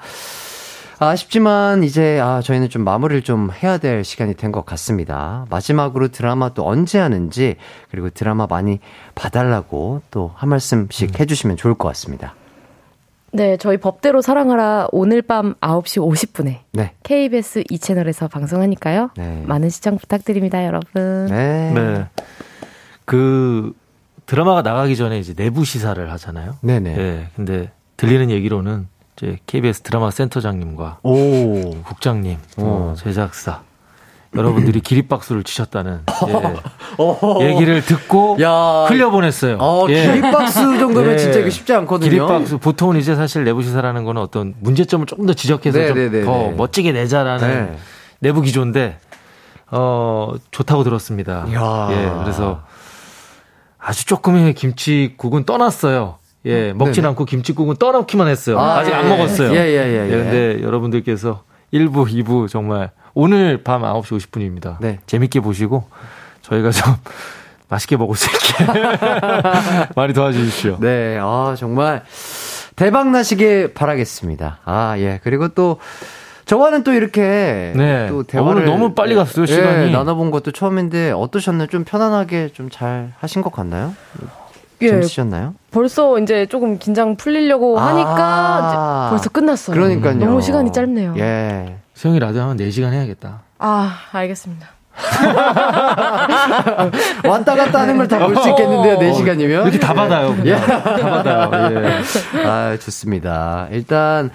아쉽지만 0.99 1.83
이제 1.83 2.21
아 2.21 2.39
저희는 2.41 2.69
좀 2.69 2.85
마무리를 2.85 3.21
좀 3.23 3.51
해야 3.51 3.77
될 3.79 4.05
시간이 4.05 4.35
된 4.35 4.53
것 4.53 4.65
같습니다. 4.65 5.45
마지막으로 5.49 6.07
드라마 6.07 6.53
또 6.53 6.65
언제 6.65 6.99
하는지 6.99 7.57
그리고 7.91 8.09
드라마 8.09 8.47
많이 8.47 8.79
봐달라고 9.13 10.03
또 10.09 10.31
한 10.37 10.47
말씀씩 10.47 11.09
음. 11.09 11.19
해주시면 11.19 11.57
좋을 11.57 11.73
것 11.73 11.89
같습니다. 11.89 12.35
네, 13.35 13.57
저희 13.57 13.77
법대로 13.77 14.21
사랑하라 14.21 14.89
오늘 14.91 15.23
밤 15.23 15.55
9시 15.55 15.99
50분에 16.07 16.59
네. 16.71 16.93
KBS 17.01 17.63
2채널에서 17.63 18.29
방송하니까요. 18.29 19.09
네. 19.17 19.43
많은 19.47 19.69
시청 19.69 19.97
부탁드립니다, 19.97 20.63
여러분. 20.63 21.25
네. 21.25 21.71
네. 21.73 22.05
그 23.05 23.73
드라마가 24.27 24.61
나가기 24.61 24.95
전에 24.95 25.17
이제 25.17 25.33
내부 25.33 25.65
시사를 25.65 26.11
하잖아요. 26.11 26.57
네 26.61 26.79
네. 26.79 26.95
네. 26.95 27.27
근데 27.35 27.71
들리는 27.97 28.29
얘기로는 28.29 28.87
이제 29.17 29.39
KBS 29.47 29.81
드라마 29.81 30.11
센터장님과 30.11 30.99
오. 31.01 31.71
국장님, 31.83 32.37
어, 32.57 32.93
제작사 32.97 33.63
여러분들이 34.35 34.79
기립박수를 34.79 35.43
치셨다는 35.43 36.01
예. 37.41 37.47
얘기를 37.49 37.81
듣고 37.81 38.37
야. 38.41 38.85
흘려보냈어요. 38.87 39.57
어, 39.59 39.85
예. 39.89 40.05
기립박수 40.05 40.79
정도면 40.79 41.13
예. 41.13 41.17
진짜 41.17 41.47
쉽지 41.49 41.73
않거든요. 41.73 42.09
기립박수 42.09 42.57
보통은 42.57 42.97
이제 42.97 43.15
사실 43.15 43.43
내부 43.43 43.61
시사라는 43.61 44.03
거는 44.03 44.21
어떤 44.21 44.53
문제점을 44.59 45.05
조금 45.05 45.25
더 45.25 45.33
지적해서 45.33 45.77
네, 45.77 45.87
좀 45.87 46.11
네, 46.11 46.23
더 46.23 46.49
멋지게 46.51 46.91
내자라는 46.91 47.47
네. 47.47 47.77
내부 48.19 48.41
기조인데 48.41 48.97
어 49.71 50.33
좋다고 50.51 50.83
들었습니다. 50.83 51.45
야. 51.53 51.87
예, 51.91 52.21
그래서 52.23 52.61
아주 53.77 54.05
조금의 54.05 54.53
김치국은 54.53 55.43
떠났어요. 55.43 56.17
예, 56.45 56.73
먹진 56.73 57.03
네네. 57.03 57.09
않고 57.09 57.25
김치국은 57.25 57.75
떠놓기만 57.77 58.27
했어요. 58.27 58.59
아, 58.59 58.83
직안 58.83 59.07
먹었어요. 59.07 59.51
예, 59.53 59.57
예, 59.57 59.77
예. 59.77 60.05
예. 60.05 60.09
근데 60.09 60.61
여러분들께서 60.61 61.43
1부, 61.73 62.07
2부 62.07 62.49
정말 62.49 62.91
오늘 63.13 63.63
밤 63.63 63.81
9시 63.83 64.17
50분입니다. 64.19 64.77
네. 64.79 64.99
재밌게 65.05 65.39
보시고 65.41 65.83
저희가 66.41 66.71
좀 66.71 66.93
맛있게 67.69 67.97
먹을 67.97 68.15
수 68.15 68.27
있게 68.29 68.65
많이 69.95 70.13
도와주십시오. 70.13 70.77
네, 70.79 71.17
아, 71.21 71.55
정말 71.57 72.03
대박 72.75 73.09
나시길 73.09 73.73
바라겠습니다. 73.73 74.59
아, 74.65 74.95
예. 74.97 75.19
그리고 75.23 75.47
또 75.49 75.79
저와는 76.45 76.83
또 76.83 76.91
이렇게 76.93 77.71
네. 77.75 78.07
또 78.09 78.23
대화를 78.23 78.65
너무 78.65 78.93
빨리 78.93 79.15
갔어요, 79.15 79.45
시간이. 79.45 79.87
예, 79.87 79.91
나눠본 79.91 80.29
것도 80.29 80.51
처음인데 80.51 81.11
어떠셨나요? 81.11 81.67
좀 81.67 81.83
편안하게 81.83 82.49
좀 82.53 82.69
잘 82.69 83.13
하신 83.19 83.41
것 83.41 83.51
같나요? 83.53 83.95
예, 84.81 84.89
재밌으셨나요? 84.89 85.53
벌써 85.71 86.19
이제 86.19 86.45
조금 86.47 86.77
긴장 86.77 87.15
풀리려고 87.15 87.79
아~ 87.79 87.87
하니까 87.87 89.07
벌써 89.11 89.29
끝났어요. 89.29 89.75
그러니까요. 89.75 90.15
너무 90.15 90.41
시간이 90.41 90.73
짧네요. 90.73 91.15
예. 91.17 91.77
수영이 91.93 92.19
라디오 92.19 92.41
하면 92.43 92.57
4시간 92.57 92.91
해야겠다. 92.91 93.41
아, 93.59 93.95
알겠습니다. 94.11 94.67
왔다 97.25 97.55
갔다 97.55 97.79
하는 97.81 97.97
걸 97.97 98.07
다 98.07 98.19
볼 98.27 98.35
수 98.37 98.49
있겠는데요, 98.49 98.99
4시간이면? 98.99 99.63
이렇게 99.63 99.79
다 99.79 99.93
받아요. 99.93 100.35
예. 100.45 100.55
다 100.55 100.83
받아요. 100.83 101.75
예. 101.75 102.01
아, 102.45 102.77
좋습니다. 102.77 103.67
일단, 103.71 104.29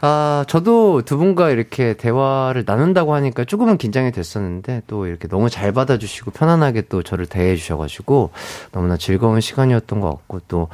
아, 0.00 0.44
저도 0.46 1.02
두 1.02 1.16
분과 1.16 1.50
이렇게 1.50 1.94
대화를 1.94 2.64
나눈다고 2.66 3.14
하니까 3.14 3.44
조금은 3.44 3.78
긴장이 3.78 4.12
됐었는데 4.12 4.82
또 4.86 5.06
이렇게 5.06 5.26
너무 5.26 5.48
잘 5.50 5.72
받아주시고 5.72 6.30
편안하게 6.32 6.82
또 6.88 7.02
저를 7.02 7.26
대해 7.26 7.56
주셔가지고 7.56 8.30
너무나 8.72 8.96
즐거운 8.96 9.40
시간이었던 9.40 10.00
것 10.00 10.10
같고 10.10 10.40
또 10.48 10.68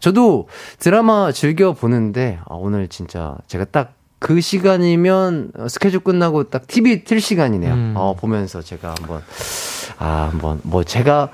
저도 0.00 0.48
드라마 0.78 1.32
즐겨 1.32 1.72
보는데 1.72 2.38
아, 2.44 2.54
오늘 2.54 2.88
진짜 2.88 3.34
제가 3.46 3.64
딱 3.70 3.92
그 4.18 4.40
시간이면 4.40 5.52
스케줄 5.68 6.00
끝나고 6.00 6.44
딱 6.44 6.66
TV 6.66 7.04
틀 7.04 7.20
시간이네요. 7.20 7.74
음. 7.74 7.94
어, 7.96 8.14
보면서 8.14 8.62
제가 8.62 8.94
한번 8.98 9.22
아, 9.98 10.28
한번 10.30 10.60
뭐 10.62 10.84
제가 10.84 11.30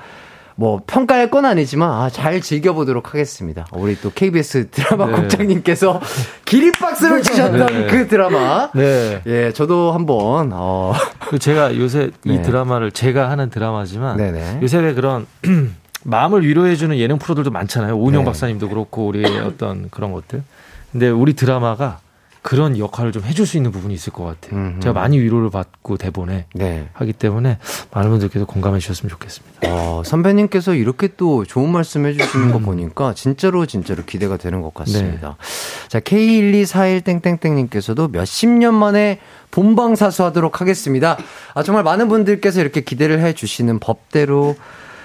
뭐 0.56 0.82
평가할 0.86 1.30
건 1.30 1.44
아니지만 1.44 1.90
아, 1.90 2.10
잘 2.10 2.40
즐겨보도록 2.40 3.14
하겠습니다. 3.14 3.66
우리 3.72 3.96
또 4.00 4.10
KBS 4.10 4.70
드라마 4.70 5.06
네. 5.06 5.12
국장님께서 5.12 6.00
기립박수를 6.44 7.22
치셨던 7.22 7.66
네. 7.66 7.86
그 7.86 8.08
드라마. 8.08 8.70
네. 8.72 9.22
예, 9.26 9.52
저도 9.52 9.92
한번 9.92 10.50
어. 10.52 10.92
그 11.28 11.38
제가 11.38 11.76
요새 11.76 12.10
이 12.24 12.36
네. 12.36 12.42
드라마를 12.42 12.90
제가 12.90 13.30
하는 13.30 13.48
드라마지만 13.48 14.16
네네. 14.16 14.58
요새 14.62 14.78
왜 14.78 14.92
그런 14.94 15.26
마음을 16.04 16.44
위로해주는 16.44 16.98
예능 16.98 17.18
프로들도 17.18 17.50
많잖아요. 17.50 17.96
오은영 17.96 18.22
네. 18.22 18.24
박사님도 18.26 18.68
그렇고 18.68 19.06
우리 19.06 19.24
어떤 19.38 19.88
그런 19.90 20.12
것들. 20.12 20.42
근데 20.90 21.08
우리 21.08 21.34
드라마가 21.34 22.00
그런 22.42 22.76
역할을 22.76 23.12
좀 23.12 23.22
해줄 23.22 23.46
수 23.46 23.56
있는 23.56 23.70
부분이 23.70 23.94
있을 23.94 24.12
것 24.12 24.24
같아요. 24.24 24.60
음흠. 24.60 24.80
제가 24.80 24.92
많이 24.92 25.20
위로를 25.20 25.50
받고 25.50 25.96
대본에 25.96 26.46
네. 26.54 26.88
하기 26.92 27.12
때문에 27.12 27.58
많은 27.92 28.10
분들께서 28.10 28.46
공감해 28.46 28.80
주셨으면 28.80 29.10
좋겠습니다. 29.10 29.60
어, 29.68 30.02
선배님께서 30.04 30.74
이렇게 30.74 31.08
또 31.16 31.44
좋은 31.44 31.70
말씀 31.70 32.04
해주시는 32.04 32.50
거 32.50 32.58
보니까 32.58 33.14
진짜로 33.14 33.64
진짜로 33.66 34.02
기대가 34.04 34.36
되는 34.36 34.60
것 34.60 34.74
같습니다. 34.74 35.36
네. 35.38 35.88
자 35.88 36.00
K1241땡땡땡님께서도 36.00 38.10
몇십 38.10 38.48
년 38.50 38.74
만에 38.74 39.20
본방사수하도록 39.52 40.60
하겠습니다. 40.60 41.16
아 41.54 41.62
정말 41.62 41.84
많은 41.84 42.08
분들께서 42.08 42.60
이렇게 42.60 42.80
기대를 42.80 43.20
해주시는 43.20 43.78
법대로 43.78 44.56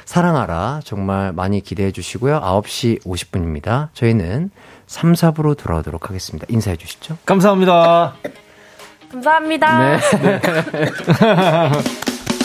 사랑하라 0.06 0.80
정말 0.86 1.34
많이 1.34 1.62
기대해 1.62 1.92
주시고요. 1.92 2.40
9시 2.40 3.04
50분입니다. 3.04 3.90
저희는 3.94 4.50
3, 4.88 5.14
4부로 5.14 5.58
돌아오도록 5.58 6.10
하겠습니다. 6.10 6.46
인사해 6.50 6.76
주시죠. 6.78 7.18
감사합니다. 7.26 8.16
감사합니다. 9.12 9.80
네. 9.80 10.00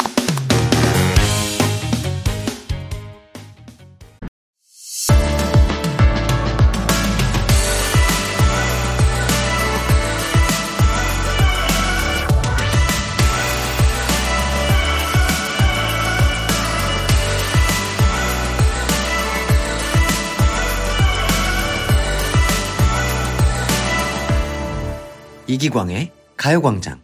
이기광의 25.53 26.11
가요광장. 26.39 27.03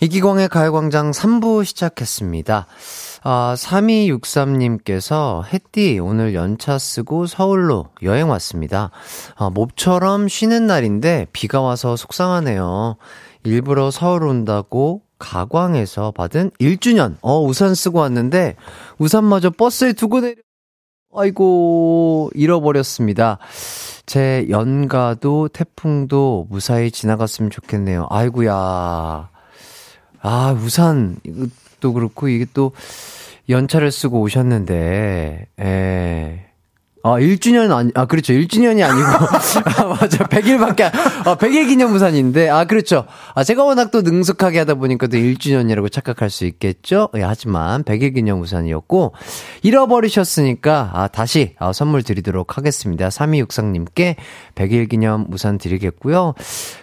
이기광의 0.00 0.48
가요광장 0.48 1.12
3부 1.12 1.64
시작했습니다. 1.64 2.66
아, 3.22 3.54
3263님께서 3.56 5.42
햇띠 5.50 5.98
오늘 5.98 6.34
연차 6.34 6.76
쓰고 6.76 7.24
서울로 7.26 7.86
여행 8.02 8.28
왔습니다. 8.28 8.90
아, 9.36 9.48
몹처럼 9.48 10.28
쉬는 10.28 10.66
날인데 10.66 11.28
비가 11.32 11.62
와서 11.62 11.96
속상하네요. 11.96 12.96
일부러 13.44 13.90
서울 13.90 14.24
온다고 14.24 15.00
가광에서 15.18 16.10
받은 16.10 16.50
1주년, 16.60 17.16
어, 17.22 17.40
우산 17.40 17.74
쓰고 17.74 18.00
왔는데 18.00 18.56
우산마저 18.98 19.48
버스에 19.48 19.94
두고 19.94 20.20
내려, 20.20 20.34
아이고, 21.14 22.30
잃어버렸습니다. 22.34 23.38
제 24.06 24.46
연가도 24.48 25.48
태풍도 25.48 26.46
무사히 26.48 26.90
지나갔으면 26.90 27.50
좋겠네요. 27.50 28.06
아이구야. 28.10 29.28
아, 30.24 30.52
우산, 30.52 31.16
이것도 31.24 31.92
그렇고, 31.92 32.28
이게 32.28 32.46
또 32.54 32.72
연차를 33.48 33.92
쓰고 33.92 34.20
오셨는데, 34.20 35.46
에. 35.60 36.51
아, 37.04 37.18
1주년 37.18 37.72
아니, 37.72 37.90
아, 37.94 38.06
그렇죠. 38.06 38.32
1주년이 38.32 38.82
아니고. 38.88 39.08
아, 39.82 39.84
맞아. 39.86 40.18
100일밖에, 40.24 40.82
아, 41.26 41.36
100일 41.36 41.66
기념 41.68 41.92
우산인데. 41.94 42.48
아, 42.48 42.64
그렇죠. 42.64 43.06
아, 43.34 43.42
제가 43.42 43.64
워낙 43.64 43.90
또 43.90 44.02
능숙하게 44.02 44.60
하다 44.60 44.74
보니까 44.74 45.08
또 45.08 45.16
1주년이라고 45.16 45.90
착각할 45.90 46.30
수 46.30 46.44
있겠죠? 46.46 47.08
예, 47.16 47.22
하지만 47.22 47.82
100일 47.82 48.14
기념 48.14 48.40
우산이었고, 48.40 49.14
잃어버리셨으니까, 49.62 50.90
아, 50.94 51.08
다시, 51.08 51.56
아, 51.58 51.72
선물 51.72 52.04
드리도록 52.04 52.56
하겠습니다. 52.56 53.08
3263님께 53.08 54.14
100일 54.54 54.88
기념 54.88 55.26
우산 55.32 55.58
드리겠고요. 55.58 56.34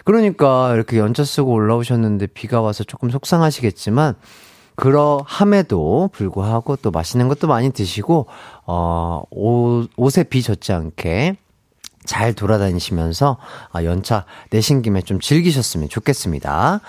그러니까 0.04 0.74
이렇게 0.74 0.98
연차 0.98 1.24
쓰고 1.24 1.54
올라오셨는데 1.54 2.28
비가 2.28 2.60
와서 2.60 2.84
조금 2.84 3.10
속상하시겠지만, 3.10 4.16
그러함에도 4.80 6.10
불구하고 6.14 6.78
또 6.78 6.90
맛있는 6.90 7.28
것도 7.28 7.48
많이 7.48 7.72
드시고, 7.72 8.28
어, 8.66 9.24
옷, 9.30 9.90
옷에 9.98 10.24
비 10.24 10.42
젖지 10.42 10.72
않게 10.72 11.36
잘 12.06 12.34
돌아다니시면서 12.34 13.38
아, 13.72 13.84
연차 13.84 14.26
내신 14.50 14.82
김에 14.82 15.02
좀 15.02 15.20
즐기셨으면 15.20 15.90
좋겠습니다. 15.90 16.80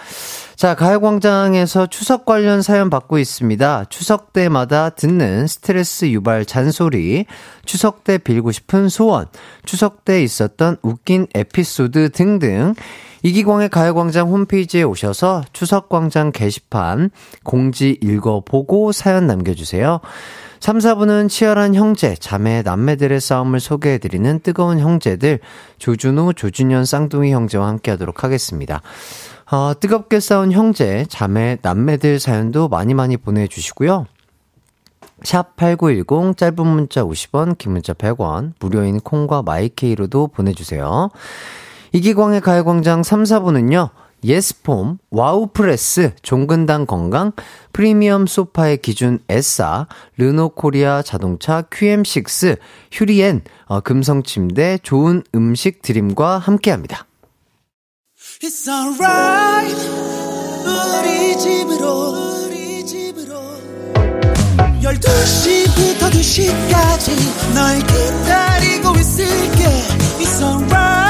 자, 0.56 0.74
가요광장에서 0.74 1.88
추석 1.88 2.24
관련 2.24 2.62
사연 2.62 2.88
받고 2.90 3.18
있습니다. 3.18 3.86
추석 3.90 4.32
때마다 4.32 4.90
듣는 4.90 5.46
스트레스 5.46 6.06
유발 6.06 6.46
잔소리, 6.46 7.26
추석 7.66 8.04
때 8.04 8.18
빌고 8.18 8.52
싶은 8.52 8.88
소원, 8.88 9.26
추석 9.66 10.04
때 10.04 10.22
있었던 10.22 10.76
웃긴 10.82 11.26
에피소드 11.34 12.10
등등 12.12 12.74
이기광의 13.22 13.68
가요광장 13.68 14.28
홈페이지에 14.28 14.82
오셔서 14.82 15.44
추석광장 15.52 16.32
게시판 16.32 17.10
공지 17.44 17.98
읽어보고 18.00 18.92
사연 18.92 19.26
남겨주세요. 19.26 20.00
3, 20.60 20.78
4부는 20.78 21.30
치열한 21.30 21.74
형제, 21.74 22.14
자매, 22.14 22.60
남매들의 22.62 23.18
싸움을 23.18 23.60
소개해드리는 23.60 24.40
뜨거운 24.40 24.78
형제들, 24.78 25.40
조준호, 25.78 26.34
조준현 26.34 26.84
쌍둥이 26.84 27.32
형제와 27.32 27.66
함께 27.66 27.90
하도록 27.92 28.22
하겠습니다. 28.22 28.82
어, 29.50 29.72
뜨겁게 29.78 30.20
싸운 30.20 30.52
형제, 30.52 31.06
자매, 31.08 31.56
남매들 31.62 32.20
사연도 32.20 32.68
많이 32.68 32.92
많이 32.92 33.16
보내주시고요. 33.16 34.06
샵 35.22 35.56
8910, 35.56 36.36
짧은 36.36 36.66
문자 36.66 37.04
50원, 37.04 37.56
긴 37.56 37.72
문자 37.72 37.94
100원, 37.94 38.52
무료인 38.60 39.00
콩과 39.00 39.42
마이케이로도 39.42 40.28
보내주세요. 40.28 41.10
이기광의 41.92 42.40
가요광장 42.40 43.02
3, 43.02 43.24
4부는요, 43.24 43.90
예스폼, 44.22 44.98
와우프레스, 45.10 46.12
종근당 46.22 46.86
건강, 46.86 47.32
프리미엄 47.72 48.26
소파의 48.26 48.78
기준 48.78 49.18
에싸, 49.28 49.86
르노코리아 50.18 51.02
자동차 51.02 51.62
QM6, 51.62 52.58
휴리엔, 52.92 53.42
어, 53.66 53.80
금성침대, 53.80 54.78
좋은 54.82 55.22
음식 55.34 55.82
드림과 55.82 56.38
함께합니다. 56.38 57.06
It's 58.42 58.68
alright, 58.68 59.76
우리 60.64 61.38
집으로, 61.38 62.44
우리 62.46 62.86
집으로. 62.86 63.34
12시부터 64.82 66.10
2시까지 66.10 67.54
널 67.54 67.78
기다리고 67.78 68.96
있을게. 68.96 69.64
It's 70.18 70.42
alright. 70.42 71.09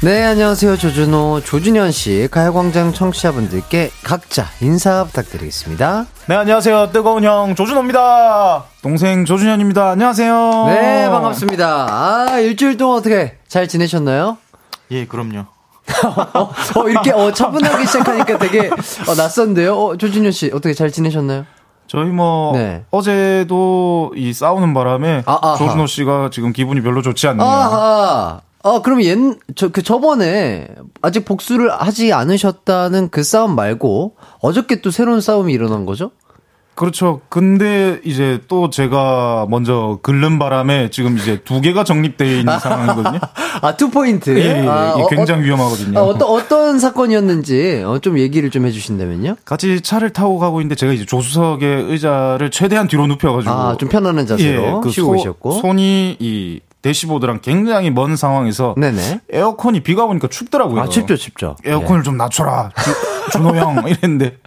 네, 0.00 0.22
안녕하세요. 0.24 0.76
조준호, 0.76 1.40
조준현 1.44 1.90
씨, 1.90 2.28
가요광장 2.30 2.92
청취자분들께 2.92 3.90
각자 4.04 4.44
인사 4.60 5.02
부탁드리겠습니다. 5.04 6.06
네, 6.28 6.36
안녕하세요. 6.36 6.90
뜨거운 6.92 7.24
형, 7.24 7.56
조준호입니다. 7.56 8.64
동생 8.80 9.24
조준현입니다. 9.24 9.90
안녕하세요. 9.90 10.66
네, 10.68 11.08
반갑습니다. 11.08 11.86
아, 11.90 12.38
일주일 12.38 12.76
동안 12.76 12.98
어떻게 12.98 13.38
잘 13.48 13.66
지내셨나요? 13.66 14.38
예, 14.92 15.04
그럼요. 15.04 15.40
어, 16.34 16.42
어, 16.80 16.88
이렇게, 16.88 17.10
어, 17.10 17.32
차분하게 17.32 17.84
시작하니까 17.86 18.38
되게, 18.38 18.68
어, 18.68 19.14
낯선데요? 19.16 19.74
어, 19.76 19.96
조준현 19.96 20.30
씨, 20.30 20.46
어떻게 20.54 20.74
잘 20.74 20.92
지내셨나요? 20.92 21.44
저희 21.88 22.10
뭐 22.10 22.52
네. 22.52 22.84
어제도 22.90 24.12
이 24.14 24.32
싸우는 24.34 24.74
바람에 24.74 25.22
아, 25.24 25.56
조준호 25.56 25.86
씨가 25.86 26.28
지금 26.30 26.52
기분이 26.52 26.82
별로 26.82 27.00
좋지 27.00 27.26
않네요. 27.28 27.48
아 27.48 28.40
어, 28.62 28.82
그럼 28.82 29.02
옛, 29.02 29.16
저, 29.54 29.68
그 29.68 29.82
저번에 29.82 30.66
아직 31.00 31.24
복수를 31.24 31.70
하지 31.70 32.12
않으셨다는 32.12 33.10
그 33.10 33.22
싸움 33.22 33.54
말고 33.54 34.16
어저께 34.40 34.80
또 34.80 34.90
새로운 34.90 35.20
싸움이 35.20 35.52
일어난 35.52 35.86
거죠? 35.86 36.10
그렇죠. 36.78 37.20
근데 37.28 38.00
이제 38.04 38.40
또 38.46 38.70
제가 38.70 39.48
먼저 39.50 39.98
긁는 40.00 40.38
바람에 40.38 40.90
지금 40.90 41.18
이제 41.18 41.40
두 41.42 41.60
개가 41.60 41.82
적립되어 41.82 42.38
있는 42.38 42.56
상황이거든요. 42.60 43.18
아, 43.62 43.76
two 43.76 43.90
point? 43.90 44.38
예, 44.38 44.62
예, 44.62 44.68
아, 44.68 44.94
예, 44.96 45.04
굉장히 45.10 45.40
어, 45.40 45.44
위험하거든요. 45.44 45.98
아, 45.98 46.02
어떤, 46.04 46.28
어떤 46.28 46.78
사건이었는지 46.78 47.82
어, 47.84 47.98
좀 47.98 48.16
얘기를 48.20 48.48
좀 48.50 48.64
해주신다면요? 48.64 49.38
같이 49.44 49.80
차를 49.80 50.10
타고 50.10 50.38
가고 50.38 50.60
있는데 50.60 50.76
제가 50.76 50.92
이제 50.92 51.04
조수석의 51.04 51.90
의자를 51.90 52.52
최대한 52.52 52.86
뒤로 52.86 53.08
눕혀가지고. 53.08 53.52
아, 53.52 53.76
좀 53.76 53.88
편안한 53.88 54.28
자세로 54.28 54.62
예, 54.62 54.80
그 54.80 54.90
쉬고 54.90 55.12
계셨고. 55.14 55.60
손이 55.60 56.18
이 56.20 56.60
대시보드랑 56.88 57.40
굉장히 57.42 57.90
먼 57.90 58.16
상황에서 58.16 58.74
네네. 58.78 59.20
에어컨이 59.30 59.82
비가 59.82 60.04
오니까 60.04 60.28
춥더라고요. 60.28 60.80
아, 60.80 60.88
춥죠, 60.88 61.16
춥죠. 61.16 61.56
에어컨을 61.64 62.00
네. 62.00 62.04
좀 62.04 62.16
낮춰라. 62.16 62.70
준호 63.32 63.56
형 63.56 63.86
이랬는데 63.86 64.38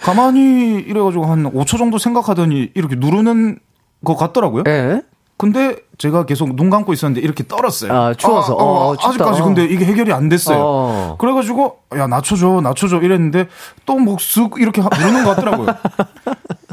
가만히 0.00 0.80
이래가지고 0.80 1.26
한 1.26 1.44
5초 1.52 1.78
정도 1.78 1.98
생각하더니 1.98 2.70
이렇게 2.74 2.96
누르는 2.96 3.58
것 4.04 4.16
같더라고요. 4.16 4.64
네. 4.64 5.02
근데 5.36 5.76
제가 5.98 6.26
계속 6.26 6.54
눈 6.54 6.70
감고 6.70 6.92
있었는데 6.92 7.20
이렇게 7.20 7.46
떨었어요. 7.46 7.92
아, 7.92 8.14
추워서. 8.14 8.52
아, 8.52 8.56
어, 8.56 8.90
어, 8.90 8.96
아직까지 8.98 9.42
근데 9.42 9.64
이게 9.64 9.84
해결이 9.84 10.12
안 10.12 10.28
됐어요. 10.28 10.58
어. 10.60 11.16
그래가지고, 11.18 11.78
야, 11.96 12.06
낮춰줘, 12.06 12.60
낮춰줘 12.62 12.98
이랬는데 12.98 13.48
또뭐쓱 13.84 14.60
이렇게 14.60 14.80
누르는 14.80 15.24
것 15.24 15.34
같더라고요. 15.34 15.66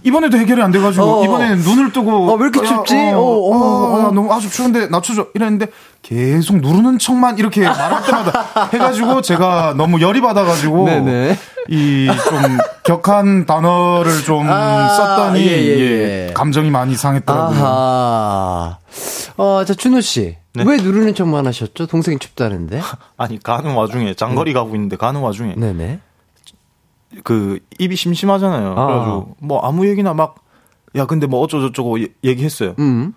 이번에도 0.03 0.37
해결이 0.37 0.61
안 0.61 0.71
돼가지고 0.71 1.21
어. 1.21 1.23
이번에는 1.23 1.57
눈을 1.59 1.91
뜨고 1.93 2.31
어, 2.31 2.35
왜 2.35 2.47
이렇게 2.47 2.65
춥지? 2.67 2.95
어, 3.13 3.19
어, 3.19 3.55
어, 3.55 4.07
어, 4.07 4.11
너무 4.11 4.31
아주 4.33 4.49
추운데 4.49 4.87
낮춰줘 4.87 5.27
이랬는데 5.35 5.67
계속 6.01 6.57
누르는 6.57 6.97
척만 6.99 7.37
이렇게 7.37 7.61
말할 7.61 8.03
때마다 8.03 8.69
해가지고 8.73 9.21
제가 9.21 9.75
너무 9.77 10.01
열이 10.01 10.21
받아가지고 10.21 10.87
이 11.69 12.07
좀 12.07 12.57
격한 12.83 13.45
단어를 13.45 14.23
좀 14.23 14.47
아, 14.49 14.87
썼더니 14.89 15.39
예, 15.41 15.51
예, 15.51 15.79
예. 15.79 16.27
예, 16.29 16.33
감정이 16.33 16.71
많이 16.71 16.95
상했더라고요. 16.95 17.59
아하. 17.63 18.77
어, 19.37 19.63
자 19.65 19.73
준호 19.73 20.01
씨. 20.01 20.37
네? 20.53 20.63
왜 20.67 20.77
누르는 20.77 21.13
척만 21.15 21.45
하셨죠? 21.47 21.85
동생이 21.87 22.17
춥다는데. 22.19 22.81
아니 23.17 23.41
가는 23.41 23.73
와중에 23.73 24.15
장거리 24.15 24.51
네. 24.51 24.53
가고 24.59 24.75
있는데 24.75 24.97
가는 24.97 25.21
와중에 25.21 25.53
네네. 25.55 25.99
그 27.23 27.59
입이 27.79 27.95
심심하잖아요. 27.95 28.71
아. 28.77 28.85
그래가지고 28.85 29.35
뭐 29.39 29.59
아무 29.59 29.87
얘기나 29.87 30.13
막 30.13 30.41
야 30.95 31.05
근데 31.05 31.27
뭐 31.27 31.41
어쩌고저쩌고 31.41 31.99
얘기했어요. 32.23 32.75
음. 32.79 33.13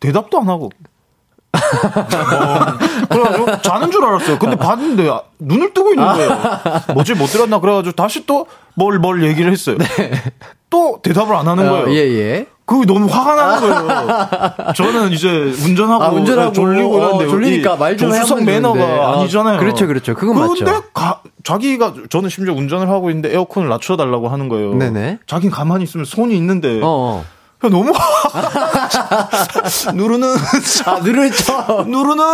대답도 0.00 0.40
안 0.40 0.48
하고. 0.48 0.70
뭐, 1.52 2.78
그래가지고 3.08 3.62
자는 3.62 3.90
줄 3.90 4.04
알았어요. 4.04 4.38
근데 4.38 4.56
봤는데 4.56 5.08
아, 5.08 5.22
눈을 5.38 5.72
뜨고 5.74 5.90
있는 5.90 6.04
거예요. 6.04 6.38
뭐지 6.94 7.14
못 7.14 7.26
들었나 7.26 7.58
그래가지고 7.60 7.96
다시 7.96 8.26
또 8.26 8.46
뭘뭘 8.74 9.24
얘기를 9.24 9.50
했어요. 9.50 9.76
네. 9.78 9.86
또 10.68 11.00
대답을 11.02 11.34
안 11.34 11.48
하는 11.48 11.68
어, 11.68 11.72
거예요. 11.72 11.86
어, 11.86 11.90
예 11.90 11.96
예. 11.96 12.46
그게 12.70 12.86
너무 12.86 13.06
화가 13.06 13.34
나는 13.34 13.60
거예요. 13.60 14.72
저는 14.76 15.10
이제 15.10 15.28
운전하고, 15.28 16.04
아, 16.04 16.08
운전하고 16.10 16.52
졸리고 16.52 16.98
이런데 16.98 17.24
어, 17.24 17.28
졸리니까 17.28 17.74
말좀 17.74 18.10
조수석 18.12 18.44
매너가 18.44 18.80
아, 18.80 19.18
아니잖아요. 19.18 19.58
그렇죠, 19.58 19.88
그렇죠. 19.88 20.14
그건 20.14 20.38
맞죠. 20.38 20.64
근데 20.64 20.80
가, 20.94 21.20
자기가 21.42 21.94
저는 22.08 22.28
심지어 22.28 22.54
운전을 22.54 22.88
하고 22.88 23.10
있는데 23.10 23.32
에어컨을 23.34 23.68
낮춰달라고 23.68 24.28
하는 24.28 24.48
거예요. 24.48 24.74
네네. 24.74 25.18
자기는 25.26 25.52
가만히 25.52 25.82
있으면 25.82 26.04
손이 26.04 26.36
있는데. 26.36 26.78
어. 26.80 27.00
어. 27.00 27.24
너무 27.68 27.92
누르는 29.94 30.28
아 30.86 30.98
누르는 31.00 31.30
척 31.32 31.88
누르는 31.88 32.24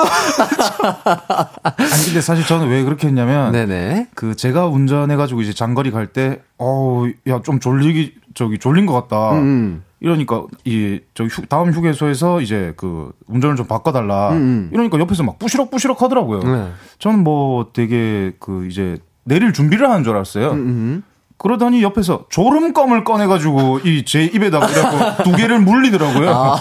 아니 1.63 2.05
근데 2.05 2.21
사실 2.21 2.45
저는 2.47 2.69
왜 2.69 2.83
그렇게 2.85 3.09
했냐면 3.09 3.53
네네 3.53 4.09
그 4.15 4.37
제가 4.37 4.67
운전해 4.67 5.17
가지고 5.17 5.43
이제 5.43 5.53
장거리 5.53 5.91
갈 5.91 6.07
때 6.07 6.41
어우 6.59 7.11
야 7.29 7.41
좀 7.43 7.59
졸리기 7.61 8.15
저기 8.35 8.59
졸린 8.59 8.87
것 8.87 8.93
같다 8.95 9.33
음. 9.33 9.39
음. 9.39 9.83
이러니까 10.01 10.45
이 10.65 11.01
저기 11.15 11.31
휴, 11.31 11.45
다음 11.47 11.73
휴게소에서 11.73 12.41
이제 12.43 12.75
그 12.77 13.11
운전을 13.29 13.57
좀 13.57 13.67
바꿔달라. 13.67 14.31
음, 14.33 14.37
음. 14.37 14.71
이러니까 14.73 14.99
옆에서 15.01 15.23
막 15.23 15.39
부시럭 15.39 15.71
부시럭 15.71 16.03
하더라고요. 16.03 16.41
네. 16.43 16.71
저는 16.99 17.25
뭐 17.25 17.71
되게 17.73 18.33
그 18.39 18.67
이제 18.67 18.99
내릴 19.25 19.53
준비를 19.55 19.89
하는 19.91 20.05
줄 20.05 20.15
알았어요. 20.15 20.51
음, 20.53 20.59
음. 20.59 21.03
그러더니 21.39 21.83
옆에서 21.83 22.25
졸음껌을 22.31 23.05
꺼내가지고 23.05 23.81
이 23.85 24.05
제 24.07 24.25
입에다가 24.25 24.67
이래갖고 24.69 25.23
두 25.25 25.37
개를 25.37 25.59
물리더라고요. 25.61 26.31
아, 26.31 26.61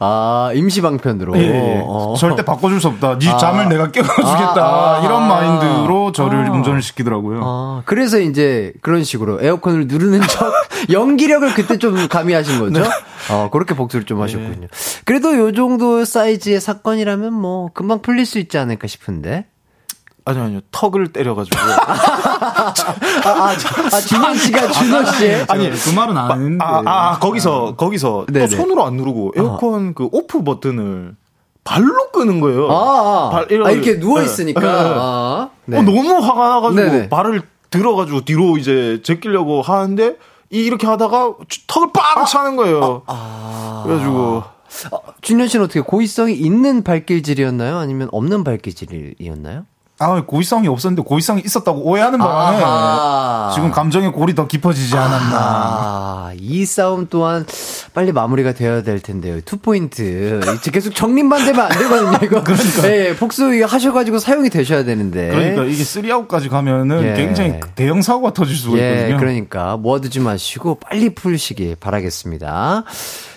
아 0.00 0.50
임시 0.54 0.80
방편으로. 0.82 1.36
예, 1.38 1.42
예. 1.42 1.82
어. 1.84 2.14
절대 2.18 2.44
바꿔줄 2.44 2.80
수 2.80 2.88
없다. 2.88 3.18
네 3.18 3.28
아. 3.28 3.36
잠을 3.36 3.68
내가 3.68 3.90
깨워주겠다. 3.90 4.56
아, 4.58 4.96
아, 4.96 5.04
이런 5.04 5.28
마인드로 5.28 6.12
저를 6.12 6.46
아. 6.48 6.52
운전을 6.52 6.82
시키더라고요. 6.82 7.40
아, 7.44 7.82
그래서 7.84 8.18
이제 8.18 8.72
그런 8.82 9.04
식으로 9.04 9.40
에어컨을 9.42 9.86
누르는 9.86 10.20
척 10.28 10.52
연기력을 10.90 11.52
그때 11.54 11.78
좀 11.78 12.08
가미하신 12.08 12.58
거죠. 12.60 12.82
네. 12.82 12.88
어, 13.30 13.50
그렇게 13.50 13.74
복수를 13.74 14.06
좀 14.06 14.20
하셨군요. 14.20 14.66
그래도 15.04 15.36
요 15.36 15.52
정도 15.52 16.04
사이즈의 16.04 16.60
사건이라면 16.60 17.32
뭐 17.34 17.68
금방 17.74 18.02
풀릴 18.02 18.26
수 18.26 18.38
있지 18.38 18.58
않을까 18.58 18.86
싶은데. 18.86 19.46
아니요, 20.24 20.44
아니요. 20.44 20.60
턱을 20.70 21.12
때려가지고. 21.12 21.56
아, 21.60 22.72
아, 23.24 23.50
아, 23.50 24.00
준호 24.00 24.34
씨가 24.34 24.70
준호 24.70 25.04
씨. 25.12 25.44
아니, 25.48 25.70
그 25.70 25.90
말은 25.90 26.16
안 26.16 26.30
했는데. 26.32 26.64
아, 26.64 26.82
아, 26.84 27.10
아 27.12 27.18
거기서, 27.18 27.76
거기서 27.76 28.26
또 28.32 28.46
손으로 28.48 28.84
안 28.84 28.96
누르고 28.96 29.32
에어컨 29.36 29.90
아. 29.90 29.92
그 29.94 30.08
오프 30.12 30.42
버튼을 30.44 31.16
발로 31.64 32.10
끄는 32.10 32.40
거예요. 32.40 32.70
아, 32.70 32.74
아. 32.74 33.30
발, 33.30 33.42
아 33.64 33.70
이렇게 33.70 33.94
누워있으니까. 33.94 34.60
네. 34.60 34.68
아, 34.68 35.50
네. 35.66 35.78
어, 35.78 35.82
너무 35.82 36.16
화가 36.16 36.48
나가지고 36.48 36.82
네네. 36.82 37.08
발을 37.08 37.42
들어가지고 37.70 38.24
뒤로 38.24 38.58
이제 38.58 39.00
제끼려고 39.02 39.62
하는데 39.62 40.16
이 40.50 40.58
이렇게 40.58 40.86
하다가 40.86 41.34
턱을 41.66 41.88
빵 41.92 42.24
차는 42.24 42.56
거예요. 42.56 43.02
아, 43.06 43.82
그래가지고. 43.86 44.42
어, 44.92 45.00
준현 45.20 45.48
씨는 45.48 45.64
어떻게 45.64 45.80
고의성이 45.80 46.34
있는 46.34 46.82
발길질이었나요? 46.82 47.76
아니면 47.78 48.08
없는 48.12 48.44
발길질이었나요? 48.44 49.64
아, 50.02 50.22
고의성이 50.24 50.66
없었는데 50.66 51.02
고의성이 51.02 51.42
있었다고 51.44 51.82
오해하는 51.82 52.18
바람에 52.18 52.62
아하. 52.62 53.52
지금 53.54 53.70
감정의 53.70 54.12
골이 54.12 54.34
더 54.34 54.46
깊어지지 54.46 54.96
않았나. 54.96 55.36
아, 55.38 56.32
이 56.38 56.64
싸움 56.64 57.06
또한 57.10 57.44
빨리 57.92 58.10
마무리가 58.10 58.54
되어야 58.54 58.82
될 58.82 59.00
텐데요. 59.00 59.42
two 59.42 59.58
point. 59.58 60.40
이제 60.56 60.70
계속 60.70 60.94
적립만 60.94 61.44
되면 61.44 61.60
안 61.60 61.68
되거든요, 61.68 62.18
이거. 62.22 62.40
그러니까. 62.44 62.82
네, 62.82 63.14
복수 63.14 63.62
하셔가지고 63.62 64.18
사용이 64.20 64.48
되셔야 64.48 64.84
되는데. 64.84 65.28
그러니까 65.28 65.64
이게 65.64 65.84
three 65.84 66.09
out까지 66.09 66.48
가면은 66.48 67.04
예. 67.04 67.14
굉장히 67.14 67.60
대형 67.74 68.00
사고가 68.00 68.32
터질 68.32 68.56
수가 68.56 68.78
예, 68.78 68.92
있거든요. 68.92 69.18
그러니까 69.18 69.76
모아두지 69.76 70.20
마시고 70.20 70.76
빨리 70.76 71.14
풀시기 71.14 71.76
바라겠습니다. 71.78 72.84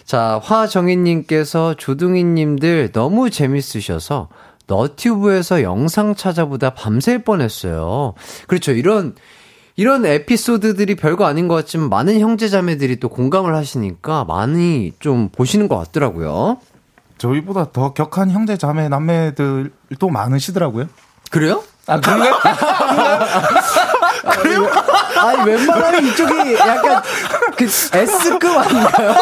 자, 0.06 0.40
화정희님께서 0.44 1.74
조둥이님들 1.74 2.92
너무 2.94 3.30
재밌으셔서 3.30 4.30
너튜브에서 4.68 5.62
영상 5.62 6.16
찾아보다 6.16 6.72
밤샐 6.72 7.24
뻔했어요. 7.26 8.14
그렇죠. 8.48 8.72
이런 8.72 9.16
이런 9.76 10.06
에피소드들이 10.06 10.96
별거 10.96 11.26
아닌 11.26 11.48
것 11.48 11.56
같지만 11.56 11.90
많은 11.90 12.20
형제 12.20 12.48
자매들이 12.48 13.00
또 13.00 13.10
공감을 13.10 13.56
하시니까 13.56 14.26
많이 14.26 14.94
좀 15.00 15.30
보시는 15.30 15.68
것 15.68 15.78
같더라고요. 15.78 16.58
저희보다 17.18 17.72
더 17.72 17.94
격한 17.94 18.30
형제 18.32 18.58
자매 18.58 18.90
남매들도 18.90 20.10
많으시더라고요. 20.12 20.88
그래요? 21.32 21.64
아, 21.88 22.00
그런가요? 22.00 22.34
그래요? 24.24 24.70
아니, 25.18 25.52
웬만하면 25.52 26.06
이쪽이 26.08 26.56
약간 26.56 27.02
그 27.58 27.66
S급 27.66 28.46
아닌가요? 28.58 29.16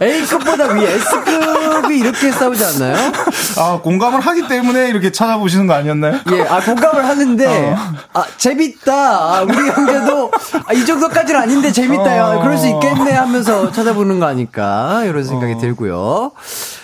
A급보다 0.00 0.72
위 0.72 0.84
S급이 0.84 1.98
이렇게 1.98 2.30
싸우지 2.30 2.64
않나요? 2.64 3.12
아, 3.58 3.80
공감을 3.82 4.20
하기 4.20 4.46
때문에 4.48 4.88
이렇게 4.88 5.10
찾아보시는 5.12 5.66
거 5.66 5.74
아니었나요? 5.74 6.20
예, 6.32 6.42
아, 6.42 6.60
공감을 6.60 7.04
하는데, 7.04 7.46
어. 7.72 7.76
아, 8.12 8.24
재밌다. 8.36 8.92
아, 8.94 9.42
우리 9.42 9.54
형제도 9.70 10.30
아, 10.66 10.72
이 10.72 10.84
정도까지는 10.84 11.40
아닌데 11.40 11.72
재밌다. 11.72 12.36
어. 12.36 12.42
그럴 12.42 12.58
수 12.58 12.68
있겠네 12.68 13.12
하면서 13.12 13.70
찾아보는 13.72 14.20
거 14.20 14.26
아닐까. 14.26 15.02
이런 15.04 15.24
생각이 15.24 15.54
어. 15.54 15.58
들고요. 15.58 16.32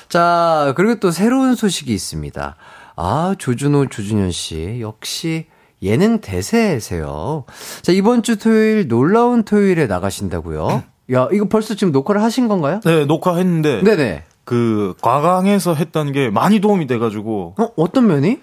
자, 0.08 0.72
그리고 0.76 0.98
또 0.98 1.10
새로운 1.10 1.54
소식이 1.54 1.92
있습니다. 1.92 2.56
아, 2.96 3.34
조준호, 3.38 3.86
조준현 3.88 4.32
씨. 4.32 4.78
역시 4.80 5.46
예능 5.82 6.20
대세세요. 6.20 7.44
자, 7.82 7.92
이번 7.92 8.22
주 8.22 8.38
토요일 8.38 8.88
놀라운 8.88 9.44
토요일에 9.44 9.86
나가신다고요? 9.86 10.82
야, 11.12 11.28
이거 11.32 11.46
벌써 11.48 11.74
지금 11.74 11.92
녹화를 11.92 12.22
하신 12.22 12.48
건가요? 12.48 12.80
네, 12.84 13.04
녹화했는데. 13.04 13.82
네네. 13.82 14.24
그, 14.44 14.94
과강에서 15.00 15.74
했던 15.74 16.12
게 16.12 16.28
많이 16.30 16.60
도움이 16.60 16.86
돼가지고. 16.86 17.54
어, 17.58 17.68
어떤 17.76 18.06
면이? 18.06 18.40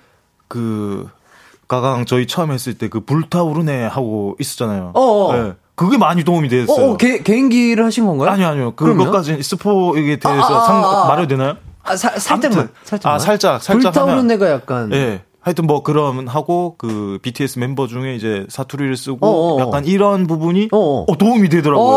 그, 0.48 1.08
가강 1.68 2.06
저희 2.06 2.28
처음 2.28 2.52
했을 2.52 2.78
때 2.78 2.88
그 2.88 3.02
불타오르네 3.02 3.86
하고 3.86 4.36
있었잖아요. 4.40 4.92
어. 4.96 5.34
네. 5.34 5.54
그게 5.76 5.98
많이 5.98 6.24
도움이 6.24 6.50
됐어요. 6.50 6.88
어, 6.88 6.92
어 6.94 6.98
개, 6.98 7.20
개인기를 7.20 7.86
하신 7.86 8.06
건가요? 8.08 8.30
아니요, 8.32 8.48
아니요. 8.48 8.76
그것까지 8.76 9.44
스포에 9.44 10.18
대해서 10.18 10.42
아, 10.42 10.62
아, 10.62 10.66
상, 10.66 10.84
아, 10.84 11.04
아. 11.04 11.08
말해도 11.10 11.28
되나요? 11.28 11.58
아, 11.84 11.96
사, 11.96 12.10
살짝만, 12.18 12.70
살짝. 12.84 13.14
아, 13.14 13.20
살짝, 13.20 13.62
살짝. 13.62 13.94
불타오른 13.94 14.32
애가 14.32 14.50
약간. 14.50 14.92
예. 14.92 14.98
네. 14.98 15.24
하여튼 15.48 15.66
뭐 15.66 15.82
그럼 15.82 16.28
하고 16.28 16.76
그 16.78 17.20
BTS 17.22 17.60
멤버 17.60 17.88
중에 17.88 18.16
이제 18.16 18.46
사투리를 18.50 18.98
쓰고 18.98 19.26
어어. 19.26 19.62
약간 19.62 19.86
이런 19.86 20.28
부분이 20.28 20.68
어 20.74 21.06
도움이 21.18 21.48
되더라고요. 21.48 21.96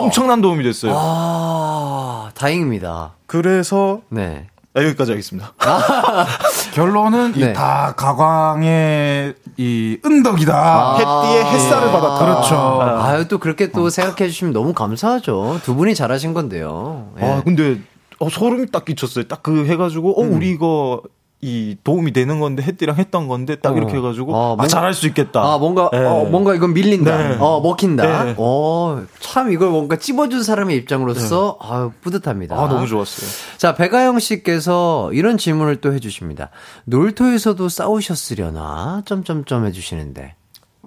엄청난 0.00 0.40
도움이 0.40 0.64
됐어요. 0.64 0.94
아, 0.96 2.30
다행입니다. 2.32 3.12
그래서 3.26 4.00
네. 4.08 4.46
아, 4.72 4.82
여기까지 4.82 5.10
하겠습니다. 5.10 5.52
결론은 6.72 7.32
네. 7.32 7.52
다 7.52 7.92
가광의 7.94 9.34
이 9.58 9.98
은덕이다. 10.02 10.54
아~ 10.54 10.96
햇띠의 10.96 11.44
햇살을 11.52 11.88
아~ 11.88 11.92
받았다. 11.92 12.24
그렇죠. 12.24 12.56
아유 12.80 13.28
또 13.28 13.36
그렇게 13.36 13.70
또 13.70 13.84
어. 13.84 13.90
생각해 13.90 14.30
주시면 14.30 14.54
너무 14.54 14.72
감사하죠. 14.72 15.60
두 15.62 15.74
분이 15.74 15.94
잘하신 15.94 16.32
건데요. 16.32 17.10
네. 17.20 17.30
아 17.30 17.42
근데 17.42 17.80
어, 18.18 18.30
소름이 18.30 18.70
딱 18.70 18.86
끼쳤어요. 18.86 19.28
딱 19.28 19.42
그 19.42 19.66
해가지고 19.66 20.18
어 20.18 20.24
음. 20.24 20.32
우리 20.32 20.48
이거 20.48 21.02
이 21.44 21.76
도움이 21.82 22.12
되는 22.12 22.38
건데 22.38 22.62
햇띠랑 22.62 22.96
했던 22.96 23.26
건데 23.26 23.56
딱 23.56 23.72
어. 23.72 23.76
이렇게 23.76 23.96
해가지고 23.96 24.32
아, 24.32 24.46
뭔가, 24.46 24.64
아, 24.64 24.66
잘할 24.68 24.94
수 24.94 25.08
있겠다. 25.08 25.42
아 25.42 25.58
뭔가 25.58 25.90
네. 25.92 25.98
어, 25.98 26.24
뭔가 26.24 26.54
이건 26.54 26.72
밀린다. 26.72 27.30
네. 27.30 27.36
어 27.40 27.60
먹힌다. 27.60 28.24
네. 28.24 28.34
어참 28.38 29.50
이걸 29.50 29.70
뭔가 29.70 29.96
찝어준 29.96 30.44
사람의 30.44 30.76
입장으로서 30.76 31.58
네. 31.60 31.68
아 31.68 31.90
뿌듯합니다. 32.00 32.56
아 32.56 32.68
너무 32.68 32.86
좋았어요. 32.86 33.28
자 33.58 33.74
배가영 33.74 34.20
씨께서 34.20 35.10
이런 35.12 35.36
질문을 35.36 35.80
또 35.80 35.92
해주십니다. 35.92 36.50
놀토에서도 36.84 37.68
싸우셨으려나 37.68 39.02
점점점 39.04 39.66
해주시는데. 39.66 40.36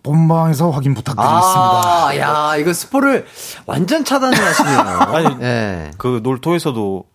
본방에서 0.03 0.69
확인 0.69 0.93
부탁드리겠습니다. 0.93 1.81
아, 1.83 2.15
야, 2.17 2.55
이거 2.57 2.71
스포를 2.73 3.25
완전 3.65 4.05
차단을 4.05 4.37
하시네요. 4.37 4.77
아니, 5.01 5.35
네. 5.39 5.89
그 5.97 6.19
놀토에서도 6.21 7.05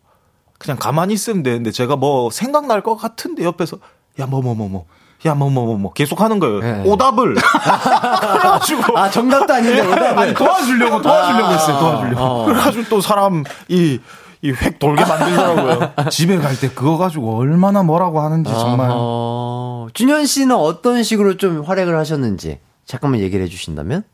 그냥 0.60 0.76
가만히 0.78 1.14
있으면 1.14 1.42
되는데 1.42 1.72
제가 1.72 1.96
뭐 1.96 2.30
생각날 2.30 2.82
것 2.82 2.94
같은데 2.96 3.44
옆에서 3.44 3.78
야 4.20 4.26
뭐 4.26 4.40
뭐 4.42 4.54
뭐 4.54 4.68
뭐. 4.68 4.84
야, 5.26 5.34
뭐, 5.34 5.50
뭐, 5.50 5.66
뭐, 5.66 5.76
뭐, 5.76 5.92
계속 5.92 6.22
하는 6.22 6.38
거예요. 6.38 6.60
네. 6.60 6.82
오답을. 6.86 7.34
그래가지고. 7.36 8.96
아, 8.96 9.10
정답도 9.10 9.52
아닌데, 9.52 9.82
오답을. 9.86 10.18
아니, 10.18 10.32
도와주려고, 10.34 11.02
도와주려고 11.02 11.44
아, 11.46 11.50
했어요, 11.52 11.78
도와주려고. 11.78 12.24
어. 12.24 12.44
그래가지고 12.46 12.84
또 12.88 13.00
사람, 13.02 13.44
이, 13.68 14.00
이획 14.40 14.78
돌게 14.78 15.04
만들더라고요. 15.04 15.92
집에 16.10 16.38
갈 16.38 16.56
때 16.58 16.70
그거 16.70 16.96
가지고 16.96 17.36
얼마나 17.36 17.82
뭐라고 17.82 18.20
하는지 18.20 18.50
정말. 18.50 18.88
어... 18.90 19.88
준현 19.92 20.24
씨는 20.24 20.56
어떤 20.56 21.02
식으로 21.02 21.36
좀 21.36 21.64
활약을 21.64 21.98
하셨는지 21.98 22.58
잠깐만 22.86 23.20
얘기를 23.20 23.44
해주신다면? 23.44 24.04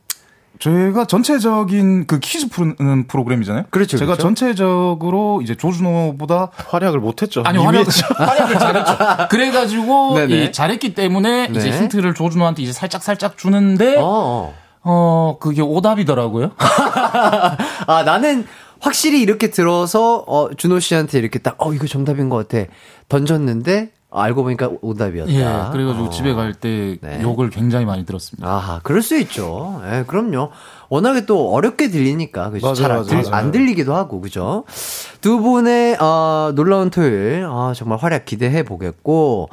저희가 0.58 1.04
전체적인 1.06 2.06
그 2.06 2.18
퀴즈 2.18 2.48
푸는 2.48 3.06
프로그램이잖아요. 3.08 3.64
그렇죠. 3.70 3.96
제가 3.98 4.12
그렇죠? 4.12 4.22
전체적으로 4.22 5.40
이제 5.42 5.54
조준호보다 5.54 6.50
활약을 6.68 7.00
못했죠. 7.00 7.42
아니 7.44 7.58
활약, 7.58 7.86
활약을 8.16 8.58
잘했죠. 8.58 8.96
그래가지고 9.30 10.20
이 10.28 10.52
잘했기 10.52 10.94
때문에 10.94 11.48
네. 11.48 11.58
이제 11.58 11.70
힌트를 11.70 12.14
조준호한테 12.14 12.62
이제 12.62 12.72
살짝 12.72 13.02
살짝 13.02 13.36
주는데 13.36 13.96
어, 13.98 14.54
어 14.82 15.36
그게 15.40 15.62
오답이더라고요. 15.62 16.52
아 17.86 18.02
나는 18.04 18.46
확실히 18.80 19.20
이렇게 19.20 19.50
들어서 19.50 20.24
어 20.26 20.50
준호 20.54 20.80
씨한테 20.80 21.18
이렇게 21.18 21.38
딱 21.38 21.56
어 21.58 21.72
이거 21.72 21.86
정답인 21.86 22.28
것 22.28 22.48
같아 22.48 22.70
던졌는데 23.08 23.90
알고 24.20 24.42
보니까 24.44 24.70
오답이었다. 24.80 25.30
예, 25.32 25.72
그래가지고 25.72 26.06
어. 26.06 26.10
집에 26.10 26.32
갈때 26.34 26.98
네. 27.00 27.20
욕을 27.22 27.50
굉장히 27.50 27.84
많이 27.84 28.04
들었습니다. 28.06 28.48
아, 28.48 28.80
그럴 28.82 29.02
수 29.02 29.16
있죠. 29.18 29.80
예, 29.90 30.04
그럼요. 30.06 30.50
워낙에 30.88 31.26
또 31.26 31.52
어렵게 31.52 31.90
들리니까 31.90 32.50
그죠? 32.50 32.74
잘안 32.74 33.04
안 33.32 33.50
들리기도 33.52 33.94
하고 33.94 34.20
그죠? 34.20 34.64
두 35.20 35.40
분의 35.40 35.96
어, 36.00 36.52
놀라운 36.54 36.90
토요일 36.90 37.46
아, 37.50 37.72
정말 37.76 37.98
활약 37.98 38.24
기대해 38.24 38.62
보겠고 38.62 39.48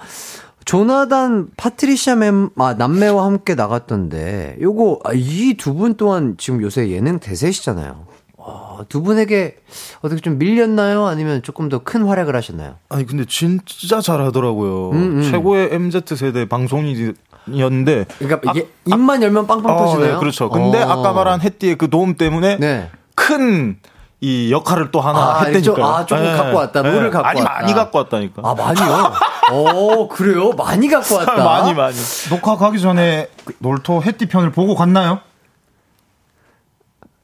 조나단 0.65 1.47
파트리샤 1.57 2.15
멤, 2.15 2.49
아, 2.57 2.73
남매와 2.73 3.25
함께 3.25 3.53
나갔던데 3.55 4.57
요거 4.61 4.99
아, 5.03 5.11
이 5.13 5.55
두 5.57 5.73
분 5.73 5.95
또한 5.95 6.35
지금 6.37 6.61
요새 6.61 6.89
예능 6.89 7.19
대세시잖아요. 7.19 8.05
어, 8.45 8.79
두 8.89 9.01
분에게 9.01 9.55
어떻게 10.01 10.19
좀 10.21 10.37
밀렸나요? 10.37 11.05
아니면 11.05 11.41
조금 11.43 11.69
더 11.69 11.79
큰 11.79 12.03
활약을 12.05 12.35
하셨나요? 12.35 12.75
아니 12.89 13.05
근데 13.05 13.23
진짜 13.25 14.01
잘하더라고요. 14.01 14.89
음, 14.91 15.17
음. 15.19 15.31
최고의 15.31 15.69
MZ 15.71 16.01
세대 16.17 16.45
방송이었는데. 16.49 18.05
그러니까 18.19 18.51
이게 18.51 18.67
아, 18.91 18.95
입만 18.95 19.23
열면 19.23 19.47
빵빵 19.47 19.73
아, 19.73 19.77
터지나요? 19.77 20.13
네, 20.13 20.19
그렇죠. 20.19 20.49
근데 20.49 20.81
어. 20.81 20.89
아까 20.89 21.13
말한 21.13 21.41
해띠의 21.41 21.77
그 21.77 21.89
도움 21.89 22.15
때문에 22.15 22.57
네. 22.59 22.89
큰. 23.15 23.77
이 24.25 24.53
역할을 24.53 24.89
또 24.91 25.01
하나 25.01 25.19
아, 25.19 25.43
했다니까. 25.43 25.85
아, 25.85 26.05
조금 26.05 26.23
네. 26.23 26.31
갖고 26.31 26.57
왔다. 26.57 26.81
네. 26.81 26.91
롤을 26.93 27.11
갖고 27.11 27.27
아니, 27.27 27.41
왔다. 27.41 27.53
많이 27.61 27.73
갖고 27.73 27.97
왔다니까. 27.97 28.41
아, 28.45 28.53
많이요? 28.55 29.13
어, 29.51 30.07
그래요? 30.07 30.51
많이 30.53 30.87
갖고 30.87 31.15
왔다. 31.19 31.43
많이, 31.43 31.73
많이. 31.73 31.93
녹화 32.29 32.55
가기 32.55 32.79
전에 32.79 33.27
놀토 33.59 34.01
해띠 34.01 34.27
편을 34.27 34.51
보고 34.53 34.75
갔나요? 34.75 35.19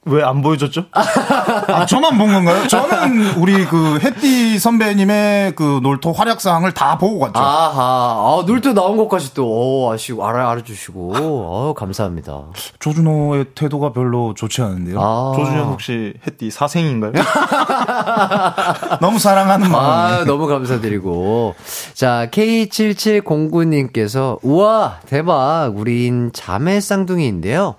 왜 0.09 0.23
안 0.23 0.41
보여줬죠? 0.41 0.85
아, 0.93 1.85
저만 1.85 2.17
본 2.17 2.31
건가요? 2.31 2.67
저는 2.67 3.35
우리 3.37 3.65
그 3.65 3.99
햇띠 4.03 4.59
선배님의 4.59 5.55
그 5.55 5.79
놀토 5.81 6.11
활약상을 6.13 6.71
다 6.73 6.97
보고 6.97 7.19
갔죠. 7.19 7.39
아하, 7.39 7.81
아, 7.81 8.43
놀토 8.45 8.73
나온 8.73 8.97
것까지 8.97 9.33
또, 9.33 9.47
오, 9.47 9.91
아시고, 9.91 10.25
알아, 10.27 10.51
알아주시고, 10.51 11.13
어 11.17 11.73
감사합니다. 11.75 12.43
조준호의 12.79 13.45
태도가 13.55 13.93
별로 13.93 14.33
좋지 14.35 14.61
않은데요. 14.61 14.99
아. 15.01 15.33
조준호 15.35 15.63
혹시 15.65 16.13
햇띠 16.27 16.51
사생인가요? 16.51 17.13
너무 19.01 19.17
사랑하는 19.19 19.71
마음. 19.71 19.85
아, 19.85 20.23
너무 20.25 20.47
감사드리고. 20.47 21.55
자, 21.93 22.27
K7709님께서, 22.31 24.37
우와, 24.43 24.99
대박, 25.07 25.71
우린 25.75 26.31
자매 26.33 26.79
쌍둥이인데요. 26.79 27.75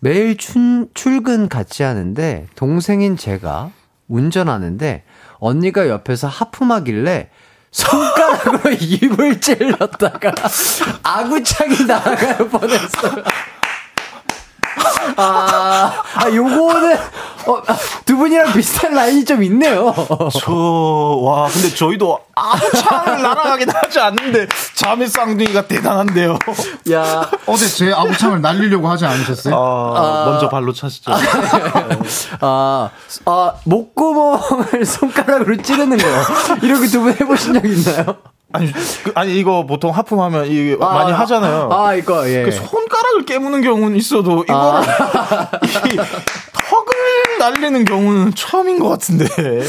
매일 0.00 0.36
춘, 0.36 0.88
출근 0.94 1.48
같이 1.48 1.82
하는데 1.82 2.46
동생인 2.54 3.16
제가 3.16 3.70
운전하는데 4.08 5.04
언니가 5.38 5.88
옆에서 5.88 6.26
하품하길래 6.26 7.30
손가락으로 7.70 8.72
입을 8.80 9.40
찔렀다가 9.40 10.32
아구창이 11.02 11.86
나갈 11.86 12.36
뻔했어요. 12.48 13.22
아, 15.16 16.02
아 16.14 16.30
요거는 16.30 16.96
어, 17.46 17.62
두 18.04 18.16
분이랑 18.16 18.52
비슷한 18.52 18.92
라인이 18.94 19.24
좀 19.24 19.42
있네요. 19.44 19.94
저, 20.40 20.52
와, 21.22 21.48
근데 21.48 21.74
저희도 21.74 22.18
아무 22.34 22.70
창을 22.72 23.22
날아가긴 23.22 23.68
하지 23.70 23.98
않는데, 24.00 24.46
자매 24.74 25.06
쌍둥이가 25.06 25.66
대단한데요. 25.66 26.38
야. 26.92 27.30
어제 27.46 27.66
제 27.68 27.92
아구창을 27.92 28.40
날리려고 28.40 28.88
하지 28.88 29.06
않으셨어요? 29.06 29.54
아, 29.54 29.58
아, 29.96 30.24
먼저 30.30 30.48
발로 30.48 30.72
차시죠. 30.72 31.12
아, 32.40 32.90
아, 33.26 33.52
목구멍을 33.64 34.84
손가락으로 34.86 35.56
찌르는 35.62 35.96
거. 35.98 36.04
이렇게 36.62 36.86
두 36.86 37.00
분 37.00 37.12
해보신 37.18 37.54
적 37.54 37.64
있나요? 37.64 38.16
아니, 38.52 38.72
그, 39.04 39.12
아니 39.14 39.38
이거 39.38 39.64
보통 39.64 39.90
하품하면 39.96 40.46
이게 40.46 40.76
아, 40.80 40.92
많이 40.92 41.12
하잖아요. 41.12 41.68
아, 41.72 41.94
이거 41.94 42.28
예. 42.28 42.42
그 42.42 42.50
손가락을 42.50 43.24
깨무는 43.24 43.62
경우는 43.62 43.96
있어도 43.96 44.42
이거를 44.42 44.50
아. 44.50 45.48
날리는 47.40 47.84
경우는 47.86 48.34
처음인 48.34 48.78
것 48.78 48.88
같은데. 48.90 49.24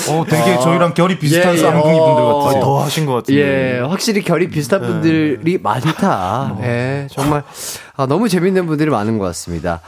어, 0.09 0.25
되게 0.29 0.51
아. 0.55 0.59
저희랑 0.59 0.93
결이 0.93 1.17
비슷한 1.17 1.53
예, 1.53 1.57
예. 1.57 1.57
쌍둥이 1.57 1.97
분들 1.99 2.23
어. 2.23 2.39
같아요. 2.43 2.61
더 2.61 2.83
하신 2.83 3.05
것 3.05 3.13
같은데. 3.13 3.41
예, 3.41 3.79
확실히 3.79 4.21
결이 4.23 4.49
비슷한 4.49 4.81
네. 4.81 4.87
분들이 4.87 5.57
많다. 5.57 6.55
어. 6.57 6.59
예, 6.63 7.07
정말 7.09 7.43
아, 7.95 8.05
너무 8.05 8.27
재밌는 8.29 8.67
분들이 8.67 8.89
많은 8.89 9.17
것 9.17 9.25
같습니다. 9.25 9.79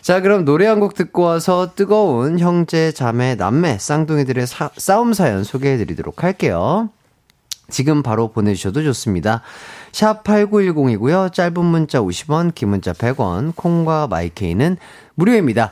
자, 0.00 0.20
그럼 0.20 0.44
노래 0.44 0.66
한 0.66 0.82
곡 0.82 0.94
듣고 0.94 1.22
와서 1.22 1.72
뜨거운 1.76 2.38
형제, 2.40 2.90
자매, 2.92 3.34
남매, 3.36 3.78
쌍둥이들의 3.78 4.46
사, 4.48 4.70
싸움 4.76 5.12
사연 5.12 5.44
소개해 5.44 5.76
드리도록 5.76 6.24
할게요. 6.24 6.88
지금 7.70 8.02
바로 8.02 8.28
보내주셔도 8.28 8.82
좋습니다. 8.82 9.42
샵 9.92 10.24
8910이고요. 10.24 11.32
짧은 11.32 11.64
문자 11.64 12.00
50원, 12.00 12.54
긴 12.54 12.68
문자 12.70 12.92
100원, 12.92 13.52
콩과 13.54 14.08
마이케이는 14.08 14.76
무료입니다. 15.14 15.70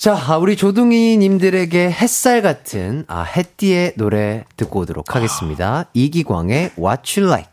자, 0.00 0.14
아, 0.14 0.38
우리 0.38 0.56
조둥이님들에게 0.56 1.90
햇살 1.90 2.40
같은, 2.40 3.04
아, 3.06 3.20
햇띠의 3.20 3.96
노래 3.98 4.46
듣고 4.56 4.80
오도록 4.80 5.14
하겠습니다. 5.14 5.84
이기광의 5.92 6.70
What 6.78 7.20
You 7.20 7.30
Like. 7.30 7.50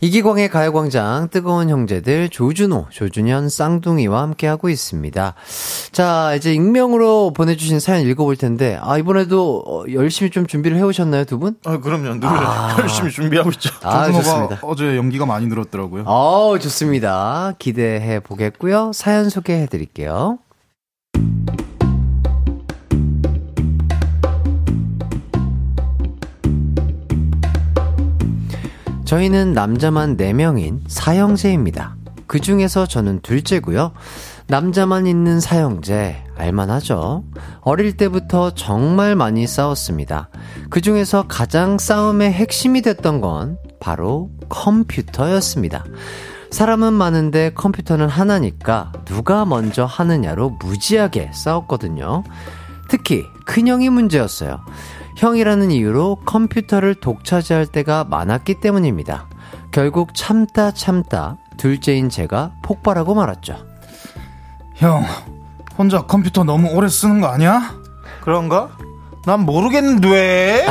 이기광의 0.00 0.48
가요광장 0.48 1.28
뜨거운 1.30 1.68
형제들 1.68 2.30
조준호, 2.30 2.86
조준현, 2.88 3.50
쌍둥이와 3.50 4.22
함께하고 4.22 4.70
있습니다. 4.70 5.34
자, 5.92 6.34
이제 6.34 6.54
익명으로 6.54 7.34
보내주신 7.34 7.78
사연 7.78 8.06
읽어볼 8.06 8.36
텐데, 8.36 8.78
아, 8.80 8.96
이번에도 8.96 9.62
어, 9.66 9.84
열심히 9.92 10.30
좀 10.30 10.46
준비를 10.46 10.78
해오셨나요, 10.78 11.26
두 11.26 11.38
분? 11.38 11.56
아, 11.66 11.78
그럼요. 11.78 12.20
늘 12.20 12.26
아. 12.26 12.76
열심히 12.80 13.10
준비하고 13.10 13.50
있죠. 13.50 13.68
아, 13.82 14.10
좋습니다. 14.10 14.60
어제 14.62 14.96
연기가 14.96 15.26
많이 15.26 15.46
늘었더라고요. 15.46 16.04
어, 16.06 16.58
좋습니다. 16.58 17.52
기대해 17.58 18.18
보겠고요. 18.20 18.92
사연 18.94 19.28
소개해 19.28 19.66
드릴게요. 19.66 20.38
저희는 29.04 29.52
남자만 29.52 30.16
4명인 30.16 30.80
사형제입니다. 30.88 31.96
그 32.26 32.40
중에서 32.40 32.86
저는 32.86 33.20
둘째고요. 33.20 33.92
남자만 34.48 35.06
있는 35.06 35.40
사형제, 35.40 36.24
알만하죠? 36.36 37.24
어릴 37.60 37.96
때부터 37.96 38.54
정말 38.54 39.14
많이 39.14 39.46
싸웠습니다. 39.46 40.30
그 40.68 40.80
중에서 40.80 41.26
가장 41.28 41.78
싸움의 41.78 42.32
핵심이 42.32 42.82
됐던 42.82 43.20
건 43.20 43.56
바로 43.78 44.30
컴퓨터였습니다. 44.48 45.84
사람은 46.54 46.92
많은데 46.92 47.50
컴퓨터는 47.52 48.08
하나니까 48.08 48.92
누가 49.06 49.44
먼저 49.44 49.84
하느냐로 49.84 50.50
무지하게 50.50 51.32
싸웠거든요. 51.34 52.22
특히 52.88 53.24
큰형이 53.44 53.90
문제였어요. 53.90 54.60
형이라는 55.16 55.72
이유로 55.72 56.20
컴퓨터를 56.24 56.94
독차지할 56.94 57.66
때가 57.66 58.04
많았기 58.04 58.60
때문입니다. 58.60 59.26
결국 59.72 60.14
참다 60.14 60.70
참다 60.70 61.38
둘째인 61.56 62.08
제가 62.08 62.52
폭발하고 62.62 63.16
말았죠. 63.16 63.56
형, 64.76 65.04
혼자 65.76 66.02
컴퓨터 66.02 66.44
너무 66.44 66.70
오래 66.70 66.86
쓰는 66.86 67.20
거 67.20 67.26
아니야? 67.26 67.74
그런가? 68.20 68.70
난 69.26 69.40
모르겠는데. 69.40 70.68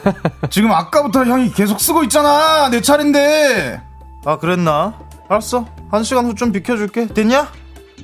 지금 0.48 0.72
아까부터 0.72 1.26
형이 1.26 1.52
계속 1.52 1.78
쓰고 1.78 2.04
있잖아. 2.04 2.70
내 2.70 2.80
차례인데. 2.80 3.82
아, 4.24 4.38
그랬나? 4.38 5.05
알았어. 5.28 5.66
한 5.90 6.02
시간 6.04 6.26
후 6.26 6.34
좀 6.34 6.52
비켜줄게. 6.52 7.08
됐냐? 7.08 7.48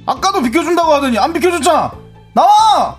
아까도 0.06 0.42
비켜준다고 0.42 0.92
하더니 0.94 1.18
안 1.18 1.32
비켜줬잖아. 1.32 1.92
나와! 2.34 2.98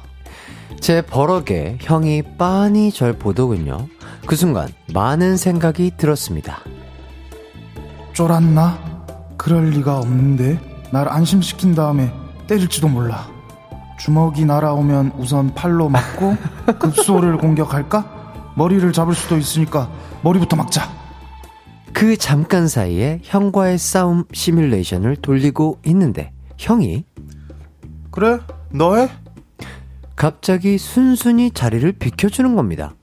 제 0.80 1.01
버럭에 1.01 1.78
형이 1.82 2.24
빤히 2.38 2.91
절 2.91 3.13
보더군요. 3.13 3.88
그 4.26 4.36
순간 4.36 4.69
많은 4.93 5.38
생각이 5.38 5.91
들었습니다. 5.97 6.59
쫄았나? 8.13 8.78
그럴 9.38 9.69
리가 9.71 9.97
없는데 9.97 10.59
날 10.91 11.09
안심시킨 11.09 11.74
다음에 11.76 12.13
때릴지도 12.47 12.88
몰라. 12.88 13.28
주먹이 13.99 14.45
날아오면 14.45 15.13
우선 15.17 15.53
팔로 15.53 15.89
맞고 15.89 16.38
급소를 16.80 17.38
공격할까? 17.38 18.51
머리를 18.55 18.91
잡을 18.93 19.15
수도 19.15 19.38
있으니까 19.38 19.89
머리부터 20.21 20.55
막자. 20.55 20.89
그 21.94 22.18
잠깐 22.18 22.68
사이에 22.68 23.20
형과의 23.24 23.78
싸움 23.78 24.26
시뮬레이션을 24.34 25.18
돌리고 25.18 25.80
있는데 25.86 26.32
형이 26.58 27.06
그래 28.12 28.39
너 28.72 28.96
해? 28.98 29.10
갑자기 30.16 30.78
순순히 30.78 31.52
자리를 31.52 31.91
비켜주는 31.94 32.56
겁니다. 32.56 32.94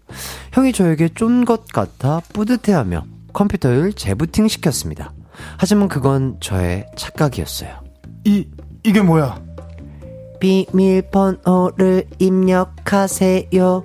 형이 0.53 0.73
저에게 0.73 1.09
쫀 1.09 1.45
것 1.45 1.67
같아 1.69 2.21
뿌듯해하며 2.33 3.05
컴퓨터를 3.33 3.93
재부팅 3.93 4.49
시켰습니다. 4.49 5.13
하지만 5.57 5.89
그건 5.89 6.37
저의 6.41 6.87
착각이었어요. 6.97 7.71
이, 8.25 8.47
이게 8.83 9.01
뭐야? 9.01 9.41
비밀번호를 10.41 12.05
입력하세요. 12.19 13.85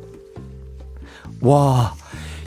와, 1.41 1.93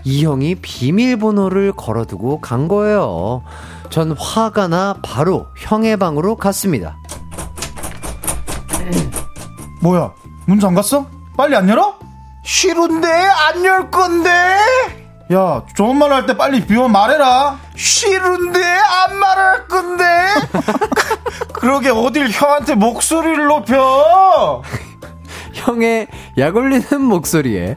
이 0.08 0.24
형이 0.24 0.54
비밀번호를 0.54 1.72
걸어두고 1.72 2.40
간 2.40 2.66
거예요. 2.66 3.42
전 3.90 4.12
화가 4.18 4.66
나 4.68 4.96
바로 5.02 5.48
형의 5.58 5.98
방으로 5.98 6.36
갔습니다. 6.36 6.96
뭐야? 9.82 10.12
문 10.46 10.58
잠갔어? 10.60 11.06
빨리 11.36 11.54
안 11.54 11.68
열어? 11.68 11.94
싫은데 12.42 13.06
안 13.06 13.62
열 13.66 13.90
건데. 13.90 14.30
야, 15.30 15.62
좋은 15.76 15.98
말 15.98 16.10
할 16.10 16.24
때 16.24 16.34
빨리 16.38 16.64
비워 16.66 16.88
말해라. 16.88 17.58
싫은데 17.76 18.64
안 18.64 19.14
말할 19.18 19.68
건데. 19.68 20.04
그러게 21.52 21.90
어딜 21.90 22.30
형한테 22.30 22.76
목소리를 22.76 23.44
높여. 23.44 24.62
형의 25.52 26.06
약 26.38 26.56
올리는 26.56 27.02
목소리에 27.02 27.76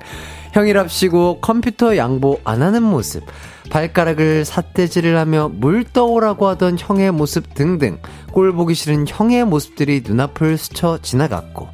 형이랍시고 0.52 1.40
컴퓨터 1.42 1.98
양보 1.98 2.40
안 2.44 2.62
하는 2.62 2.84
모습, 2.84 3.24
발가락을 3.70 4.44
삿대질을 4.46 5.18
하며 5.18 5.50
물 5.54 5.84
떠오라고 5.84 6.48
하던 6.50 6.78
형의 6.78 7.12
모습 7.12 7.54
등등 7.54 8.00
꼴 8.32 8.54
보기 8.54 8.74
싫은 8.74 9.06
형의 9.08 9.46
모습들이 9.46 10.04
눈앞을 10.06 10.58
스쳐 10.58 11.00
지나갔고 11.02 11.70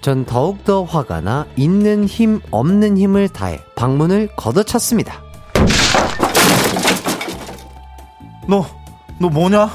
전 0.00 0.24
더욱더 0.24 0.84
화가 0.84 1.20
나 1.20 1.46
있는 1.56 2.04
힘 2.04 2.40
없는 2.50 2.96
힘을 2.96 3.28
다해 3.28 3.60
방문을 3.74 4.30
걷어찼습니다. 4.36 5.22
너, 8.48 8.64
너 9.20 9.28
뭐냐? 9.28 9.68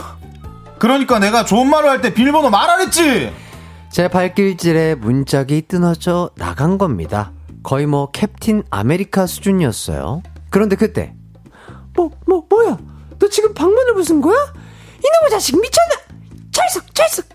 그러니까 0.80 1.20
내가 1.20 1.46
좋은 1.46 1.70
말을 1.70 1.90
할 1.90 2.02
때 2.02 2.14
비밀번호 2.14 2.50
말하랬지! 2.50 3.32
제 3.90 4.08
발길질에 4.10 4.96
문짝이 4.96 5.62
끊어져 5.62 6.30
나간 6.36 6.78
겁니다. 6.78 7.32
거의 7.66 7.88
뭐 7.88 8.12
캡틴 8.12 8.64
아메리카 8.70 9.26
수준이었어요. 9.26 10.22
그런데 10.52 10.76
그때 10.76 11.16
뭐, 11.96 12.12
뭐, 12.28 12.46
뭐야? 12.48 12.78
너 13.18 13.28
지금 13.28 13.56
방문을 13.56 13.96
부순 13.96 14.22
거야? 14.22 14.36
이놈의 14.36 15.32
자식 15.32 15.60
미쳤나? 15.60 15.96
찰석, 16.52 16.94
찰석! 16.94 17.26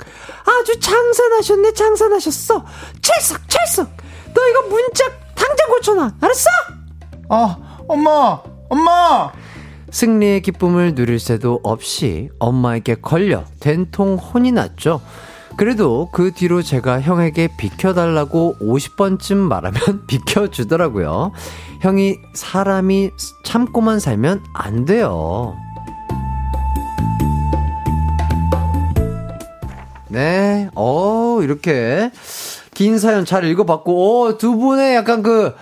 아주 0.44 0.78
장사나셨네, 0.78 1.72
장사나셨어! 1.72 2.64
찰석, 3.02 3.48
찰석! 3.48 3.90
너 4.32 4.48
이거 4.48 4.62
문짝 4.68 5.12
당장 5.34 5.68
고쳐놔! 5.68 6.14
알았어? 6.20 6.48
아, 7.28 7.56
엄마! 7.88 8.40
엄마! 8.68 9.32
승리의 9.90 10.42
기쁨을 10.42 10.94
누릴 10.94 11.18
새도 11.18 11.58
없이 11.64 12.30
엄마에게 12.38 12.94
걸려 13.02 13.44
된통 13.58 14.14
혼이 14.14 14.52
났죠. 14.52 15.00
그래도 15.60 16.08
그 16.10 16.32
뒤로 16.32 16.62
제가 16.62 17.02
형에게 17.02 17.46
비켜달라고 17.58 18.56
50번쯤 18.62 19.36
말하면 19.36 20.04
비켜주더라고요. 20.08 21.32
형이 21.82 22.16
사람이 22.32 23.10
참고만 23.44 24.00
살면 24.00 24.42
안 24.54 24.86
돼요. 24.86 25.54
네, 30.08 30.70
어, 30.74 31.40
이렇게 31.42 32.10
긴 32.72 32.98
사연 32.98 33.26
잘 33.26 33.44
읽어봤고, 33.44 34.28
어, 34.28 34.38
두 34.38 34.56
분의 34.56 34.94
약간 34.94 35.22
그, 35.22 35.54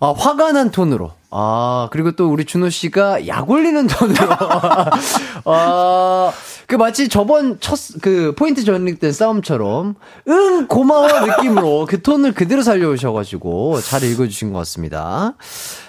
아, 0.00 0.12
화가 0.14 0.52
난 0.52 0.70
톤으로. 0.70 1.12
아, 1.30 1.88
그리고 1.92 2.12
또 2.12 2.30
우리 2.30 2.44
준호 2.44 2.68
씨가 2.68 3.26
약 3.26 3.48
올리는 3.48 3.86
톤으로. 3.86 4.28
아, 5.46 6.32
그 6.66 6.74
마치 6.76 7.08
저번 7.08 7.58
첫 7.60 7.76
그 8.00 8.34
포인트 8.36 8.64
전릭된 8.64 9.12
싸움처럼 9.12 9.94
응 10.28 10.66
고마워 10.66 11.08
느낌으로 11.26 11.86
그 11.88 12.02
톤을 12.02 12.32
그대로 12.32 12.62
살려오셔가지고 12.62 13.80
잘 13.80 14.02
읽어주신 14.04 14.52
것 14.52 14.58
같습니다. 14.60 15.34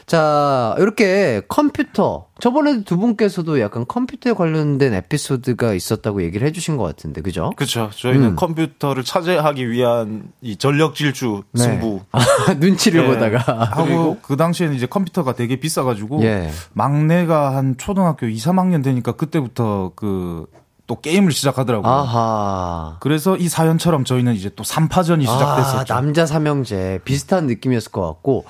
자 0.05 0.73
이렇게 0.79 1.41
컴퓨터 1.49 2.27
저번에도 2.39 2.83
두 2.83 2.97
분께서도 2.97 3.59
약간 3.59 3.85
컴퓨터에 3.85 4.33
관련된 4.33 4.93
에피소드가 4.93 5.73
있었다고 5.73 6.23
얘기를 6.23 6.47
해주신 6.47 6.77
것 6.77 6.83
같은데 6.83 7.21
그죠? 7.21 7.51
그렇죠. 7.57 7.89
저희는 7.93 8.29
음. 8.29 8.35
컴퓨터를 8.35 9.03
차지하기 9.03 9.69
위한 9.69 10.31
이 10.41 10.55
전력 10.55 10.95
질주 10.95 11.43
네. 11.51 11.61
승부 11.61 12.01
아, 12.13 12.19
눈치를 12.57 13.01
네. 13.01 13.07
보다가 13.07 13.65
하고 13.65 14.17
그 14.21 14.37
당시에는 14.37 14.75
이제 14.75 14.85
컴퓨터가 14.85 15.33
되게 15.33 15.57
비싸가지고 15.57 16.23
예. 16.23 16.51
막내가 16.71 17.55
한 17.55 17.75
초등학교 17.77 18.27
2, 18.27 18.37
3학년 18.37 18.83
되니까 18.83 19.11
그때부터 19.11 19.91
그 19.95 20.45
또 20.87 20.99
게임을 20.99 21.33
시작하더라고요. 21.33 21.91
아하. 21.91 22.97
그래서 23.01 23.35
이 23.35 23.49
사연처럼 23.49 24.05
저희는 24.05 24.33
이제 24.33 24.49
또 24.55 24.63
3파전이 24.63 25.21
시작됐었죠. 25.21 25.93
아, 25.93 25.97
남자 25.97 26.25
삼형제 26.25 27.01
비슷한 27.03 27.45
느낌이었을 27.45 27.91
것 27.91 28.01
같고 28.07 28.45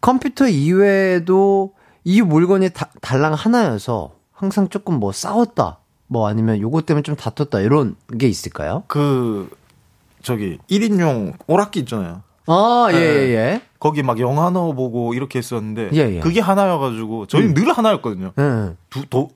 컴퓨터 0.00 0.48
이외에도 0.48 1.74
이 2.04 2.22
물건이 2.22 2.70
다, 2.70 2.88
달랑 3.00 3.34
하나여서 3.34 4.12
항상 4.32 4.68
조금 4.68 4.94
뭐 5.00 5.12
싸웠다. 5.12 5.78
뭐 6.06 6.28
아니면 6.28 6.60
요것 6.60 6.86
때문에 6.86 7.02
좀 7.02 7.16
다퉜다 7.16 7.60
이런 7.60 7.96
게 8.18 8.28
있을까요? 8.28 8.84
그 8.86 9.50
저기 10.22 10.58
1인용 10.70 11.34
오락기 11.46 11.80
있잖아요. 11.80 12.22
아, 12.46 12.88
예, 12.90 12.98
네. 12.98 13.04
예, 13.04 13.34
예. 13.34 13.62
거기 13.78 14.02
막 14.02 14.18
영화 14.18 14.50
넣어보고 14.50 15.14
이렇게 15.14 15.38
했었는데. 15.38 15.90
예, 15.92 16.16
예. 16.16 16.20
그게 16.20 16.40
하나여가지고, 16.40 17.26
저희는 17.26 17.50
음. 17.50 17.54
늘 17.54 17.72
하나였거든요. 17.72 18.32
음. 18.38 18.76
두, 18.90 19.06
도, 19.06 19.30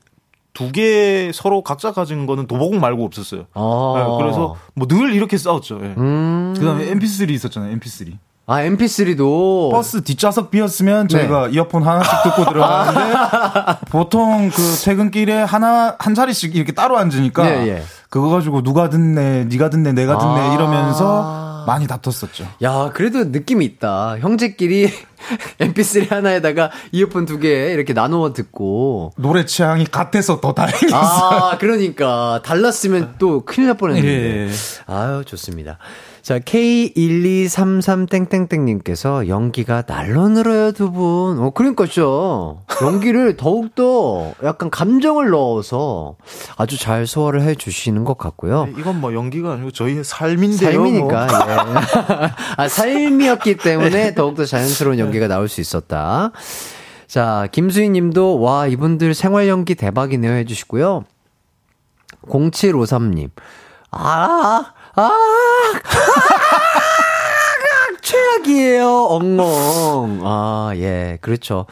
두 0.55 0.71
개 0.73 1.31
서로 1.35 1.63
각자 1.63 1.93
가진 1.93 2.27
거는 2.27 2.47
도보공 2.47 2.81
말고 2.81 3.05
없었어요. 3.05 3.45
아. 3.55 3.95
네, 3.97 4.17
그래서 4.23 4.57
뭐 4.75 4.87
늘 4.89 5.13
이렇게 5.15 5.37
싸웠죠. 5.37 5.81
예. 5.83 5.95
음. 5.99 6.55
그다음에 6.57 6.87
MP3 6.95 7.31
있었잖아요. 7.31 7.77
MP3. 7.79 8.13
아, 8.47 8.57
MP3도. 8.61 9.71
버스 9.73 10.03
뒷좌석 10.05 10.51
비었으면 10.51 11.09
저희가 11.09 11.47
네. 11.49 11.55
이어폰 11.55 11.83
하나씩 11.83 12.13
듣고 12.25 12.45
들어가는데, 12.53 13.15
보통 13.91 14.51
그 14.51 14.63
퇴근길에 14.85 15.43
하나, 15.43 15.97
한 15.99 16.15
자리씩 16.15 16.55
이렇게 16.55 16.73
따로 16.73 16.99
앉으니까, 16.99 17.49
예, 17.49 17.69
예. 17.69 17.83
그거 18.11 18.29
가지고 18.29 18.63
누가 18.63 18.91
듣네, 18.91 19.47
니가 19.47 19.71
듣네, 19.71 19.93
내가 19.93 20.19
듣네, 20.19 20.51
아~ 20.51 20.55
이러면서 20.55 21.54
많이 21.67 21.87
다퉜었죠. 21.87 22.47
야, 22.63 22.91
그래도 22.95 23.25
느낌이 23.25 23.65
있다. 23.65 24.19
형제끼리 24.19 24.91
MP3 25.59 26.11
하나에다가 26.11 26.71
이어폰 26.93 27.25
두 27.27 27.39
개 27.39 27.73
이렇게 27.73 27.93
나누어 27.93 28.33
듣고. 28.33 29.13
노래 29.17 29.45
취향이 29.45 29.87
같아서 29.87 30.41
더 30.41 30.53
다행이었어요. 30.55 30.93
아, 30.95 31.59
그러니까. 31.59 32.41
달랐으면 32.45 33.15
또 33.19 33.45
큰일 33.45 33.69
날 33.69 33.77
뻔했는데. 33.77 34.49
예. 34.49 34.51
아유, 34.87 35.25
좋습니다. 35.25 35.79
자, 36.25 36.39
K1233땡땡땡님께서 36.39 39.29
연기가 39.29 39.83
날로 39.83 40.31
늘어요, 40.31 40.73
두 40.73 40.91
분. 40.91 41.39
어, 41.39 41.51
그러니까죠. 41.51 42.63
연기를 42.81 43.37
더욱더 43.45 44.33
약간 44.43 44.71
감정을 44.71 45.29
넣어서 45.29 46.17
아주 46.57 46.79
잘 46.79 47.07
소화를 47.07 47.43
해 47.43 47.55
주시는 47.55 48.05
것 48.05 48.17
같고요. 48.17 48.65
네, 48.65 48.73
이건 48.79 49.03
뭐 49.03 49.13
연기가 49.13 49.53
아니고 49.53 49.71
저희의 49.71 50.03
삶인데요. 50.03 50.73
삶이니까, 50.73 51.27
뭐. 51.27 51.37
예. 52.25 52.33
아, 52.57 52.69
삶이었기 52.69 53.59
때문에 53.59 53.91
네. 53.91 54.15
더욱더 54.15 54.47
자연스러운 54.47 54.99
연기가 54.99 55.29
나올 55.29 55.47
수 55.47 55.61
있었다. 55.61 56.33
자, 57.07 57.49
김수희 57.53 57.91
님도, 57.91 58.41
와, 58.41 58.67
이분들 58.67 59.13
생활 59.13 59.47
연기 59.47 59.75
대박이네요 59.75 60.33
해주시고요. 60.33 61.05
0753님. 62.27 63.29
아, 63.91 64.73
아, 64.97 65.11
최악이에요, 68.03 68.87
엉엉. 68.87 70.21
아, 70.23 70.73
예, 70.77 71.19
그렇죠. 71.21 71.67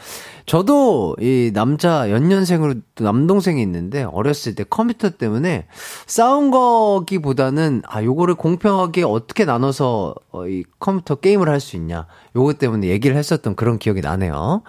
저도 0.45 1.15
이 1.21 1.51
남자 1.53 2.09
연년생으로 2.11 2.75
남동생이 2.99 3.61
있는데 3.61 4.03
어렸을 4.03 4.55
때 4.55 4.65
컴퓨터 4.69 5.09
때문에 5.11 5.67
싸운 6.05 6.51
거기보다는 6.51 7.81
아 7.87 8.03
요거를 8.03 8.35
공평하게 8.35 9.03
어떻게 9.03 9.45
나눠서 9.45 10.15
어, 10.33 10.47
이 10.47 10.65
컴퓨터 10.81 11.15
게임을 11.15 11.47
할 11.47 11.61
수 11.61 11.77
있냐 11.77 12.07
요거 12.35 12.53
때문에 12.53 12.87
얘기를 12.87 13.15
했었던 13.15 13.55
그런 13.55 13.79
기억이 13.79 14.01
나네요. 14.01 14.63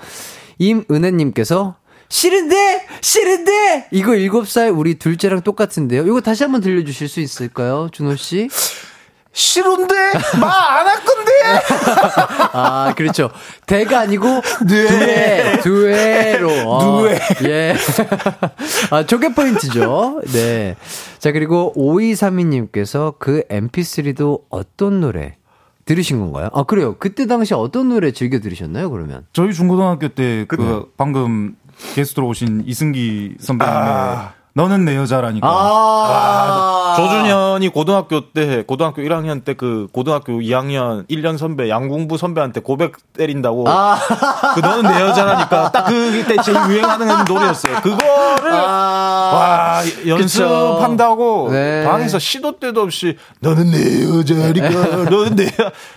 임은혜님께서 0.58 1.74
싫은데 2.08 2.86
싫은데 3.00 3.88
이거 3.90 4.12
7살 4.12 4.76
우리 4.76 4.94
둘째랑 4.96 5.42
똑같은데요. 5.42 6.06
이거 6.06 6.20
다시 6.20 6.44
한번 6.44 6.60
들려주실 6.60 7.08
수 7.08 7.20
있을까요, 7.20 7.88
준호 7.92 8.16
씨? 8.16 8.48
싫은데 9.36 9.94
말 10.40 10.48
안 10.78 10.86
할 10.86 11.04
건데. 11.04 11.32
아 12.52 12.94
그렇죠. 12.96 13.30
대가 13.66 14.00
아니고 14.00 14.26
네. 14.68 14.86
두회 14.86 15.60
두회로. 15.60 16.48
두회. 16.80 17.18
예. 17.48 17.74
아 18.90 19.04
조개 19.04 19.34
포인트죠. 19.34 20.20
네. 20.32 20.76
자 21.18 21.32
그리고 21.32 21.72
5232님께서 21.76 23.14
그 23.18 23.42
MP3도 23.50 24.42
어떤 24.50 25.00
노래 25.00 25.36
들으신 25.84 26.20
건가요? 26.20 26.48
아 26.52 26.62
그래요. 26.62 26.94
그때 27.00 27.26
당시 27.26 27.54
어떤 27.54 27.88
노래 27.88 28.12
즐겨 28.12 28.38
들으셨나요? 28.38 28.88
그러면 28.90 29.26
저희 29.32 29.52
중고등학교 29.52 30.08
때 30.08 30.46
그 30.48 30.92
방금 30.96 31.56
게스트로 31.94 32.26
오신 32.28 32.64
이승기 32.66 33.36
선배님의 33.40 33.78
아. 33.82 34.32
너는 34.56 34.84
내 34.84 34.94
여자라니까. 34.96 35.48
아~ 35.48 35.50
아~ 35.52 36.96
조준현이 36.96 37.70
고등학교 37.70 38.30
때, 38.30 38.62
고등학교 38.62 39.02
1학년 39.02 39.44
때 39.44 39.54
그 39.54 39.88
고등학교 39.92 40.34
2학년 40.34 41.08
1년 41.08 41.38
선배, 41.38 41.68
양궁부 41.68 42.16
선배한테 42.18 42.60
고백 42.60 42.92
때린다고. 43.14 43.64
아~ 43.68 43.98
그 44.54 44.60
너는 44.60 44.92
내 44.92 45.00
여자라니까 45.00 45.72
딱 45.72 45.86
그때 45.86 46.36
제일 46.44 46.56
유행하는 46.68 47.24
노래였어요. 47.24 47.80
그거를, 47.80 48.52
아~ 48.52 49.32
와, 49.34 49.82
연습한다고 50.06 51.48
네. 51.50 51.84
방에서 51.84 52.20
시도 52.20 52.60
때도 52.60 52.82
없이 52.82 53.16
너는 53.40 53.72
내 53.72 54.04
여자니까, 54.04 54.68
너는 55.10 55.34
내, 55.34 55.50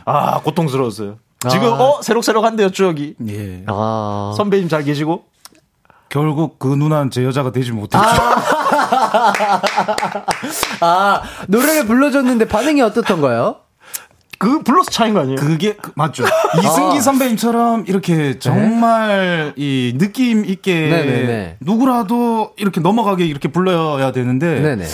아, 0.06 0.40
고통스러웠어요. 0.42 1.18
지금, 1.52 1.74
아. 1.74 1.78
어, 1.78 2.02
새록새록한데요, 2.02 2.72
추억이. 2.72 3.14
예. 3.30 3.64
아. 3.68 4.34
선배님 4.36 4.68
잘 4.68 4.84
계시고? 4.84 5.26
결국 6.10 6.60
그 6.60 6.68
누나는 6.68 7.12
제 7.12 7.24
여자가 7.24 7.52
되지 7.52 7.72
못했죠. 7.72 7.98
아, 8.00 9.34
아 10.82 11.22
노래를 11.48 11.86
불러줬는데 11.86 12.48
반응이 12.48 12.82
어떻던가요? 12.82 13.58
그 14.40 14.62
블러스 14.62 14.92
차인 14.92 15.14
거 15.14 15.22
아니에요? 15.22 15.38
그게 15.38 15.74
그, 15.74 15.92
맞죠. 15.96 16.24
이승기 16.60 16.98
아. 16.98 17.02
선배님처럼 17.02 17.86
이렇게 17.88 18.38
정말 18.40 19.54
네? 19.56 19.64
이 19.64 19.96
느낌 19.98 20.46
있게 20.46 20.90
네네네. 20.90 21.58
누구라도 21.62 22.54
이렇게 22.58 22.80
넘어가게 22.80 23.26
이렇게 23.26 23.48
불러야 23.48 24.12
되는데 24.12 24.62
네네. 24.62 24.86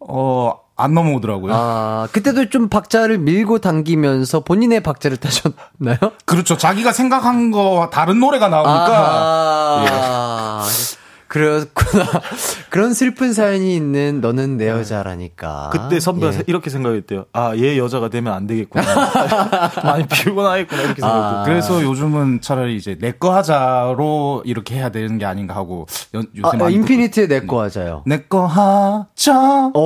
어 0.00 0.61
안 0.82 0.94
넘어오더라고요. 0.94 1.52
아, 1.54 2.08
그때도 2.12 2.48
좀 2.50 2.68
박자를 2.68 3.18
밀고 3.18 3.58
당기면서 3.58 4.40
본인의 4.40 4.82
박자를 4.82 5.16
타셨나요? 5.18 6.12
그렇죠. 6.24 6.56
자기가 6.56 6.92
생각한 6.92 7.50
거와 7.50 7.90
다른 7.90 8.20
노래가 8.20 8.48
나오니까. 8.48 8.88
아, 8.90 10.66
예. 10.66 11.01
그렇구나. 11.32 12.04
그런 12.68 12.92
슬픈 12.92 13.32
사연이 13.32 13.74
있는 13.74 14.20
너는 14.20 14.58
내 14.58 14.66
네. 14.66 14.70
여자라니까. 14.70 15.70
그때 15.72 15.98
선배가 15.98 16.34
예. 16.34 16.42
이렇게 16.46 16.68
생각했대요. 16.68 17.24
아, 17.32 17.54
얘 17.56 17.78
여자가 17.78 18.10
되면 18.10 18.34
안 18.34 18.46
되겠구나. 18.46 18.84
많이 19.82 20.06
피곤하겠구나. 20.06 20.82
이렇게 20.82 21.00
생각했대요. 21.00 21.40
아. 21.40 21.44
그래서 21.44 21.82
요즘은 21.82 22.42
차라리 22.42 22.76
이제 22.76 22.98
내 23.00 23.12
거 23.18 23.34
하자로 23.34 24.42
이렇게 24.44 24.74
해야 24.74 24.88
되는 24.90 25.16
게 25.18 25.24
아닌가 25.24 25.54
하고 25.54 25.86
요새 26.14 26.26
아, 26.42 26.56
많이 26.56 26.74
인피니트의 26.74 27.28
내 27.28 27.46
거 27.46 27.62
하자요. 27.62 28.02
내 28.06 28.24
거 28.28 28.46
하자. 28.46 29.70
오, 29.74 29.80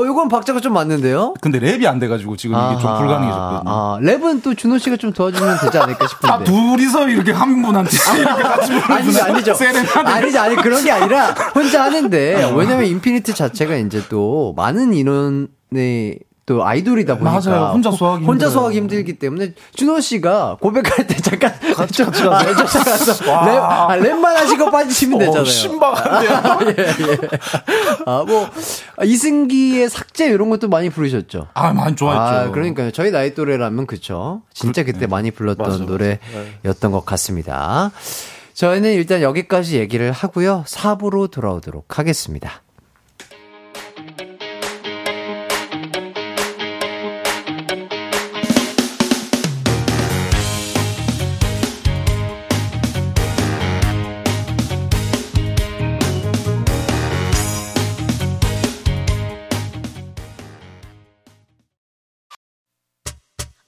어, 0.00 0.04
이건 0.04 0.28
박자가 0.28 0.60
좀 0.60 0.72
맞는데요? 0.74 1.34
근데 1.40 1.58
랩이 1.58 1.86
안 1.86 1.98
돼가지고 1.98 2.36
지금 2.36 2.56
이게 2.56 2.80
좀 2.80 2.96
불가능해졌거든요. 2.98 3.70
아, 3.70 3.98
랩은 4.00 4.42
또 4.42 4.54
준호 4.54 4.78
씨가 4.78 4.96
좀 4.96 5.12
도와주면 5.12 5.58
되지 5.60 5.78
않을까 5.78 6.06
싶은데. 6.06 6.32
아, 6.34 6.38
둘이서 6.44 7.08
이렇게 7.08 7.32
한 7.32 7.62
분한테 7.62 7.90
이렇게 8.18 8.42
같이 8.42 8.72
아니죠, 8.74 9.24
아니죠. 9.24 9.54
아니죠. 10.04 10.35
아니지, 10.38 10.38
아니 10.38 10.62
그런 10.62 10.84
게 10.84 10.90
아니라 10.90 11.30
혼자 11.54 11.84
하는데 11.84 12.44
어. 12.44 12.54
왜냐면 12.54 12.86
인피니트 12.86 13.34
자체가 13.34 13.76
이제 13.76 14.02
또 14.08 14.52
많은 14.56 14.94
인원의 14.94 16.20
또 16.46 16.64
아이돌이다 16.64 17.18
보니까 17.18 17.40
맞아요. 17.40 17.72
혼자 17.72 17.90
소화하기 17.90 18.24
혼자 18.24 18.48
소화하기 18.48 18.76
힘들기 18.76 19.18
때문에 19.18 19.54
준호 19.74 19.98
씨가 20.00 20.58
고백할 20.60 21.04
때 21.08 21.16
잠깐 21.16 21.52
같이 21.74 22.04
같이 22.04 22.22
가서 22.22 23.34
아, 23.34 23.42
랩, 23.44 23.58
아, 23.58 23.88
랩만 23.98 24.22
하시고 24.22 24.70
빠지시면 24.70 25.16
어, 25.16 25.18
되잖아요. 25.18 25.44
신박한데요. 25.44 26.58
예, 26.78 26.82
예. 26.82 27.18
아뭐 28.06 28.48
이승기의 29.04 29.90
삭제 29.90 30.28
이런 30.28 30.48
것도 30.48 30.68
많이 30.68 30.88
부르셨죠. 30.88 31.48
아 31.52 31.72
많이 31.72 31.96
좋아했죠. 31.96 32.48
아, 32.48 32.50
그러니까요. 32.52 32.92
저희 32.92 33.10
나이 33.10 33.34
또래라면 33.34 33.88
그쵸. 33.88 34.42
진짜 34.54 34.84
그, 34.84 34.92
때 34.92 35.00
네. 35.00 35.06
많이 35.08 35.32
불렀던 35.32 35.68
맞아, 35.68 35.82
노래였던 35.82 36.92
것 36.92 37.04
같습니다. 37.04 37.90
저희는 38.56 38.94
일단 38.94 39.20
여기까지 39.20 39.76
얘기를 39.76 40.10
하고요. 40.12 40.64
4부로 40.66 41.30
돌아오도록 41.30 41.98
하겠습니다. 41.98 42.62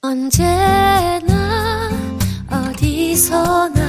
언제나 0.01 1.91
어디서나 2.49 3.88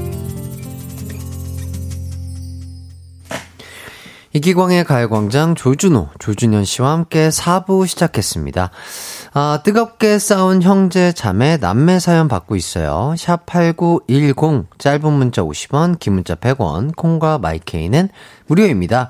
이기광의 4.33 4.85
가요광장 4.85 5.55
조준호, 5.55 6.07
조준현 6.19 6.63
씨와 6.63 6.91
함께 6.91 7.27
4부 7.27 7.85
시작했습니다. 7.85 8.71
아, 9.33 9.59
뜨겁게 9.63 10.19
싸운 10.19 10.61
형제, 10.61 11.11
자매, 11.11 11.57
남매 11.57 11.99
사연 11.99 12.29
받고 12.29 12.55
있어요. 12.55 13.13
샵 13.17 13.45
8910, 13.45 14.67
짧은 14.77 15.11
문자 15.11 15.41
50원, 15.41 15.99
긴 15.99 16.13
문자 16.13 16.35
100원, 16.35 16.95
콩과 16.95 17.39
마이케이는 17.39 18.07
무료입니다. 18.47 19.09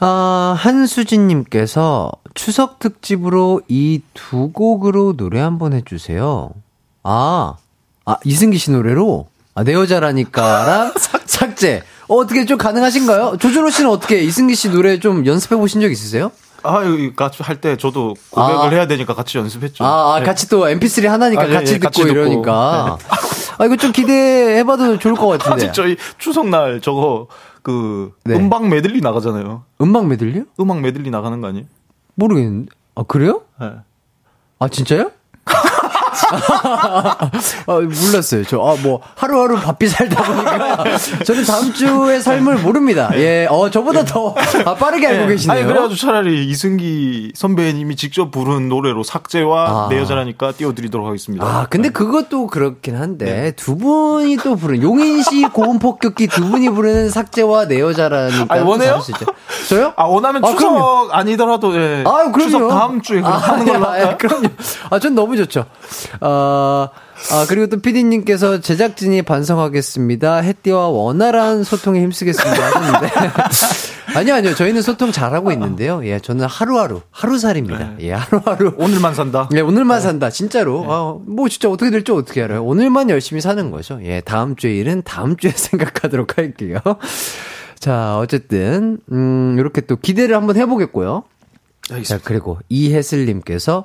아, 0.00 0.54
한수진님께서 0.58 2.12
추석 2.34 2.78
특집으로 2.78 3.62
이 3.68 4.02
두 4.12 4.50
곡으로 4.52 5.16
노래 5.16 5.40
한번 5.40 5.72
해주세요. 5.72 6.50
아, 7.04 7.56
아, 8.04 8.16
이승기 8.24 8.58
씨 8.58 8.70
노래로? 8.70 9.28
아, 9.54 9.64
내 9.64 9.74
여자라니까랑 9.74 10.92
삭제. 11.26 11.82
어, 12.08 12.16
어떻게 12.16 12.44
좀 12.46 12.58
가능하신가요? 12.58 13.36
조준호 13.38 13.70
씨는 13.70 13.90
어떻게 13.90 14.20
이승기 14.22 14.54
씨 14.54 14.70
노래 14.70 14.98
좀 14.98 15.26
연습해 15.26 15.56
보신 15.56 15.80
적 15.80 15.90
있으세요? 15.90 16.32
아, 16.64 16.80
같이 17.16 17.42
할 17.42 17.60
때 17.60 17.76
저도 17.76 18.14
고백을 18.30 18.54
아. 18.60 18.68
해야 18.70 18.86
되니까 18.86 19.14
같이 19.14 19.36
연습했죠. 19.38 19.84
아, 19.84 20.14
아 20.14 20.20
네. 20.20 20.24
같이 20.26 20.48
또 20.48 20.64
MP3 20.66 21.06
하나니까 21.06 21.42
아, 21.42 21.48
예, 21.48 21.52
같이 21.54 21.74
예, 21.74 21.78
듣고 21.78 21.86
같이 21.90 22.02
이러니까. 22.02 22.98
네. 23.00 23.06
아, 23.58 23.64
이거 23.66 23.76
좀 23.76 23.92
기대해봐도 23.92 24.98
좋을 24.98 25.14
것 25.14 25.26
같은데. 25.26 25.54
아직 25.54 25.72
저희 25.74 25.96
추석날 26.18 26.80
저거 26.80 27.26
그 27.62 28.12
네. 28.24 28.36
음방 28.36 28.68
메들리 28.70 29.00
나가잖아요. 29.00 29.64
음방 29.80 30.08
메들리요? 30.08 30.44
음악 30.60 30.80
메들리 30.80 31.10
나가는 31.10 31.40
거 31.40 31.48
아니에요? 31.48 31.66
모르겠는데. 32.14 32.70
아, 32.94 33.02
그래요? 33.02 33.42
네. 33.60 33.70
아, 34.60 34.68
진짜요? 34.68 35.10
아, 36.12 37.30
몰랐어요. 37.66 38.44
저, 38.44 38.60
아, 38.60 38.76
뭐, 38.82 39.00
하루하루 39.16 39.56
바삐 39.56 39.88
살다 39.88 40.22
보니까. 40.22 40.84
저는 41.24 41.44
다음 41.44 41.72
주의 41.72 42.20
삶을 42.20 42.58
모릅니다. 42.58 43.10
예, 43.14 43.46
어, 43.50 43.70
저보다 43.70 44.04
더 44.04 44.34
아, 44.64 44.74
빠르게 44.74 45.06
알고 45.06 45.26
네. 45.26 45.32
계시네요. 45.32 45.58
아니, 45.58 45.66
그래가지고 45.66 45.96
차라리 45.96 46.46
이승기 46.48 47.32
선배님이 47.34 47.96
직접 47.96 48.30
부른 48.30 48.68
노래로 48.68 49.02
삭제와 49.02 49.68
아. 49.68 49.88
내 49.88 49.98
여자라니까 49.98 50.52
띄워드리도록 50.52 51.06
하겠습니다. 51.06 51.44
아, 51.44 51.66
근데 51.68 51.88
네. 51.88 51.92
그것도 51.92 52.46
그렇긴 52.48 52.96
한데, 52.96 53.24
네. 53.24 53.50
두 53.52 53.76
분이 53.76 54.36
또 54.38 54.56
부른, 54.56 54.82
용인시 54.82 55.42
고음 55.52 55.78
폭격기 55.78 56.28
두 56.28 56.48
분이 56.48 56.70
부르는 56.70 57.10
삭제와 57.10 57.66
내 57.66 57.80
여자라니까. 57.80 58.54
아, 58.54 58.62
원해요? 58.62 59.00
저요? 59.68 59.92
아, 59.96 60.04
원하면 60.04 60.44
아, 60.44 60.48
추석 60.48 60.58
그럼요. 60.58 61.08
아니더라도, 61.12 61.74
예. 61.76 62.04
아, 62.06 62.30
그럼요. 62.30 62.38
추석 62.38 62.68
다음 62.68 63.00
주에 63.02 63.22
아, 63.22 63.30
하는 63.30 63.64
걸로 63.64 63.88
아, 63.88 63.98
예, 64.00 64.16
그럼요. 64.16 64.48
아, 64.90 64.98
전 64.98 65.14
너무 65.14 65.36
좋죠. 65.36 65.64
어, 66.20 66.88
아, 67.30 67.46
그리고 67.48 67.68
또 67.68 67.80
피디님께서 67.80 68.60
제작진이 68.60 69.22
반성하겠습니다. 69.22 70.36
해띠와 70.36 70.88
원활한 70.88 71.64
소통에 71.64 72.00
힘쓰겠습니다. 72.02 72.66
하셨는데. 72.66 73.10
아니요, 74.14 74.34
아니요. 74.34 74.54
저희는 74.54 74.82
소통 74.82 75.12
잘하고 75.12 75.52
있는데요. 75.52 76.04
예, 76.04 76.18
저는 76.18 76.46
하루하루, 76.46 77.00
하루살입니다. 77.10 77.94
네. 77.98 78.08
예, 78.08 78.12
하루하루. 78.12 78.74
오늘만 78.76 79.14
산다? 79.14 79.48
예, 79.54 79.60
오늘만 79.60 79.98
네. 79.98 80.02
산다. 80.02 80.30
진짜로. 80.30 80.80
네. 80.80 80.86
아, 80.90 81.16
뭐 81.26 81.48
진짜 81.48 81.70
어떻게 81.70 81.90
될지 81.90 82.12
어떻게 82.12 82.42
알아요. 82.42 82.64
오늘만 82.64 83.08
열심히 83.10 83.40
사는 83.40 83.70
거죠. 83.70 84.00
예, 84.02 84.20
다음 84.20 84.56
주의 84.56 84.78
일은 84.78 85.02
다음 85.04 85.36
주에 85.36 85.52
생각하도록 85.56 86.36
할게요. 86.36 86.78
자, 87.78 88.18
어쨌든, 88.18 88.98
음, 89.10 89.56
이렇게 89.58 89.80
또 89.80 89.96
기대를 89.96 90.36
한번 90.36 90.56
해보겠고요. 90.56 91.24
알겠습니다. 91.90 92.18
자, 92.18 92.28
그리고 92.28 92.58
이혜슬님께서 92.68 93.84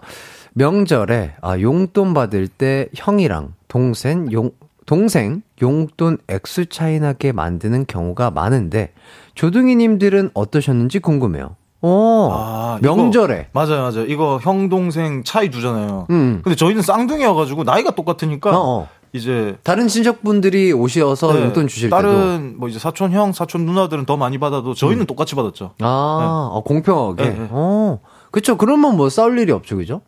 명절에 0.58 1.36
아 1.42 1.60
용돈 1.60 2.16
받을 2.16 2.48
때 2.48 2.88
형이랑 2.96 3.54
동생 3.68 4.32
용 4.32 4.50
동생 4.88 5.44
용돈 5.62 6.18
액수 6.28 6.66
차이 6.66 7.00
나게 7.00 7.32
만드는 7.32 7.86
경우가 7.88 8.32
많은데 8.32 8.92
조둥이님들은 9.36 10.32
어떠셨는지 10.34 10.98
궁금해요. 11.00 11.56
어, 11.82 12.30
아, 12.34 12.80
명절에. 12.82 13.50
이거, 13.52 13.60
맞아요, 13.60 13.84
맞아요. 13.84 14.06
이거 14.08 14.40
형, 14.42 14.68
동생 14.68 15.24
차이 15.24 15.52
두잖아요. 15.52 16.08
음. 16.10 16.42
근데 16.44 16.56
저희는 16.56 16.82
쌍둥이여가지고 16.82 17.64
나이가 17.64 17.92
똑같으니까. 17.92 18.58
어어. 18.58 18.88
이제. 19.14 19.58
다른 19.64 19.88
친척분들이 19.88 20.74
오셔서 20.74 21.34
네, 21.34 21.44
용돈 21.44 21.68
주실 21.68 21.92
다른 21.92 22.10
때도. 22.10 22.20
다른 22.20 22.56
뭐 22.58 22.68
이제 22.68 22.80
사촌 22.80 23.12
형, 23.12 23.32
사촌 23.32 23.66
누나들은 23.68 24.06
더 24.06 24.18
많이 24.18 24.40
받아도 24.40 24.74
저희는 24.74 25.02
음. 25.04 25.06
똑같이 25.06 25.36
받았죠. 25.36 25.76
아, 25.82 26.18
네. 26.20 26.26
어, 26.58 26.64
공평하게. 26.66 27.24
네, 27.24 27.30
네. 27.30 27.48
어. 27.52 28.00
그쵸. 28.32 28.58
그러면 28.58 28.98
뭐 28.98 29.10
싸울 29.10 29.38
일이 29.38 29.52
없죠, 29.52 29.78
그죠? 29.78 30.02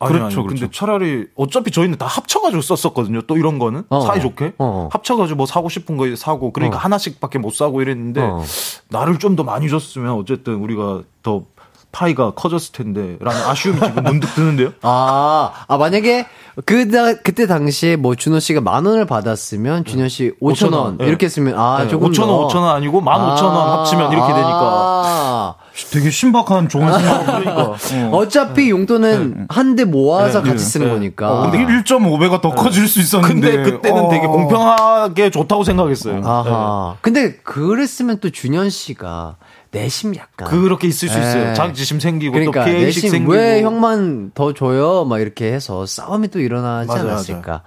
아니, 0.00 0.12
그렇죠, 0.12 0.24
아니, 0.26 0.34
그렇죠. 0.34 0.60
근데 0.60 0.70
차라리 0.70 1.26
어차피 1.34 1.70
저희는 1.70 1.96
다 1.98 2.06
합쳐가지고 2.06 2.60
썼었거든요. 2.60 3.22
또 3.22 3.36
이런 3.36 3.58
거는 3.58 3.84
어, 3.88 4.00
사이좋게 4.00 4.54
어, 4.58 4.64
어. 4.64 4.88
합쳐가지고 4.92 5.36
뭐 5.36 5.46
사고 5.46 5.68
싶은 5.68 5.96
거 5.96 6.14
사고 6.16 6.52
그러니까 6.52 6.76
어. 6.76 6.80
하나씩밖에 6.80 7.38
못 7.38 7.54
사고 7.54 7.80
이랬는데 7.82 8.20
어. 8.20 8.42
나를 8.90 9.18
좀 9.18 9.38
더 9.38 9.44
많이 9.44 9.68
줬으면 9.68 10.14
어쨌든 10.14 10.54
우리가 10.54 11.02
더 11.22 11.44
파이가 11.92 12.32
커졌을 12.32 12.72
텐데라는 12.72 13.40
아쉬움이 13.46 13.80
지금 13.80 14.02
문득 14.02 14.34
드는데요. 14.34 14.72
아, 14.82 15.52
아 15.68 15.76
만약에 15.76 16.26
그 16.66 16.90
그때 17.22 17.46
당시에 17.46 17.96
뭐 17.96 18.14
준호 18.14 18.40
씨가 18.40 18.60
만 18.60 18.84
원을 18.84 19.06
받았으면 19.06 19.84
준현 19.84 20.08
씨 20.08 20.32
5천 20.42 20.72
원, 20.72 20.98
원 20.98 21.08
이렇게 21.08 21.26
했으면 21.26 21.58
아 21.58 21.84
네. 21.84 21.88
조금 21.88 22.10
5천 22.10 22.28
원, 22.28 22.48
5천 22.48 22.56
원 22.56 22.74
아니고 22.74 23.00
만 23.00 23.20
5천 23.20 23.44
원 23.44 23.56
아. 23.56 23.78
합치면 23.78 24.12
이렇게 24.12 24.34
되니까 24.34 25.54
되게 25.86 26.10
신박한 26.10 26.68
좋은 26.68 26.92
생각. 26.92 27.24
그러니까. 27.40 27.76
어. 28.10 28.28
차피 28.28 28.70
용돈은 28.70 29.34
네. 29.36 29.44
한대 29.48 29.84
모아서 29.84 30.42
네. 30.42 30.50
같이 30.50 30.64
쓰는 30.64 30.86
네. 30.86 30.92
거니까. 30.92 31.32
어, 31.32 31.50
근데 31.50 31.64
1.5배가 31.64 32.40
더 32.40 32.50
커질 32.50 32.88
수 32.88 33.00
있었는데. 33.00 33.52
근데 33.52 33.70
그때는 33.70 34.04
어. 34.04 34.08
되게 34.08 34.26
공평하게 34.26 35.30
좋다고 35.30 35.64
생각했어요. 35.64 36.22
아하. 36.24 36.92
네. 36.94 36.98
근데 37.00 37.36
그랬으면 37.36 38.18
또 38.20 38.30
준현 38.30 38.70
씨가 38.70 39.36
내심 39.70 40.14
약간 40.16 40.48
그렇게 40.48 40.88
있을 40.88 41.08
수 41.08 41.18
있어요. 41.18 41.44
네. 41.48 41.54
자격지심 41.54 42.00
생기고 42.00 42.32
그러니까 42.32 42.64
또 42.64 42.70
피해의식 42.70 43.10
생기고 43.10 43.32
왜 43.32 43.62
형만 43.62 44.30
더 44.34 44.54
줘요? 44.54 45.04
막 45.04 45.20
이렇게 45.20 45.52
해서 45.52 45.84
싸움이 45.84 46.28
또 46.28 46.40
일어나지 46.40 46.88
맞아요, 46.88 47.08
않았을까? 47.10 47.50
맞아요. 47.50 47.62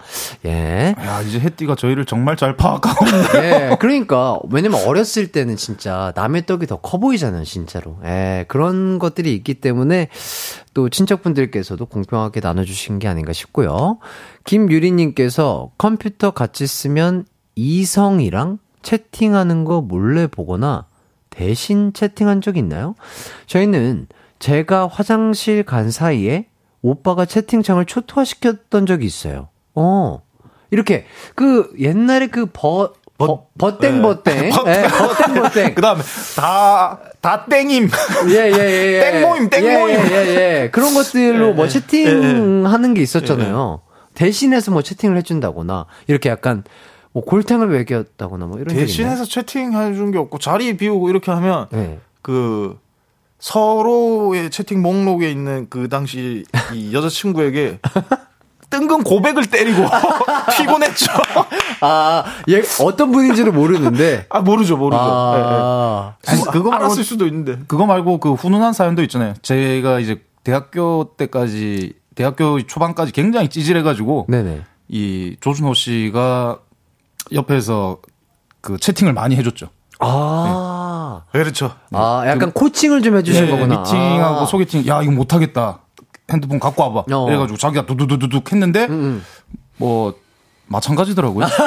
예. 0.45 0.95
야 0.97 1.21
이제 1.21 1.39
해띠가 1.39 1.75
저희를 1.75 2.05
정말 2.05 2.35
잘 2.37 2.57
파악하고 2.57 3.05
예. 3.43 3.75
그러니까 3.79 4.39
왜냐면 4.49 4.81
어렸을 4.87 5.31
때는 5.31 5.57
진짜 5.57 6.11
남의 6.15 6.45
떡이 6.47 6.65
더 6.67 6.77
커 6.81 6.97
보이잖아요, 6.97 7.43
진짜로. 7.43 7.97
예. 8.03 8.45
그런 8.47 8.97
것들이 8.97 9.35
있기 9.35 9.55
때문에 9.55 10.07
또 10.73 10.89
친척분들께서도 10.89 11.85
공평하게 11.85 12.39
나눠주신 12.39 12.97
게 12.97 13.07
아닌가 13.07 13.33
싶고요. 13.33 13.99
김유리님께서 14.45 15.71
컴퓨터 15.77 16.31
같이 16.31 16.65
쓰면 16.65 17.25
이성이랑 17.55 18.57
채팅하는 18.81 19.65
거 19.65 19.81
몰래 19.81 20.27
보거나 20.27 20.85
대신 21.31 21.93
채팅한 21.93 22.41
적 22.41 22.57
있나요? 22.57 22.95
저희는 23.47 24.07
제가 24.37 24.87
화장실 24.87 25.63
간 25.63 25.89
사이에 25.89 26.45
오빠가 26.83 27.25
채팅창을 27.25 27.85
초토화시켰던 27.85 28.85
적이 28.85 29.05
있어요. 29.05 29.49
어. 29.73 30.21
이렇게 30.69 31.05
그 31.35 31.71
옛날에 31.79 32.27
그 32.27 32.45
버, 32.47 32.93
버, 33.17 33.47
버땡 33.57 34.01
버땡. 34.01 34.49
네, 34.65 34.87
버땡 34.87 35.33
버땡. 35.35 35.75
그다음에 35.75 36.01
다, 36.35 36.99
다 37.21 37.45
땡임. 37.45 37.89
예, 38.29 38.33
예, 38.33 38.57
예. 38.57 38.93
예. 38.93 39.11
땡모임, 39.11 39.49
땡모임. 39.51 39.95
예, 39.95 40.11
예, 40.11 40.61
예. 40.63 40.69
그런 40.71 40.93
것들로 40.93 41.49
예, 41.49 41.53
뭐 41.53 41.67
채팅하는 41.67 42.89
예, 42.91 42.93
게 42.93 43.01
있었잖아요. 43.01 43.81
대신해서 44.13 44.71
뭐 44.71 44.81
채팅을 44.81 45.17
해준다거나, 45.17 45.85
이렇게 46.07 46.29
약간 46.29 46.63
뭐 47.13 47.23
골탕을 47.23 47.67
먹였다거나 47.67 48.45
뭐 48.45 48.59
이런 48.59 48.75
대신해서 48.75 49.25
채팅 49.25 49.73
해 49.73 49.93
준 49.93 50.11
게 50.11 50.17
없고 50.17 50.39
자리 50.39 50.75
비우고 50.77 51.09
이렇게 51.09 51.31
하면 51.31 51.67
네. 51.71 51.99
그 52.21 52.77
서로의 53.39 54.49
채팅 54.51 54.81
목록에 54.81 55.29
있는 55.29 55.67
그 55.69 55.89
당시 55.89 56.45
이 56.73 56.93
여자친구에게 56.95 57.79
뜬금 58.69 59.03
고백을 59.03 59.47
때리고 59.47 59.81
피곤했죠. 60.57 61.05
아, 61.81 62.23
얘 62.49 62.61
어떤 62.81 63.11
분인지를 63.11 63.51
모르는데. 63.51 64.27
아, 64.29 64.39
모르죠, 64.39 64.77
모르죠. 64.77 65.01
아, 65.01 66.15
네, 66.23 66.31
네. 66.31 66.37
아니, 66.37 66.51
그거 66.51 66.71
알았을 66.71 67.03
수도 67.03 67.25
있는데. 67.27 67.59
그거 67.67 67.85
말고 67.85 68.19
그 68.19 68.33
훈훈한 68.33 68.71
사연도 68.71 69.01
있잖아요. 69.03 69.33
제가 69.41 69.99
이제 69.99 70.21
대학교 70.45 71.11
때까지 71.17 71.93
대학교 72.15 72.61
초반까지 72.65 73.11
굉장히 73.11 73.49
찌질해가지고 73.49 74.27
네네. 74.29 74.61
이 74.87 75.35
조준호 75.41 75.73
씨가 75.73 76.59
옆에서 77.31 77.97
그 78.61 78.77
채팅을 78.77 79.13
많이 79.13 79.35
해줬죠. 79.35 79.67
아. 79.99 81.21
네. 81.33 81.39
그렇죠. 81.43 81.71
아, 81.91 82.23
약간 82.25 82.51
그, 82.51 82.53
코칭을 82.53 83.01
좀 83.01 83.17
해주신 83.17 83.45
네, 83.45 83.51
거구나. 83.51 83.79
미팅하고 83.79 84.41
아. 84.41 84.45
소개팅, 84.45 84.85
야, 84.87 85.01
이거 85.01 85.11
못하겠다. 85.11 85.79
핸드폰 86.31 86.59
갖고 86.59 86.83
와봐. 86.83 87.15
어. 87.15 87.25
그래가지고 87.25 87.57
자기가 87.57 87.85
두두두두둑 87.85 88.51
했는데, 88.51 88.85
음, 88.85 88.91
음. 88.91 89.23
뭐, 89.77 90.13
마찬가지더라고요. 90.67 91.45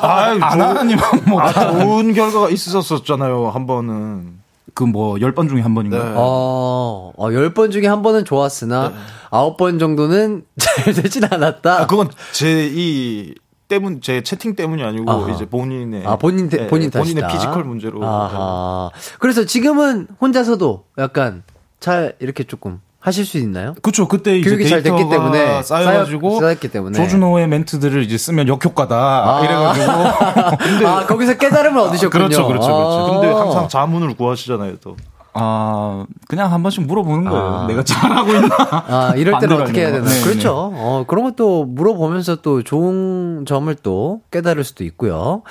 아, 0.00 0.36
안 0.40 0.60
하니만 0.60 1.24
뭐. 1.26 1.40
아, 1.42 1.52
좋은 1.52 2.14
결과가 2.14 2.48
있었었잖아요, 2.50 3.50
한 3.50 3.66
번은. 3.66 4.38
그 4.74 4.84
뭐, 4.84 5.20
열 5.20 5.32
번 5.34 5.48
중에 5.48 5.60
한 5.60 5.74
번인가? 5.74 5.98
네. 5.98 6.12
어, 6.16 7.12
어, 7.16 7.28
10번 7.30 7.70
중에 7.70 7.86
한 7.86 8.02
번은 8.02 8.24
좋았으나, 8.24 8.88
네. 8.90 8.94
9번 9.30 9.78
정도는 9.78 10.44
잘 10.58 10.92
되진 10.94 11.24
않았다. 11.24 11.82
아, 11.82 11.86
그건 11.86 12.08
제 12.32 12.66
이, 12.72 13.34
때문 13.68 14.00
제 14.00 14.22
채팅 14.22 14.54
때문이 14.54 14.82
아니고 14.82 15.10
아하. 15.10 15.30
이제 15.30 15.46
본인의 15.46 16.06
아 16.06 16.16
본인 16.16 16.48
대, 16.48 16.58
네, 16.58 16.66
본인 16.68 16.90
본인의 16.90 17.28
physical 17.28 17.64
문제로. 17.64 18.04
아하. 18.04 18.90
그래서 19.18 19.44
지금은 19.44 20.08
혼자서도 20.20 20.84
약간 20.98 21.42
잘 21.80 22.14
이렇게 22.20 22.44
조금 22.44 22.80
하실 23.00 23.24
수 23.24 23.38
있나요? 23.38 23.74
그렇죠. 23.82 24.08
그때 24.08 24.36
이제 24.36 24.48
교육이 24.48 24.68
잘 24.68 24.82
됐기 24.82 25.08
때문에 25.08 25.62
쌓여가지고 25.62 26.40
쌓였기 26.40 26.68
때문에 26.68 26.96
조준호의 26.98 27.46
멘트들을 27.46 28.02
이제 28.02 28.18
쓰면 28.18 28.48
역효과다 28.48 28.96
아. 28.96 29.44
이래가지고 29.44 30.56
근데 30.58 30.86
아 30.90 31.06
거기서 31.06 31.38
깨달음을 31.38 31.78
얻으셨군요. 31.82 32.24
그렇죠, 32.24 32.46
그렇죠, 32.48 32.66
그렇죠. 32.66 32.96
아. 32.96 33.10
근데 33.20 33.32
항상 33.32 33.68
자문을 33.68 34.14
구하시잖아요, 34.16 34.78
또. 34.80 34.96
아, 35.38 36.06
그냥 36.28 36.52
한 36.52 36.62
번씩 36.62 36.86
물어보는 36.86 37.30
거예요. 37.30 37.46
아. 37.46 37.66
내가 37.66 37.82
잘하고 37.82 38.32
있나? 38.32 38.48
아, 38.88 39.14
이럴 39.16 39.38
때는 39.40 39.60
어떻게 39.60 39.82
해야 39.82 39.92
되나? 39.92 40.08
네, 40.08 40.22
그렇죠. 40.22 40.70
네. 40.72 40.80
어, 40.80 41.04
그런 41.06 41.24
것도 41.24 41.64
물어보면서 41.64 42.36
또 42.36 42.62
좋은 42.62 43.44
점을 43.46 43.74
또 43.76 44.22
깨달을 44.30 44.64
수도 44.64 44.84
있고요. 44.84 45.42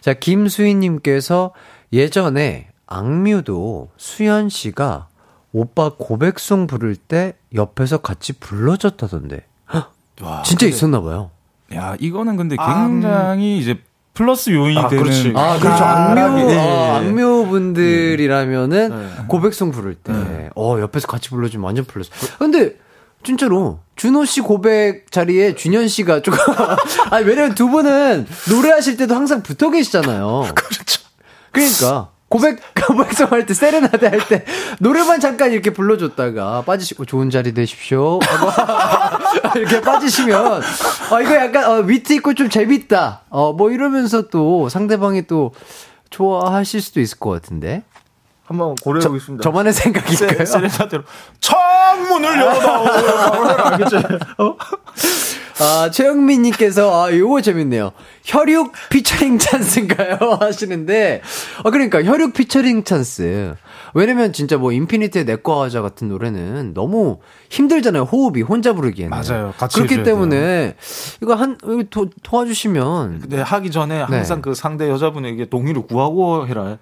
자, 0.00 0.14
김수희님께서 0.14 1.52
예전에 1.92 2.68
악뮤도 2.86 3.88
수현 3.96 4.48
씨가 4.48 5.08
오빠 5.52 5.90
고백송 5.96 6.66
부를 6.66 6.96
때 6.96 7.34
옆에서 7.54 7.98
같이 7.98 8.32
불러줬다던데. 8.34 9.44
와, 10.22 10.42
진짜 10.42 10.66
근데, 10.66 10.76
있었나 10.76 11.00
봐요. 11.02 11.30
야, 11.74 11.96
이거는 11.98 12.36
근데 12.36 12.56
굉장히 12.56 13.06
아, 13.06 13.32
음. 13.34 13.40
이제 13.40 13.78
플러스 14.16 14.50
요인이 14.50 14.78
아, 14.78 14.88
되는. 14.88 15.04
그렇지. 15.04 15.32
아, 15.36 15.58
그렇죠. 15.58 15.84
악묘, 15.84 16.46
네. 16.46 16.58
아, 16.58 16.96
악묘 16.96 17.46
분들이라면은 17.46 18.88
네. 18.88 19.24
고백송 19.28 19.70
부를 19.70 19.94
때, 19.94 20.12
네. 20.12 20.50
어, 20.56 20.80
옆에서 20.80 21.06
같이 21.06 21.28
불러주면 21.28 21.64
완전 21.64 21.84
플러스. 21.84 22.10
근데, 22.38 22.76
진짜로, 23.22 23.80
준호 23.96 24.24
씨 24.24 24.40
고백 24.40 25.10
자리에 25.12 25.54
준현 25.54 25.88
씨가 25.88 26.22
조금, 26.22 26.38
아니, 27.10 27.26
왜냐면 27.26 27.54
두 27.54 27.68
분은 27.68 28.26
노래하실 28.50 28.96
때도 28.96 29.14
항상 29.14 29.42
붙어 29.42 29.70
계시잖아요. 29.70 30.48
그렇죠. 30.56 31.02
그러니까. 31.52 32.15
고백, 32.28 32.58
고백성 32.86 33.30
할 33.30 33.46
때, 33.46 33.54
세레나데 33.54 34.08
할 34.08 34.26
때, 34.26 34.44
노래만 34.80 35.20
잠깐 35.20 35.52
이렇게 35.52 35.70
불러줬다가, 35.70 36.62
빠지시고, 36.66 37.04
좋은 37.04 37.30
자리 37.30 37.54
되십시오. 37.54 38.18
이렇게 39.54 39.80
빠지시면, 39.80 40.62
어, 41.12 41.20
이거 41.20 41.34
약간, 41.36 41.64
어, 41.64 41.74
위트 41.82 42.12
있고 42.14 42.34
좀 42.34 42.48
재밌다. 42.50 43.22
어, 43.28 43.52
뭐 43.52 43.70
이러면서 43.70 44.28
또 44.28 44.68
상대방이 44.68 45.26
또 45.26 45.52
좋아하실 46.10 46.82
수도 46.82 47.00
있을 47.00 47.18
것 47.18 47.30
같은데. 47.30 47.84
한번 48.44 48.76
고려해 48.76 49.06
보겠습니다. 49.08 49.42
저만의 49.42 49.72
생각일까요? 49.72 50.44
세레나데로 50.46 51.02
창문을 51.40 52.40
열어다오. 52.40 52.86
알겠죠? 53.72 53.96
어? 54.38 54.56
아, 55.58 55.90
최영민님께서, 55.90 57.06
아, 57.06 57.16
요거 57.16 57.40
재밌네요. 57.40 57.92
혈육 58.24 58.72
피처링 58.90 59.38
찬스인가요? 59.38 60.18
하시는데, 60.40 61.22
아, 61.64 61.70
그러니까, 61.70 62.04
혈육 62.04 62.34
피처링 62.34 62.84
찬스. 62.84 63.54
왜냐면 63.94 64.34
진짜 64.34 64.58
뭐, 64.58 64.72
인피니트의 64.72 65.24
내꺼 65.24 65.62
하자 65.62 65.80
같은 65.80 66.08
노래는 66.08 66.74
너무 66.74 67.20
힘들잖아요. 67.48 68.02
호흡이 68.02 68.42
혼자 68.42 68.74
부르기에는. 68.74 69.10
맞아요. 69.10 69.54
같이 69.56 69.76
그렇기 69.76 70.02
때문에, 70.02 70.36
돼요. 70.36 70.72
이거 71.22 71.34
한, 71.34 71.56
도, 71.88 72.10
도와주시면. 72.22 73.20
근데 73.20 73.40
하기 73.40 73.70
전에 73.70 74.02
항상 74.02 74.38
네. 74.38 74.42
그 74.42 74.54
상대 74.54 74.90
여자분에게 74.90 75.46
동의를 75.46 75.86
구하고 75.86 76.46
해라. 76.46 76.76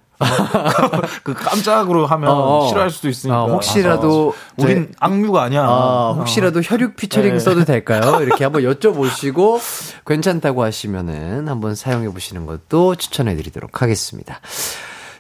그 1.23 1.35
깜짝으로 1.35 2.07
하면 2.07 2.31
어, 2.31 2.35
어. 2.35 2.69
싫어할 2.69 2.91
수도 2.91 3.09
있으니까. 3.09 3.45
어, 3.45 3.51
혹시라도 3.53 4.35
아, 4.37 4.53
우린 4.63 4.93
악뮤가 5.01 5.43
아니야. 5.43 5.63
아, 5.63 6.15
혹시라도 6.17 6.61
혈육 6.63 6.97
피처링 6.97 7.35
네. 7.35 7.39
써도 7.39 7.65
될까요? 7.65 8.21
이렇게 8.23 8.45
한번 8.45 8.63
여쭤보시고 8.63 9.61
괜찮다고 10.07 10.63
하시면은 10.63 11.49
한번 11.49 11.75
사용해 11.75 12.09
보시는 12.11 12.47
것도 12.47 12.95
추천해 12.97 13.35
드리도록 13.37 13.83
하겠습니다. 13.83 14.41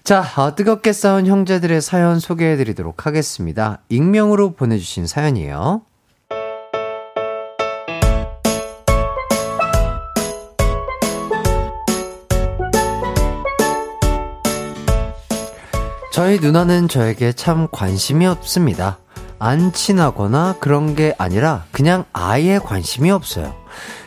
자, 0.04 0.22
어, 0.36 0.54
뜨겁게 0.54 0.92
싸운 0.92 1.26
형제들의 1.26 1.80
사연 1.80 2.20
소개해 2.20 2.56
드리도록 2.56 3.06
하겠습니다. 3.06 3.80
익명으로 3.88 4.52
보내주신 4.52 5.06
사연이에요. 5.06 5.82
저희 16.14 16.38
누나는 16.38 16.86
저에게 16.86 17.32
참 17.32 17.66
관심이 17.72 18.24
없습니다. 18.24 18.98
안 19.40 19.72
친하거나 19.72 20.54
그런 20.60 20.94
게 20.94 21.12
아니라 21.18 21.64
그냥 21.72 22.04
아예 22.12 22.60
관심이 22.60 23.10
없어요. 23.10 23.52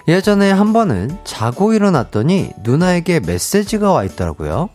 예전에 0.08 0.50
한 0.50 0.72
번은 0.72 1.18
자고 1.26 1.74
일어났더니 1.74 2.52
누나에게 2.64 3.20
메시지가 3.20 3.92
와 3.92 4.06
있더라고요. 4.06 4.70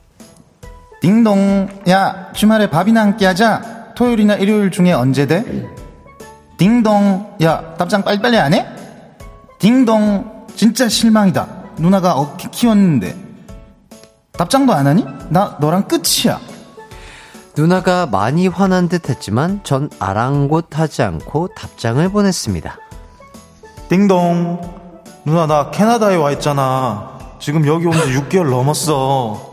딩동, 1.00 1.70
야, 1.88 2.30
주말에 2.34 2.68
밥이나 2.68 3.00
함께 3.00 3.24
하자. 3.24 3.94
토요일이나 3.96 4.34
일요일 4.34 4.70
중에 4.70 4.92
언제 4.92 5.26
돼? 5.26 5.70
딩동, 6.58 7.38
야, 7.42 7.74
답장 7.78 8.02
빨리빨리 8.02 8.36
안 8.36 8.52
해? 8.52 8.66
딩동, 9.58 10.44
진짜 10.54 10.86
실망이다. 10.86 11.48
누나가 11.78 12.12
어깨 12.12 12.50
키웠는데. 12.50 13.16
답장도 14.32 14.74
안 14.74 14.86
하니? 14.86 15.06
나 15.30 15.56
너랑 15.60 15.88
끝이야. 15.88 16.51
누나가 17.56 18.06
많이 18.06 18.46
화난 18.48 18.88
듯 18.88 19.10
했지만 19.10 19.60
전 19.62 19.90
아랑곳하지 19.98 21.02
않고 21.02 21.48
답장을 21.54 22.06
보냈습니다. 22.08 22.78
띵동. 23.88 24.80
누나 25.24 25.46
나 25.46 25.70
캐나다에 25.70 26.16
와 26.16 26.32
있잖아. 26.32 27.18
지금 27.38 27.66
여기 27.66 27.86
온 27.86 27.92
지 27.92 27.98
6개월 28.18 28.48
넘었어. 28.50 29.50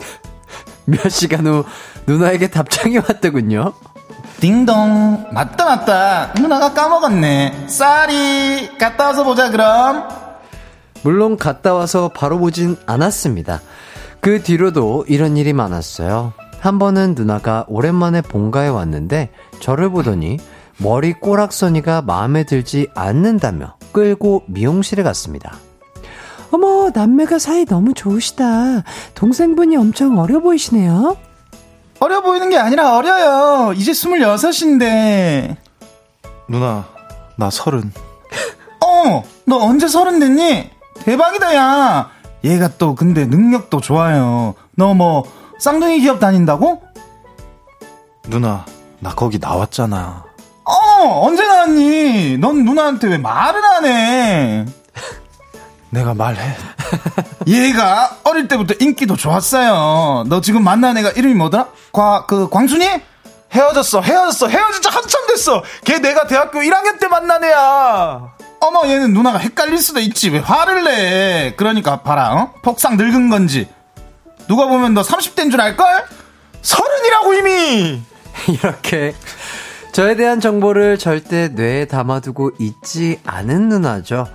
몇 0.86 1.10
시간 1.10 1.46
후 1.46 1.66
누나에게 2.08 2.50
답장이 2.50 2.98
왔더군요. 2.98 3.74
띵동. 4.40 5.28
맞다 5.34 5.66
맞다. 5.66 6.34
누나가 6.40 6.74
까먹었네. 6.74 7.66
쌀이 7.68 8.78
갔다 8.78 9.08
와서 9.08 9.24
보자 9.26 9.52
그럼. 9.52 10.08
물론 11.04 11.38
갔다 11.38 11.74
와서 11.74 12.10
바로 12.16 12.40
보진 12.40 12.78
않았습니다. 12.86 13.60
그 14.22 14.42
뒤로도 14.42 15.06
이런 15.08 15.36
일이 15.38 15.52
많았어요. 15.54 16.34
한 16.60 16.78
번은 16.78 17.16
누나가 17.16 17.66
오랜만에 17.68 18.22
본가에 18.22 18.68
왔는데 18.68 19.30
저를 19.60 19.90
보더니 19.90 20.38
머리 20.78 21.14
꼬락서니가 21.14 22.02
마음에 22.02 22.44
들지 22.44 22.88
않는다며 22.96 23.76
끌고 23.92 24.44
미용실에 24.48 25.04
갔습니다. 25.04 25.56
어머, 26.52 26.90
남매가 26.94 27.38
사이 27.38 27.66
너무 27.66 27.94
좋으시다. 27.94 28.84
동생분이 29.14 29.76
엄청 29.78 30.18
어려 30.20 30.40
보이시네요. 30.40 31.16
어려 32.00 32.22
보이는 32.22 32.50
게 32.50 32.58
아니라 32.58 32.98
어려요. 32.98 33.74
이제 33.74 33.94
스물여섯인데. 33.94 35.58
누나, 36.48 36.86
나 37.38 37.50
서른. 37.50 37.92
어, 38.84 39.24
너 39.46 39.58
언제 39.58 39.88
서른 39.88 40.20
됐니? 40.20 40.70
대박이다, 40.96 41.56
야. 41.56 42.10
얘가 42.44 42.70
또 42.78 42.96
근데 42.96 43.26
능력도 43.26 43.80
좋아요. 43.82 44.56
너 44.76 44.94
뭐 44.94 45.24
쌍둥이 45.60 46.00
기업 46.00 46.20
다닌다고? 46.20 46.82
누나, 48.24 48.66
나 49.00 49.14
거기 49.14 49.38
나왔잖아. 49.40 50.24
어, 50.64 51.26
언제 51.26 51.46
나왔니? 51.46 52.38
넌 52.38 52.64
누나한테 52.64 53.08
왜 53.08 53.18
말을 53.18 53.66
안 53.66 53.86
해? 53.86 54.66
내가 55.90 56.14
말해. 56.14 56.56
얘가 57.48 58.18
어릴 58.24 58.48
때부터 58.48 58.76
인기도 58.80 59.16
좋았어요. 59.16 60.26
너 60.28 60.42
지금 60.42 60.64
만난 60.64 60.98
애가 60.98 61.12
이름이 61.12 61.34
뭐더라? 61.34 61.68
과, 61.92 62.26
그, 62.26 62.50
광순이? 62.50 62.88
헤어졌어, 63.52 64.02
헤어졌어, 64.02 64.48
헤어진 64.48 64.82
지 64.82 64.90
한참 64.90 65.28
됐어. 65.28 65.64
걔 65.84 65.98
내가 65.98 66.28
대학교 66.28 66.60
1학년 66.60 67.00
때 67.00 67.08
만난 67.08 67.44
애야. 67.44 68.30
어머, 68.62 68.88
얘는 68.88 69.14
누나가 69.14 69.40
헷갈릴 69.40 69.80
수도 69.80 70.00
있지. 70.00 70.30
왜 70.30 70.40
화를 70.40 70.84
내? 70.84 71.56
그러니까 71.58 72.02
봐라, 72.02 72.34
어? 72.36 72.54
폭삭 72.62 72.96
늙은 72.96 73.30
건지. 73.30 73.68
누가 74.50 74.68
보면 74.68 74.96
너 74.96 75.04
30대인 75.04 75.52
줄 75.52 75.62
알걸? 75.62 75.86
서른이라고 76.64 77.34
이미! 77.36 78.02
이렇게 78.50 79.14
저에 79.92 80.16
대한 80.16 80.40
정보를 80.40 80.98
절대 80.98 81.50
뇌에 81.50 81.86
담아두고 81.86 82.54
있지 82.58 83.20
않은 83.26 83.70
누나죠. 83.70 84.28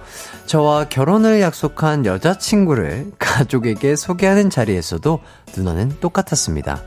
저와 0.46 0.84
결혼을 0.88 1.40
약속한 1.40 2.06
여자친구를 2.06 3.10
가족에게 3.18 3.96
소개하는 3.96 4.50
자리에서도 4.50 5.18
누나는 5.56 5.96
똑같았습니다. 6.00 6.80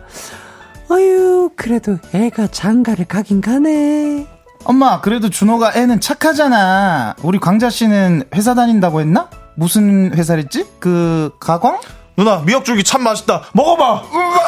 어유, 0.90 1.50
그래도 1.58 1.98
애가 2.14 2.48
장가를 2.48 3.06
가긴 3.06 3.42
가네. 3.42 4.26
엄마, 4.64 5.02
그래도 5.02 5.30
준호가 5.30 5.74
애는 5.76 6.00
착하잖아. 6.00 7.18
우리 7.24 7.40
광자 7.40 7.70
씨는 7.70 8.24
회사 8.34 8.54
다닌다고 8.54 9.02
했나? 9.02 9.30
무슨 9.56 10.14
회사랬지? 10.14 10.66
그, 10.80 11.32
가광? 11.42 11.80
누나 12.18 12.40
미역줄기 12.40 12.84
참 12.84 13.04
맛있다. 13.04 13.44
먹어봐. 13.54 14.04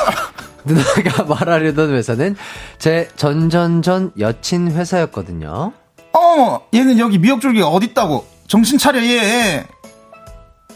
누나가 0.66 1.24
말하려던 1.24 1.94
회사는 1.94 2.36
제 2.80 3.08
전전전 3.16 4.14
여친 4.20 4.72
회사였거든요. 4.72 5.72
어, 6.14 6.68
얘는 6.74 6.98
여기 7.00 7.20
미역줄기가 7.20 7.68
어딨다고. 7.68 8.26
정신 8.48 8.80
차려 8.80 9.02
얘. 9.04 9.66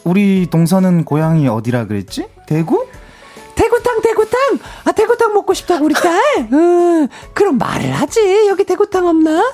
우리 0.03 0.47
동서는 0.51 1.03
고향이 1.03 1.47
어디라 1.47 1.87
그랬지? 1.87 2.27
대구? 2.47 2.87
대구탕 3.55 4.01
대구탕 4.01 4.39
아 4.83 4.91
대구탕 4.91 5.33
먹고 5.33 5.53
싶다고 5.53 5.85
우리 5.85 5.93
딸 5.93 6.19
음, 6.51 7.07
그럼 7.33 7.57
말을 7.59 7.91
하지 7.91 8.47
여기 8.47 8.63
대구탕 8.63 9.07
없나 9.07 9.53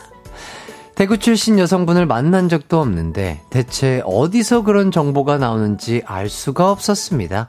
대구 0.99 1.17
출신 1.17 1.57
여성분을 1.59 2.05
만난 2.07 2.49
적도 2.49 2.81
없는데 2.81 3.39
대체 3.49 4.01
어디서 4.03 4.63
그런 4.63 4.91
정보가 4.91 5.37
나오는지 5.37 6.01
알 6.05 6.27
수가 6.27 6.71
없었습니다 6.71 7.47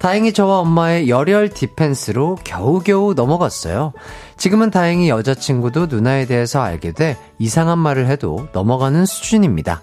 다행히 0.00 0.32
저와 0.32 0.58
엄마의 0.58 1.08
열혈 1.08 1.50
디펜스로 1.50 2.38
겨우겨우 2.42 3.14
넘어갔어요. 3.14 3.92
지금은 4.36 4.72
다행히 4.72 5.08
여자친구도 5.10 5.86
누나에 5.86 6.26
대해서 6.26 6.60
알게 6.60 6.90
돼 6.90 7.16
이상한 7.38 7.78
말을 7.78 8.08
해도 8.08 8.48
넘어가는 8.52 9.06
수준입니다. 9.06 9.82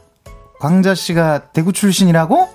광자 0.59 0.93
씨가 0.93 1.53
대구 1.53 1.71
출신이라고? 1.71 2.49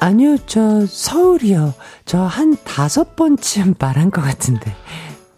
아니요, 0.00 0.38
저 0.46 0.86
서울이요. 0.86 1.74
저 2.06 2.24
한 2.24 2.56
다섯 2.64 3.16
번쯤 3.16 3.74
말한 3.78 4.10
것 4.12 4.22
같은데. 4.22 4.74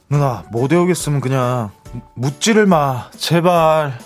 누나, 0.08 0.44
못 0.52 0.70
외우겠으면 0.70 1.20
그냥 1.20 1.70
묻지를 2.14 2.66
마, 2.66 3.10
제발. 3.16 3.98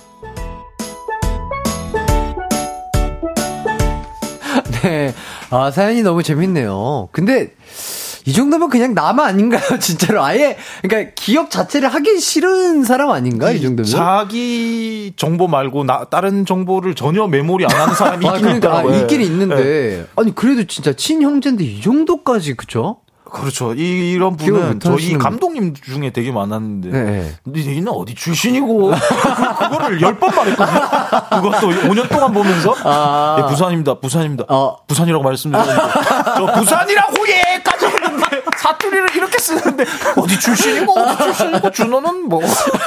네. 4.85 5.15
아, 5.51 5.71
사연이 5.71 6.03
너무 6.03 6.23
재밌네요. 6.23 7.09
근데, 7.13 7.55
이 8.27 8.33
정도면 8.33 8.71
그냥 8.71 8.95
남 8.95 9.21
아닌가요, 9.21 9.61
진짜로? 9.81 10.23
아예, 10.23 10.57
그러니까 10.83 11.13
기억 11.15 11.51
자체를 11.51 11.89
하기 11.91 12.21
싫은 12.21 12.85
사람 12.85 13.11
아닌가, 13.11 13.51
이, 13.51 13.59
이 13.59 13.63
정도면? 13.63 13.91
자기 13.91 15.13
정보 15.17 15.47
말고, 15.49 15.85
나, 15.85 16.05
다른 16.05 16.47
정보를 16.47 16.95
전혀 16.95 17.27
메모리 17.27 17.67
안 17.67 17.73
하는 17.73 17.95
사람이 17.95 18.27
아, 18.27 18.31
있긴 18.31 18.43
그러니까, 18.43 18.69
있더라고요. 18.69 18.95
아, 18.95 19.01
있긴 19.01 19.21
있는데. 19.23 19.57
네. 19.57 20.07
아니, 20.17 20.35
그래도 20.35 20.65
진짜 20.65 20.93
친형제인데 20.93 21.65
이 21.65 21.81
정도까지, 21.83 22.55
그쵸? 22.55 22.99
그렇죠. 23.35 23.75
이, 23.75 24.13
이런 24.13 24.37
분은 24.37 24.79
저희 24.81 25.19
감독님 25.19 25.75
중에 25.75 26.11
되게 26.11 26.31
많았는데. 26.31 26.89
네. 26.91 27.33
니는 27.47 27.89
어디 27.89 28.15
출신이고. 28.15 28.93
그거를 29.59 30.01
열 30.01 30.15
번 30.19 30.35
말했거든요. 30.35 30.81
그것도 31.43 31.69
5년 31.89 32.09
동안 32.09 32.33
보면서. 32.33 32.75
아. 32.85 33.37
예, 33.41 33.49
부산입니다. 33.51 33.95
부산입니다. 34.01 34.45
어. 34.49 34.77
부산이라고 34.87 35.25
말씀드렸는데. 35.25 35.83
저 36.37 36.47
부산이라고 36.61 37.15
예 37.29 37.61
까지 37.63 37.87
했는데 37.87 38.14
사투리를 38.65 39.17
이렇게 39.17 39.39
쓰는데 39.39 39.85
어디 40.17 40.41
출신이고 40.41 40.99
어디 40.99 41.23
출신이고 41.23 41.71
준호는 41.71 42.29
뭐 42.31 42.41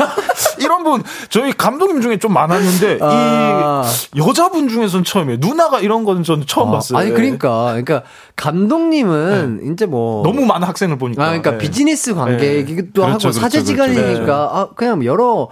이런 0.59 0.83
분 0.83 1.03
저희 1.29 1.53
감독님 1.53 2.01
중에 2.01 2.17
좀 2.17 2.33
많았는데 2.33 2.97
아. 3.01 3.83
이 4.15 4.19
여자분 4.19 4.69
중에서는 4.69 5.03
처음이에요. 5.03 5.37
누나가 5.39 5.79
이런 5.79 6.03
거는 6.03 6.23
저는 6.23 6.47
처음 6.47 6.69
아. 6.69 6.71
봤어요. 6.73 6.97
아니 6.97 7.11
그러니까 7.11 7.67
그러니까 7.67 8.03
감독님은 8.35 9.59
네. 9.61 9.71
이제 9.71 9.85
뭐 9.85 10.23
너무 10.23 10.45
많은 10.45 10.67
학생을 10.67 10.97
보니까. 10.97 11.23
아, 11.23 11.27
그러니까 11.27 11.51
네. 11.51 11.57
비즈니스 11.59 12.15
관계이기도 12.15 13.01
네. 13.01 13.07
하고 13.07 13.19
그렇죠, 13.19 13.29
그렇죠, 13.29 13.39
사제지간이니까 13.39 14.13
그렇죠. 14.13 14.33
아, 14.33 14.69
그냥 14.75 15.05
여러 15.05 15.49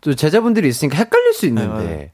또 0.00 0.14
제자분들이 0.14 0.68
있으니까 0.68 0.98
헷갈릴 0.98 1.32
수 1.32 1.46
있는데. 1.46 1.84
네. 1.84 2.12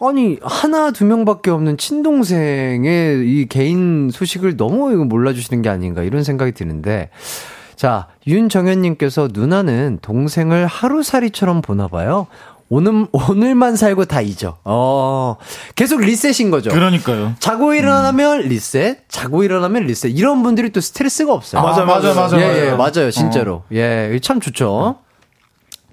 아니 0.00 0.38
하나 0.42 0.90
두 0.90 1.04
명밖에 1.04 1.50
없는 1.50 1.76
친동생의 1.76 3.26
이 3.26 3.46
개인 3.48 4.10
소식을 4.12 4.56
너무 4.56 4.92
이거 4.92 5.04
몰라주시는 5.04 5.62
게 5.62 5.68
아닌가 5.68 6.02
이런 6.02 6.22
생각이 6.22 6.52
드는데 6.52 7.10
자 7.74 8.06
윤정현님께서 8.26 9.30
누나는 9.32 9.98
동생을 10.02 10.66
하루살이처럼 10.66 11.62
보나 11.62 11.88
봐요. 11.88 12.26
오늘, 12.70 13.06
오늘만 13.12 13.76
살고 13.76 14.04
다 14.04 14.20
잊어. 14.20 14.58
어, 14.64 15.36
계속 15.74 16.00
리셋인 16.02 16.50
거죠. 16.50 16.70
그러니까요. 16.70 17.34
자고 17.38 17.72
일어나면 17.72 18.42
음. 18.42 18.48
리셋, 18.48 19.08
자고 19.08 19.42
일어나면 19.42 19.84
리셋. 19.84 20.12
이런 20.14 20.42
분들이 20.42 20.70
또 20.70 20.82
스트레스가 20.82 21.32
없어요. 21.32 21.62
아, 21.62 21.64
맞아, 21.64 21.86
맞아, 21.86 22.12
맞아. 22.12 22.38
예, 22.38 22.66
예, 22.66 22.70
맞아요. 22.72 23.10
진짜로. 23.10 23.54
어. 23.54 23.64
예, 23.72 24.18
참 24.22 24.38
좋죠. 24.38 24.96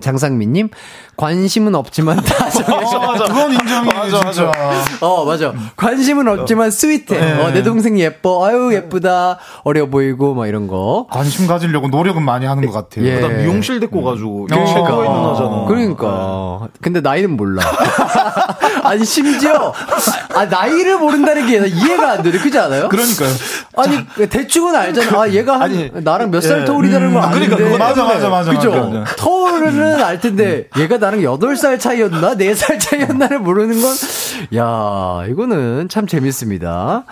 장상민님, 0.02 0.69
관심은 1.15 1.73
없지만 1.76 2.18
다 2.18 2.49
정해져. 2.49 2.99
맞아, 2.99 3.23
맞아. 3.23 3.34
그건 3.34 3.65
인정이 3.84 3.93
맞아, 3.93 4.23
맞아. 4.23 4.52
어, 5.02 5.26
맞아. 5.26 5.53
관심은 5.76 6.27
없지만 6.27 6.72
스윗해. 6.72 7.06
네. 7.07 7.41
어, 7.41 7.52
내 7.52 7.64
동생 7.64 7.99
예뻐. 7.99 8.45
아유, 8.45 8.73
예쁘다. 8.73 9.38
어려 9.64 9.88
보이고, 9.88 10.34
막 10.34 10.47
이런 10.47 10.68
거. 10.68 11.07
관심 11.10 11.47
가지려고 11.47 11.88
노력은 11.88 12.23
많이 12.23 12.45
하는 12.45 12.65
것 12.65 12.72
같아요. 12.72 13.06
예. 13.06 13.15
그다 13.15 13.27
미용실 13.30 13.80
데리고 13.80 14.03
가지고. 14.03 14.47
미용실 14.49 14.76
그러니까. 14.76 15.06
있는 15.06 15.30
하잖아. 15.30 15.65
그러니까. 15.68 16.68
근데 16.81 17.02
나이는 17.02 17.35
몰라. 17.35 17.64
아니, 18.84 19.03
심지어, 19.03 19.73
아, 20.35 20.45
나이를 20.45 20.99
모른다는 20.99 21.47
게 21.47 21.68
이해가 21.68 22.11
안 22.11 22.23
되네. 22.23 22.38
그지 22.38 22.57
않아요? 22.60 22.88
그러니까요. 22.89 23.30
아니, 23.77 23.95
자. 23.95 24.26
대충은 24.30 24.76
알잖아. 24.76 25.22
아, 25.22 25.30
얘가 25.30 25.53
한, 25.56 25.64
아니, 25.64 25.89
나랑 25.93 26.30
몇살 26.31 26.61
예. 26.61 26.65
터울이라는 26.65 27.14
걸 27.14 27.23
음, 27.23 27.27
아는데. 27.27 27.56
그러니까, 27.56 27.77
맞아, 27.77 28.03
맞아, 28.03 28.30
맞아. 28.30 28.52
그죠? 28.52 29.03
터울은 29.18 30.03
알 30.03 30.19
텐데, 30.19 30.68
얘가 30.77 30.97
나랑 30.97 31.22
8살 31.22 31.80
차이였나? 31.80 32.35
4살 32.35 32.80
차이였나를 32.80 33.39
모르는 33.39 33.65
건, 33.74 33.96
야 34.56 35.26
이거는 35.28 35.90
참 35.90 36.08
재밌습니다. 36.08 37.04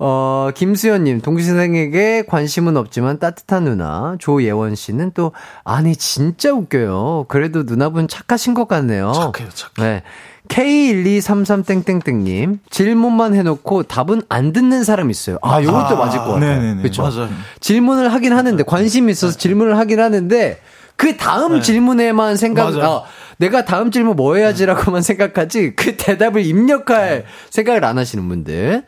어, 0.00 0.50
김수현님, 0.54 1.22
동시생에게 1.22 2.22
관심은 2.28 2.76
없지만 2.76 3.18
따뜻한 3.18 3.64
누나. 3.64 4.14
조예원 4.20 4.76
씨는 4.76 5.10
또, 5.12 5.32
아니, 5.64 5.96
진짜 5.96 6.52
웃겨요. 6.52 7.24
그래도 7.26 7.64
누나분 7.64 8.06
착하신 8.06 8.54
것 8.54 8.68
같네요. 8.68 9.10
착해요, 9.12 9.48
착해. 9.52 9.72
네. 9.78 10.04
K1233땡땡땡님, 10.46 12.60
질문만 12.70 13.34
해놓고 13.34 13.82
답은 13.82 14.22
안 14.28 14.52
듣는 14.52 14.84
사람 14.84 15.10
있어요. 15.10 15.38
아, 15.42 15.60
요것도 15.60 15.78
아, 15.78 15.96
맞을 15.96 16.20
것 16.20 16.34
같아요. 16.34 16.60
네네네. 16.60 16.82
그쵸? 16.82 17.02
맞아요. 17.02 17.28
질문을 17.60 18.12
하긴 18.12 18.32
하는데, 18.32 18.62
관심이 18.62 19.10
있어서 19.10 19.36
질문을 19.36 19.76
하긴 19.78 19.98
하는데, 20.00 20.60
그 20.96 21.16
다음 21.16 21.54
네. 21.54 21.60
질문에만 21.60 22.36
생각, 22.36 22.76
아, 22.76 23.02
내가 23.38 23.64
다음 23.64 23.90
질문 23.90 24.16
뭐 24.16 24.34
해야지라고만 24.36 25.02
생각하지 25.02 25.74
그 25.76 25.96
대답을 25.96 26.44
입력할 26.44 27.24
생각을 27.50 27.84
안 27.84 27.98
하시는 27.98 28.26
분들. 28.28 28.84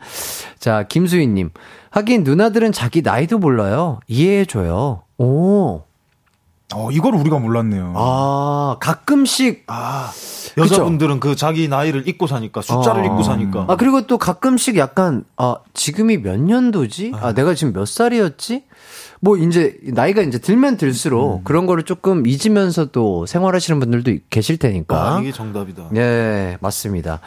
자, 0.59 0.83
김수희님. 0.83 1.51
하긴 1.89 2.23
누나들은 2.23 2.71
자기 2.71 3.01
나이도 3.01 3.39
몰라요. 3.39 3.99
이해해줘요. 4.07 5.03
오. 5.17 5.81
어, 6.75 6.89
이걸 6.91 7.15
우리가 7.15 7.37
몰랐네요. 7.39 7.93
아, 7.95 8.77
가끔씩. 8.79 9.63
아, 9.67 10.11
여자분들은 10.57 11.19
그쵸? 11.19 11.31
그 11.31 11.35
자기 11.35 11.67
나이를 11.67 12.07
잊고 12.07 12.27
사니까, 12.27 12.61
숫자를 12.61 13.01
아, 13.03 13.05
잊고 13.05 13.23
사니까. 13.23 13.65
아, 13.67 13.75
그리고 13.75 14.07
또 14.07 14.17
가끔씩 14.17 14.77
약간, 14.77 15.23
아, 15.37 15.57
지금이 15.73 16.17
몇 16.21 16.39
년도지? 16.39 17.13
아, 17.15 17.33
내가 17.33 17.53
지금 17.53 17.73
몇 17.73 17.87
살이었지? 17.87 18.63
뭐 19.23 19.37
이제 19.37 19.77
나이가 19.83 20.21
이제 20.23 20.39
들면 20.39 20.77
들수록 20.77 21.39
음. 21.39 21.43
그런 21.43 21.67
거를 21.67 21.83
조금 21.83 22.25
잊으면서도 22.25 23.27
생활하시는 23.27 23.79
분들도 23.79 24.13
계실 24.31 24.57
테니까. 24.57 25.15
아, 25.17 25.19
이게 25.19 25.31
정답이다. 25.31 25.89
네, 25.91 26.57
맞습니다. 26.59 27.19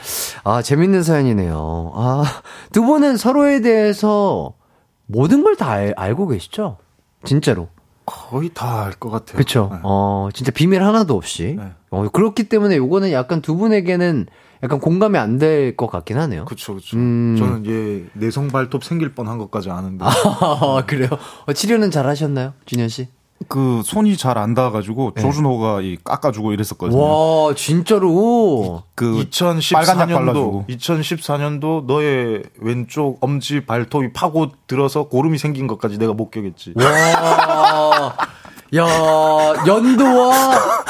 아, 0.42 0.60
재밌는 0.60 1.02
사연이네요. 1.04 1.92
아, 1.94 2.24
두 2.72 2.82
분은 2.84 3.16
서로에 3.16 3.60
대해서 3.60 4.54
모든 5.06 5.44
걸 5.44 5.54
다 5.54 5.70
알고 5.96 6.26
계시죠? 6.28 6.78
진짜로. 7.24 7.68
거의 8.06 8.50
다 8.52 8.84
알 8.84 8.92
것 8.94 9.10
같아요. 9.10 9.34
그렇죠. 9.34 9.68
네. 9.72 9.78
어, 9.82 10.28
진짜 10.34 10.50
비밀 10.52 10.82
하나도 10.82 11.14
없이. 11.16 11.56
네. 11.58 11.72
어, 11.90 12.08
그렇기 12.08 12.44
때문에 12.48 12.76
요거는 12.76 13.12
약간 13.12 13.40
두 13.42 13.56
분에게는 13.56 14.26
약간 14.62 14.80
공감이 14.80 15.18
안 15.18 15.38
될 15.38 15.76
것 15.76 15.88
같긴 15.88 16.18
하네요. 16.18 16.44
그렇죠, 16.46 16.74
그렇죠. 16.74 16.96
음. 16.96 17.36
저는 17.38 17.66
얘 17.66 18.04
내성 18.14 18.48
발톱 18.48 18.84
생길 18.84 19.14
뻔한 19.14 19.38
것까지 19.38 19.70
아는데. 19.70 20.04
아, 20.06 20.84
그래요? 20.86 21.08
어, 21.46 21.52
치료는 21.52 21.90
잘 21.90 22.06
하셨나요, 22.06 22.52
준현 22.66 22.88
씨? 22.88 23.08
그 23.48 23.82
손이 23.84 24.16
잘 24.16 24.34
안 24.38 24.52
닿아가지고 24.54 25.12
네. 25.14 25.22
조준호가 25.22 25.80
이 25.82 25.96
깎아주고 26.02 26.52
이랬었거든요. 26.52 26.98
와 27.00 27.54
진짜로. 27.54 28.82
그 28.94 29.24
2014년도 29.30 30.66
2014년도 30.68 31.86
너의 31.86 32.42
왼쪽 32.58 33.18
엄지 33.20 33.64
발톱이 33.64 34.12
파고 34.12 34.48
들어서 34.66 35.04
고름이 35.04 35.38
생긴 35.38 35.66
것까지 35.66 35.98
내가 35.98 36.12
목격했지. 36.12 36.74
와. 36.76 38.16
야, 38.76 38.84
연도와 39.68 40.32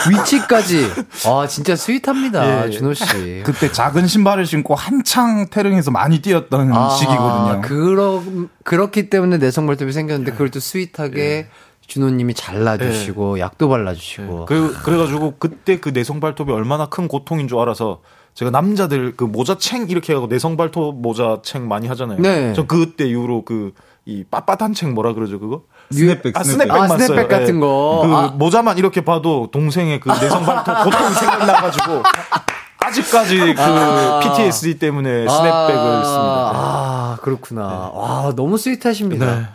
위치까지. 0.09 0.87
아, 1.27 1.47
진짜 1.47 1.77
스윗합니다. 1.77 2.67
예. 2.67 2.71
준호 2.71 2.95
씨. 2.95 3.43
그때 3.45 3.71
작은 3.71 4.07
신발을 4.07 4.47
신고 4.47 4.75
한창 4.75 5.47
태릉에서 5.51 5.91
많이 5.91 6.21
뛰었던 6.21 6.73
아, 6.73 6.89
시기거든요. 6.91 7.61
그러, 7.63 8.23
그렇기 8.63 9.11
때문에 9.11 9.37
내성 9.37 9.67
발톱이 9.67 9.93
생겼는데 9.93 10.33
그걸 10.33 10.51
또 10.51 10.61
스윗하게 10.61 11.21
예. 11.21 11.49
준호님이 11.87 12.35
잘라주시고, 12.35 13.39
예. 13.39 13.43
약도 13.43 13.69
발라주시고. 13.69 14.41
예. 14.43 14.45
그, 14.47 14.77
그래가지고 14.83 15.35
그때 15.39 15.79
그 15.81 15.91
내성 15.91 16.21
발톱이 16.21 16.53
얼마나 16.53 16.87
큰 16.87 17.09
고통인 17.09 17.49
줄 17.49 17.59
알아서 17.59 18.01
제가 18.35 18.51
남자들 18.51 19.15
그 19.17 19.25
모자 19.25 19.57
챙 19.59 19.89
이렇게 19.89 20.13
하고 20.13 20.27
내성 20.27 20.57
발톱 20.57 21.01
모자 21.01 21.39
챙 21.43 21.69
많이 21.69 21.87
하잖아요. 21.87 22.19
네. 22.19 22.53
저 22.55 22.67
그때 22.67 23.07
이후로 23.07 23.45
그이 23.45 24.25
빳빳한 24.31 24.75
챙 24.75 24.93
뭐라 24.93 25.15
그러죠 25.15 25.39
그거? 25.39 25.63
스냅백, 25.93 26.37
아, 26.37 26.43
스냅백, 26.43 26.75
아, 26.75 26.89
스냅백 26.89 27.29
같은 27.29 27.61
거. 27.61 28.03
그 28.05 28.13
아. 28.13 28.27
모자만 28.29 28.77
이렇게 28.79 29.05
봐도 29.05 29.49
동생의 29.53 30.01
그 30.01 30.09
내성 30.11 30.45
발톱 30.45 30.85
고통이 30.85 31.15
생각나가지고 31.15 32.03
아직까지 32.81 33.55
그 33.55 33.63
아. 33.63 34.21
PTSD 34.21 34.79
때문에 34.81 35.29
snapback을 35.29 36.05
씁니다. 36.05 36.51
아, 36.53 36.53
아, 36.55 37.19
그렇구나. 37.23 37.63
와, 37.95 38.33
너무 38.35 38.59
sweet하십니다. 38.59 39.27
네. 39.27 39.47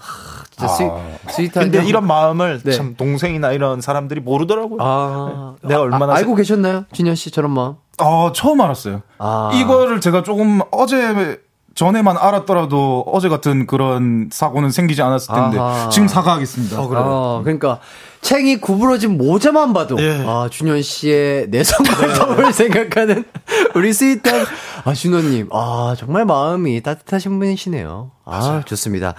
아. 0.66 0.68
스윗, 0.68 0.92
스윗 1.30 1.58
한. 1.58 1.64
근데 1.72 1.86
이런 1.86 2.06
마음을 2.08 2.62
네. 2.64 2.72
참 2.72 2.96
동생이나 2.96 3.52
이런 3.52 3.82
사람들이 3.82 4.22
모르더라고요. 4.22 4.80
아, 4.82 5.56
네. 5.62 5.70
내가 5.70 5.82
얼마나. 5.82 6.14
아, 6.14 6.18
알고 6.18 6.36
계셨나요? 6.36 6.86
진현 6.94 7.16
씨 7.16 7.32
저런 7.32 7.52
마음? 7.52 7.76
어, 8.02 8.32
처음 8.34 8.62
알았어요. 8.62 9.02
아. 9.18 9.52
이거를 9.54 10.02
제가 10.02 10.24
조금 10.24 10.62
어제 10.72 11.40
전에만 11.76 12.18
알았더라도 12.18 13.06
어제 13.08 13.30
같은 13.30 13.66
그런 13.68 14.30
사고는 14.32 14.72
생기지 14.72 15.02
않았을 15.02 15.34
텐데 15.34 15.60
아하. 15.60 15.90
지금 15.90 16.08
사과하겠습니다. 16.08 16.82
어, 16.82 17.40
아, 17.40 17.44
그러니까 17.44 17.80
챙이 18.22 18.58
구부러진 18.62 19.18
모자만 19.18 19.74
봐도 19.74 19.96
예. 20.00 20.24
아 20.28 20.50
준현 20.52 20.82
씨의 20.82 21.48
내성과성을 21.50 22.44
네. 22.44 22.52
생각하는 22.52 23.24
우리 23.76 23.94
sweet한 23.94 24.46
아 24.86 24.94
준호님 24.94 25.50
아 25.52 25.96
정말 25.98 26.26
마음이 26.26 26.82
따뜻하신 26.82 27.40
분이시네요. 27.40 28.12
아 28.26 28.40
맞아요. 28.40 28.62
좋습니다. 28.66 29.16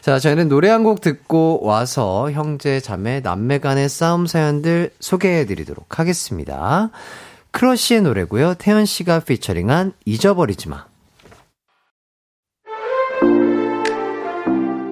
자 0.00 0.18
저희는 0.18 0.48
노래 0.48 0.68
한 0.70 0.84
곡 0.84 1.00
듣고 1.00 1.60
와서 1.64 2.30
형제 2.30 2.78
자매 2.80 3.18
남매 3.20 3.58
간의 3.58 3.88
싸움 3.88 4.26
사연들 4.26 4.90
소개해드리도록 5.00 5.98
하겠습니다. 5.98 6.90
크러쉬의 7.50 8.02
노래고요. 8.02 8.54
태연 8.54 8.84
씨가 8.86 9.20
featuring한 9.20 9.92
잊어버리지 10.04 10.68
마. 10.68 10.84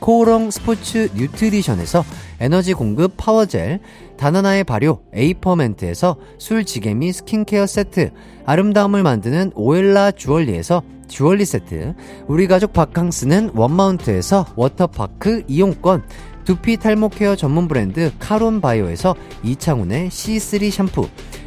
코오롱 0.00 0.50
스포츠 0.50 1.10
뉴트리션에서 1.14 2.04
에너지 2.40 2.72
공급 2.72 3.12
power 3.16 3.52
gel, 3.52 3.80
다나나의 4.16 4.64
발효 4.64 5.02
에이퍼멘트에서 5.14 6.16
술지개미 6.38 7.12
스킨케어 7.12 7.66
세트, 7.66 8.10
아름다움을 8.46 9.02
만드는 9.02 9.52
오엘라 9.54 10.12
주얼리에서 10.12 10.82
주얼리 11.06 11.44
세트, 11.44 11.94
우리 12.28 12.46
가족 12.46 12.72
바캉스는 12.72 13.50
원마운트에서 13.54 14.46
워터파크 14.56 15.44
이용권, 15.46 16.02
두피 16.44 16.78
탈모 16.78 17.10
care 17.10 17.36
전문 17.36 17.68
브랜드 17.68 18.10
카론 18.18 18.60
바이오에서 18.60 19.14
이창훈의 19.44 20.08
C3 20.08 20.70
샴푸, 20.70 21.08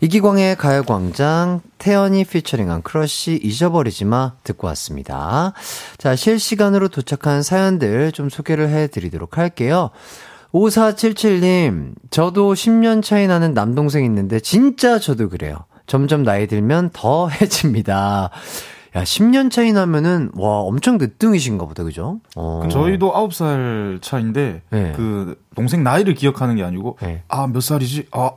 이기광의 0.00 0.56
가요광장, 0.56 1.60
태연이 1.78 2.24
featuring한 2.24 2.82
크러쉬 2.82 3.40
잊어버리지 3.42 4.04
마 4.04 4.34
듣고 4.44 4.68
왔습니다. 4.68 5.52
자, 5.96 6.14
실시간으로 6.14 6.88
도착한 6.88 7.42
사연들 7.42 8.12
좀 8.12 8.28
소개를 8.28 8.68
해드리도록 8.68 9.38
할게요. 9.38 9.90
5477님, 10.52 11.94
저도 12.10 12.54
10년 12.54 13.02
차이 13.02 13.26
나는 13.26 13.54
남동생 13.54 14.04
있는데, 14.04 14.38
진짜 14.38 15.00
저도 15.00 15.28
그래요. 15.28 15.64
점점 15.86 16.22
나이 16.22 16.46
들면 16.46 16.90
더 16.92 17.28
해집니다. 17.40 18.30
야, 18.94 19.02
10년 19.02 19.50
차이 19.50 19.72
나면은, 19.72 20.30
와, 20.34 20.60
엄청 20.60 20.96
늦둥이신가 20.98 21.66
보다, 21.66 21.82
그죠? 21.82 22.20
어. 22.36 22.66
저희도 22.70 23.12
9살 23.12 24.00
차인데, 24.00 24.62
네. 24.70 24.92
그, 24.96 25.38
동생 25.56 25.82
나이를 25.82 26.14
기억하는 26.14 26.54
게 26.54 26.62
아니고, 26.62 26.98
네. 27.02 27.24
아, 27.28 27.46
몇 27.48 27.60
살이지? 27.60 28.06
아, 28.12 28.30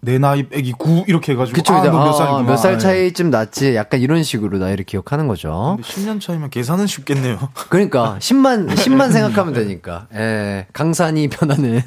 내 0.00 0.18
나이 0.18 0.48
빼기 0.48 0.72
9 0.72 1.04
이렇게 1.08 1.32
해가지고 1.32 1.56
그쵸, 1.56 1.74
아, 1.74 1.82
너몇 1.82 2.14
살이구나. 2.16 2.42
몇살 2.48 2.78
차이쯤 2.78 3.30
났지 3.30 3.74
약간 3.74 4.00
이런 4.00 4.22
식으로 4.22 4.58
나이를 4.58 4.84
기억하는 4.84 5.26
거죠. 5.26 5.76
10년 5.82 6.20
차이면 6.20 6.50
계산은 6.50 6.86
쉽겠네요. 6.86 7.38
그러니까 7.70 8.16
10만 8.20 8.68
10만 8.68 9.10
생각하면 9.12 9.52
되니까. 9.54 10.06
예. 10.14 10.66
강산이 10.72 11.28
변하는 11.28 11.82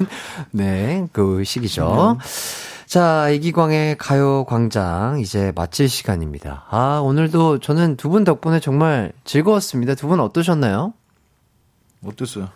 네, 0.50 1.06
그 1.12 1.44
시기죠. 1.44 2.18
자, 2.86 3.30
이기광의 3.30 3.96
가요 3.98 4.44
광장 4.44 5.20
이제 5.20 5.52
마칠 5.54 5.88
시간입니다. 5.88 6.64
아, 6.70 7.00
오늘도 7.02 7.60
저는 7.60 7.96
두 7.96 8.10
분 8.10 8.24
덕분에 8.24 8.58
정말 8.60 9.12
즐거웠습니다. 9.24 9.94
두 9.94 10.08
분 10.08 10.18
어떠셨나요? 10.20 10.92
어땠어요? 12.04 12.48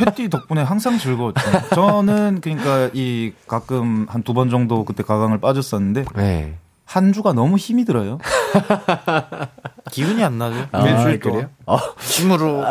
햇띠 0.00 0.28
덕분에 0.30 0.62
항상 0.62 0.98
즐거웠죠. 0.98 1.40
저는 1.74 2.40
그러니까 2.40 2.90
이 2.94 3.32
가끔 3.46 4.06
한 4.08 4.22
두 4.22 4.32
번 4.34 4.50
정도 4.50 4.84
그때 4.84 5.02
가강을 5.02 5.38
빠졌었는데 5.40 6.04
네. 6.16 6.54
한 6.90 7.12
주가 7.12 7.32
너무 7.32 7.56
힘이 7.56 7.84
들어요. 7.84 8.18
기운이 9.92 10.24
안 10.24 10.38
나죠. 10.38 10.66
아, 10.72 10.82
매주일 10.82 11.20
그래요? 11.20 11.48
어. 11.66 11.78
심으로 12.00 12.64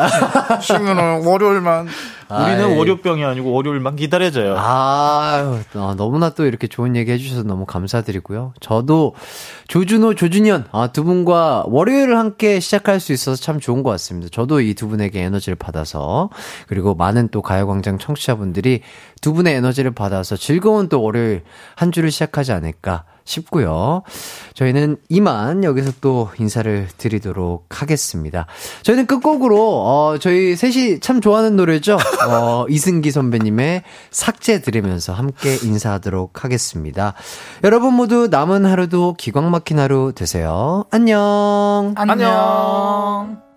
쉬면은 0.62 1.26
월요일만 1.26 1.88
우리는 2.30 2.66
아이. 2.66 2.78
월요병이 2.78 3.24
아니고 3.24 3.52
월요일만 3.52 3.96
기다려져요. 3.96 4.56
아, 4.58 5.62
아, 5.74 5.96
너무나 5.98 6.30
또 6.32 6.46
이렇게 6.46 6.68
좋은 6.68 6.98
얘기 6.98 7.12
해주셔서 7.14 7.44
너무 7.44 7.66
감사드리고요. 7.66 8.54
저도 8.60 9.16
조준호, 9.70 10.16
조준현 10.16 10.66
아, 10.74 10.88
두 10.88 11.06
분과 11.06 11.64
월요일을 11.68 12.18
함께 12.18 12.60
시작할 12.60 13.00
수 13.00 13.14
있어서 13.14 13.42
참 13.42 13.60
좋은 13.62 13.84
것 13.84 13.90
같습니다. 13.92 14.30
저도 14.32 14.60
이 14.62 14.74
두 14.74 14.88
분에게 14.90 15.22
에너지를 15.22 15.56
받아서 15.56 16.30
그리고 16.68 16.94
많은 16.94 17.30
또 17.32 17.42
가요광장 17.42 17.98
청취자분들이 18.00 18.82
두 19.22 19.34
분의 19.34 19.56
에너지를 19.56 19.92
받아서 19.92 20.36
즐거운 20.36 20.90
또 20.90 21.02
월요일 21.02 21.44
한 21.76 21.92
주를 21.94 22.12
시작하지 22.12 22.52
않을까 22.52 23.04
싶고요. 23.30 24.04
저희는 24.56 24.98
이만 25.10 25.64
여기서 25.64 25.92
또 26.02 26.30
인사를 26.38 26.88
드리도록 26.98 27.82
하겠습니다. 27.82 28.48
저희는 28.84 29.06
끝곡으로 29.06 29.58
어 29.86 30.18
저희 30.20 30.56
셋이 30.56 31.00
참 31.00 31.22
좋아하는 31.22 31.56
노래죠. 31.56 31.98
어 32.28 32.66
이승기 32.70 33.12
선배님의 33.12 33.84
삭제 34.12 34.62
들으면서 34.62 35.14
함께 35.14 35.56
인사하도록 35.56 36.44
하겠습니다. 36.44 37.14
여러분 37.64 37.94
모두 37.94 38.28
남은 38.30 38.66
하루도 38.66 39.16
기광 39.18 39.52
막힌 39.52 39.80
하루 39.80 40.12
되세요. 40.16 40.86
안녕. 40.92 41.94
안녕. 41.96 43.49